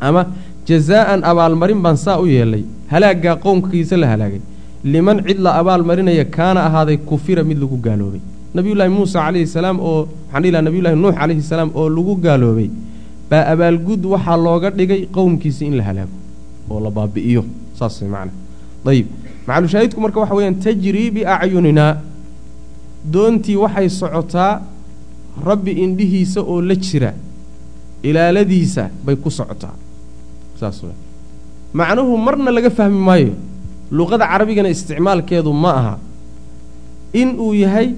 [0.00, 0.22] Ama
[0.68, 2.62] jazaa'an abaalmarin baan saa u yeelay
[2.92, 4.40] halaaggaa qownkiisa la halaagay
[4.84, 8.20] liman cid la abaalmarinaya kaana ahaaday kufira mid lagu gaaloobay.
[8.54, 12.70] Nabiyullaahi muusa calayhi salaam oo laha nabiyullahi nuux calayhi salaam oo lagu gaaloobay
[13.30, 16.16] baa abaalgud waxaa looga dhigay qowmkiisa in la halaago
[16.70, 17.44] oo la baabi'iyo.
[17.78, 18.32] Saas macnaha
[18.84, 19.06] dayib.
[19.46, 21.92] Macalushaahidku marka waxa weeyaan tajrii biacyuninaa
[23.12, 24.62] doontii waxay socotaa
[25.48, 27.12] rabbi indhihiisa oo la jira
[28.02, 29.74] ilaaladiisa bay ku socotaa.
[30.60, 30.80] Saas
[31.72, 33.32] macnuhu marna laga fahmi maayo
[33.90, 35.94] luqada carabigana isticmaalkeedu ma aha.
[37.20, 37.94] In uu yahay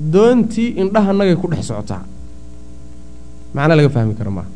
[0.00, 2.02] doontii indhahanagay ku dhex socotaa.
[3.54, 4.48] Macna laga fahmi kara maaha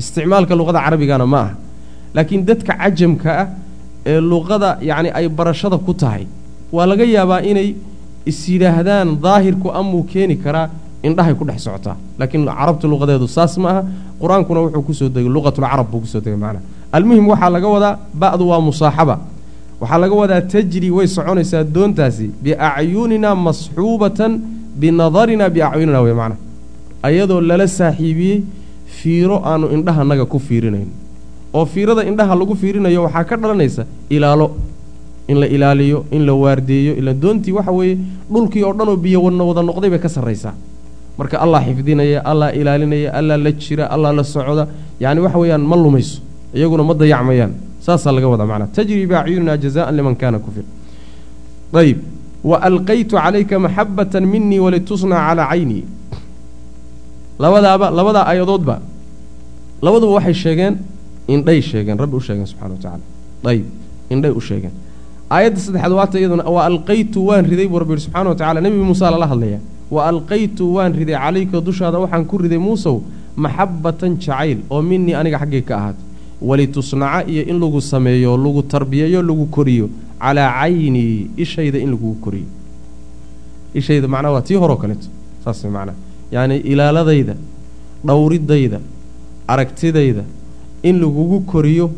[0.00, 1.54] isticmaalka luqada carabigana ma aha.
[2.14, 3.46] Laakiin dadka cajamka ah
[4.06, 6.24] ee luqada yacni ay barashada ku tahay
[6.72, 7.68] waa laga yaabaa inay
[8.30, 10.70] is yidhaahdaan daahirku amuu keeni karaa
[11.04, 11.96] indhahay ku dhex socotaa.
[12.18, 13.82] Laakiin carabta luqadeedu saas ma aha.
[14.20, 16.64] Qur'aankuna wuxuu ku soo degay luqatulcarab buu ku soo degay macnaha
[16.96, 17.92] almuhim waxaa laga wadaa
[18.22, 19.14] ba'du waa musaaxaba
[19.80, 24.32] waxaa laga wadaa tajri way soconaysaa doontaasi biacyuninaa masxuubatan
[24.80, 26.40] binadarinaa biacyunina wey macnaha
[27.08, 28.38] ayadoo lala saaxiibiyey
[28.98, 30.88] fiiro aanu indhahanaga ku fiirinayn.
[31.54, 34.46] Oo fiirada indhaha lagu fiirinayo waxaa ka dhalanaysa ilaalo.
[35.28, 37.96] In la ilaaliyo in la waardeeyo ila doontii waxa weeye
[38.32, 40.52] dhulkii oo dhan oo biyo wadna wada noqday bay ka sarraysaa.
[41.18, 44.64] Marka allah xifdinaya allah ilaalinaya allah la jira allah la socda
[45.00, 46.20] yacni waxa weeyaan ma lumayso
[46.54, 47.52] iyaguna ma dayacmayaan
[47.84, 48.68] saasaa laga wadaa macnaa.
[48.76, 50.64] Tajri biacyunina jazaan liman kaana kufir
[51.80, 51.98] ayb
[52.50, 55.82] wa alqaytu calayka maxabatan minii walitusnac calaa caynii
[57.42, 58.76] labadaaba labadaa aayadoodba
[59.84, 60.74] labaduba waxay sheegeen
[61.34, 63.02] indhay sheegeen rabbi u sheegeen subxana wa tacala
[63.52, 63.64] ayb
[64.14, 64.74] indhay u sheegeen.
[65.34, 68.76] Aayadda saddexaad waata iyaduna wa alqaytu waan riday buu rabbi yihi subxana wa tacala nebi
[68.88, 69.58] muusa lala hadlaya
[69.94, 72.96] wa alqaytu waan riday calayka dushaada waxaan ku riday muusow
[73.44, 76.04] maxabbatan jacayl oo minii aniga xaggay ka ahaatay
[76.48, 79.88] walitusnaca iyo in lagu sameeyo lagu tarbiyeeyo lagu koriyo.
[80.20, 82.48] Calaa caynii ishayda in lagugu koriyo.
[83.74, 85.08] Ishayda macnaha waa tii horoo kaleeto
[85.44, 85.98] saas macnaha
[86.32, 87.34] yacni ilaaladayda
[88.06, 88.78] dhowridayda
[89.48, 90.22] aragtidayda
[90.82, 91.90] in lagugu koriyo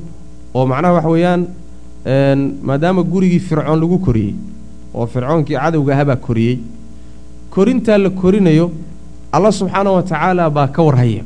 [0.55, 1.47] oo macnaha waxa weeyaan
[2.63, 4.35] maadaama gurigii fircoon lagu koriyey
[4.95, 6.59] oo fircoonkii cadowga ahabaa koriyey.
[7.51, 8.71] Korintaa la korinayo
[9.33, 11.23] allah subxaana wa tacaala baa ka warhaya.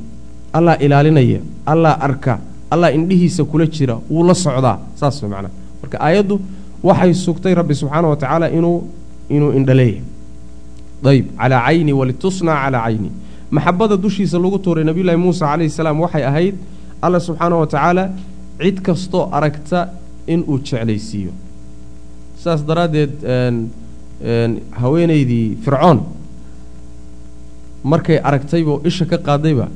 [0.52, 2.38] Allah ilaalinaya allah arka
[2.70, 5.50] allah indhihiisa kula jira wuu la socdaa saas macnaha.
[5.82, 6.40] Marka aayaddu
[6.82, 8.78] waxay sugtay rabbi subxaana wa tacaala inuu
[9.28, 10.02] inuu indhaleeya
[11.12, 13.10] ayb calaa cayni walitusnac calaa cayni.
[13.50, 16.54] Maxabada dushiisa lagu tuuray nebiyullaahi muusa calayhi salaam waxay ahayd
[17.02, 18.04] allah subxaana wa tacaala
[18.60, 19.88] cid kastoo aragta
[20.26, 21.32] inuu jeclaysiiyo.
[22.42, 23.12] Saas daraaddeed
[24.80, 26.00] haweenaydii fircoon
[27.84, 29.68] markay aragtayba isha ka qaadayba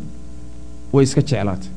[0.93, 1.71] way iska jeclaatay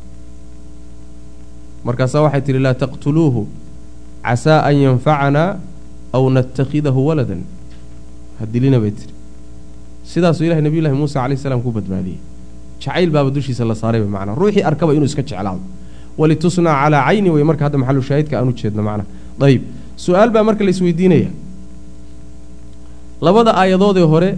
[1.85, 3.41] markaasaa waxay tidhi laa taqtuluuhu
[4.23, 5.49] casaa an yanfacanaa
[6.15, 7.41] aw natakhidahu waladan.
[8.39, 9.11] Ha dilina bay tihi
[10.11, 12.19] sidaasuu ilahay nebiyullahi muusa calayh salaam ku badbaadiyey.
[12.81, 15.61] Jacayl baaba dushiisa la saarayba macnaa ruuxii arkaba inuu iska jeclaado
[16.17, 19.07] walitusnac calaa cayni wey marka hadda maxalu shaahidka aan u jeedno macnaha
[19.47, 19.61] ayib
[20.05, 21.29] su'aal baa marka la isweydiinaya.
[23.25, 24.29] Labada aayadoodee hore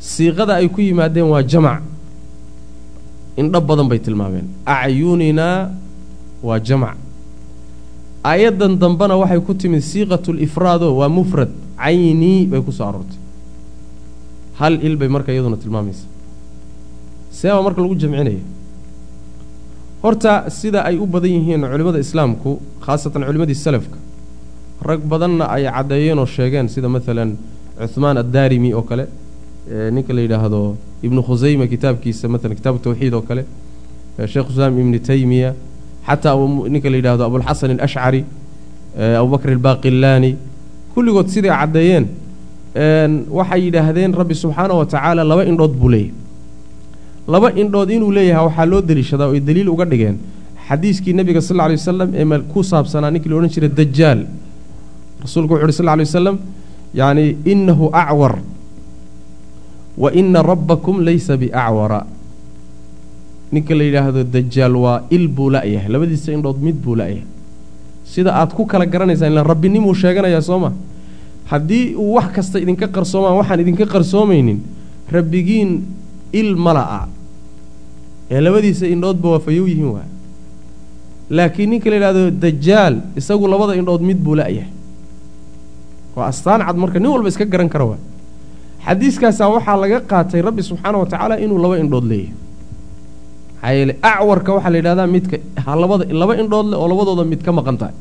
[0.00, 1.82] siiqada ay ku yimaadeen waa jamac.
[3.40, 4.46] Indho badan bay tilmaameen.
[4.64, 5.70] Acyuninaa
[6.42, 6.96] waa jamac.
[8.24, 11.50] Aayaddan dambena waxay ku timid siiqatu lifraado waa mufrad.
[11.78, 13.18] Caynii bay ku soo aroortay.
[14.58, 16.04] Hal il bay marka iyaduna tilmaamaysa.
[17.30, 18.40] Seebaa marka lagu jamcinaya.
[20.02, 23.98] Horta sida ay u badan yihiin culimmada islaamku khaasatan culimmadii salafka
[24.88, 27.30] rag badanna ay caddeeyeen oo sheegeen sida maalan
[27.92, 29.06] cuhmaan addaarimi oo kale
[29.94, 33.42] ninka la yidhaahdo ibnu khusayma kitaabkiisa maalan kitaabu tawxiid oo kale
[34.32, 35.54] sheekh islaam ibni taymiya
[36.08, 36.34] xataa
[36.72, 38.20] ninka la yidhahdo abulxasan alashcari
[39.20, 40.30] abubakr albaaqillaani
[40.94, 42.04] kulligood siday caddeeyeen
[43.38, 46.12] waxay yidhaahdeen rabbi subxaana wa tacaala laba indhood buu leeyahy
[47.28, 50.16] laba indhood inuu leeyahay waxaa loo deliishadaa oy daliil uga dhigeen
[50.68, 54.20] xadiiskii nebiga sal lla wasalam ee ku saabsanaa ninkii la odhan jiray dajaal
[55.24, 56.36] rasuulku wuxu uhi sal lay wasalam
[57.00, 58.34] yacni innahu acwar
[60.02, 62.00] wa ina rabbakum laysa biacwara
[63.52, 67.22] ninka la yidhaahdo dajaal waa il buu la'yahay labadiisa indhood mid buu la'yahay
[68.12, 70.70] sida aad ku kala garanaysaan ilaan rabbinimuu sheeganayaa soo ma
[71.50, 74.58] haddii uu wax kasta idinka qarsoomaan waxaan idinka qarsoomaynin
[75.16, 75.70] rabbigiin
[76.40, 77.00] il mala'a
[78.30, 80.06] ee labadiisa indhoodba waa fayow yihiin waa.
[81.30, 84.70] Laakiin ninka la yidhahdo dajaal isagu labada indhood mid buu la'yahay
[86.16, 88.00] waa astaan cad marka nin walba iska garan kara waa.
[88.86, 92.34] Xadiiskaasaa waxaa laga qaatay rabbi subxaana wa tacaala inuu laba indhood leeyahay
[93.62, 97.40] maxaa yeele acwarka waxaa la yidhahdaa midka ha labada laba indhood leh oo labadooda mid
[97.46, 97.94] ka maqan tahay.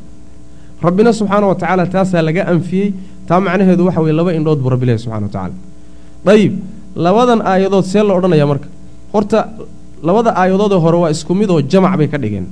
[0.86, 2.88] Rabbina subxaana wa tacaala taasaa laga anfiyey
[3.30, 5.56] taa macnaheedu waxa weye laba indhood buu rabbi leeyahy subxana wa tacaala.
[6.27, 6.53] Dayib
[7.06, 8.68] labadan aayadood see la odhanayaa marka.
[9.14, 9.40] Horta
[10.07, 12.45] labada aayadoodee hore waa isku mid oo jamac bay ka dhigeen.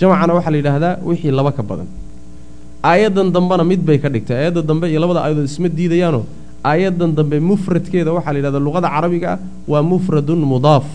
[0.00, 1.88] Jamacana waxaa la yidhaahdaa wixii laba ka badan.
[2.90, 4.36] Aayaddan dambena mid bay ka dhigtay.
[4.40, 6.22] Aayadda dambe iyo labada aayadood isma diidayaanoo
[6.70, 9.38] aayaddan dambe mufradkeeda waxaa la yidhahdaa luqada carabiga ah
[9.72, 10.86] waa mufradun mudaaf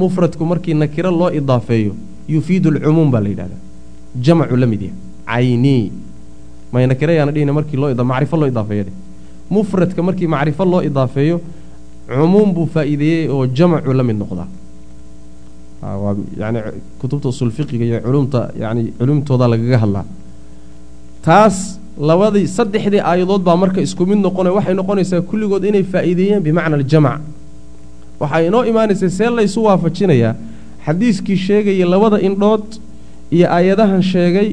[0.00, 1.92] mufradku markii nakiro loo idaafeeyo
[2.34, 3.62] yufiidu alcumuum baa la yidhahdaa.
[4.26, 4.96] Jamacu la mid yahay
[5.26, 5.92] caynii
[6.72, 8.96] may nakiro yaana dhihina markii loo macrifo loo idaafeeyo dheh
[9.50, 11.36] mufradka markii macrifo loo idaafeeyo
[12.08, 14.48] cumuum buu faa'iideeyey oo jamacu la mid noqdaa.
[16.02, 16.58] Waa yani
[17.00, 20.04] kutubta usul fiqiga iyo culumta yani culumtooda lagaga hadlaa.
[21.22, 21.56] Taas
[22.08, 27.20] labadii saddexdii aayadood baa marka isku mid noqonay waxay noqonaysaa kulligood inay faa'iideeyeen bimacna aljamac
[28.20, 30.32] waxaa inoo imaanaysa see laysu waafajinayaa
[30.86, 32.66] xadiiskii sheegaya labada indhood
[33.36, 34.48] iyo aayadahan sheegay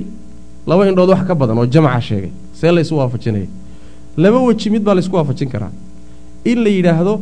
[0.69, 2.31] laba indhood wax ka badan oo jamaca sheegay.
[2.59, 3.47] See laysu waafajinaya.
[4.23, 5.71] Laba weji mid baa laysku waafajin karaa.
[6.51, 7.13] In la yidhaahdo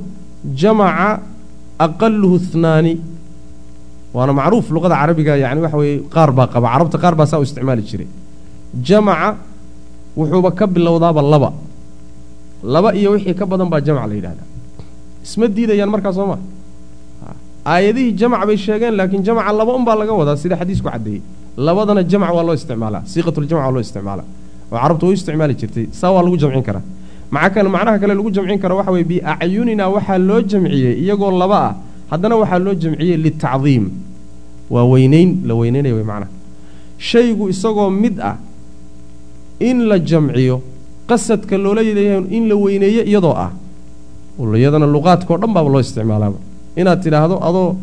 [0.62, 1.08] jamaca
[1.86, 2.94] aqaluhu hnaani
[4.16, 6.68] waana macruuf luqada carabiga yani waxa weeye qaar baa qaba.
[6.74, 8.08] Carabta qaar baa saa u isticmaali jiray.
[8.88, 9.30] Jamaca
[10.18, 11.50] wuxuuba ka bilowdaaba laba.
[12.74, 14.48] Laba iyo wixii ka badan baa jamac la yidhahdaa
[15.26, 16.38] isma diidayaan markaa soo ma.
[17.66, 21.22] Aayadihii jamac bay sheegeen laakiin jamaca laba unbaa laga wadaa sida xadiisku caddeeyey
[21.66, 24.26] labadana jamac waa loo isticmaalaa siiqatuljamc waa loo isticmaalaa.
[24.72, 26.84] Oo carabtu u isticmaali jirtay saa waa lagu jamcin karaa.
[27.32, 31.60] Maca kale macnaha kale lagu jamcin karo waxa weye biacyunina waxaa loo jamciyey iyagoo laba
[31.68, 31.74] ah.
[32.12, 33.86] Haddana waxaa loo jamciyey litacdiim.
[34.74, 36.32] Waa weyneyn la weyneynaya way macnaha.
[36.98, 38.36] Shaygu isagoo mid ah
[39.60, 40.56] in la jamciyo
[41.10, 43.52] qasadka loola leeyahay in la weyneeyo iyadoo ah
[44.40, 46.38] iyadana luqaadkao dhan baaba loo isticmaalaaba
[46.76, 47.76] inaad tidhaahdo adoo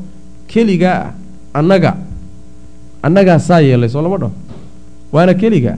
[0.51, 1.13] keligaa ah
[1.59, 1.97] annaga
[3.03, 4.33] annagaa saa yeellay soo lama dhaho.
[5.13, 5.77] Waana keligaa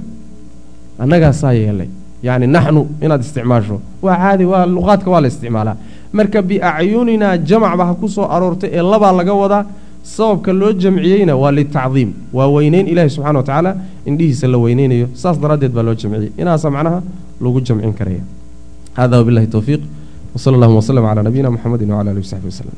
[0.99, 1.89] annagaa saa yeellay
[2.23, 3.81] yacni naxnu inaad isticmaasho.
[4.03, 5.77] Waa caadi waa luqaadka waa la isticmaalaa.
[6.13, 9.65] Marka biacyuninaa jamacba ha ku soo aroortay ee labaa laga wadaa
[10.03, 12.11] sababka loo jamciyeyna waa litacdiim.
[12.33, 13.77] Waa weyneyn ilaahi subxana wa tacaala
[14.09, 15.09] indhihiisa la weyneynayo.
[15.15, 16.33] Saas daraaddeed baa loo jamciyey.
[16.39, 17.03] Inaasa macnaha
[17.41, 18.23] lagu jamcin karaya.
[18.97, 19.81] Hada wabillahi towfiiq
[20.35, 22.77] wsala allahuma wslm calaa nabiyina muxamedi wcala alihi w saxbi waslem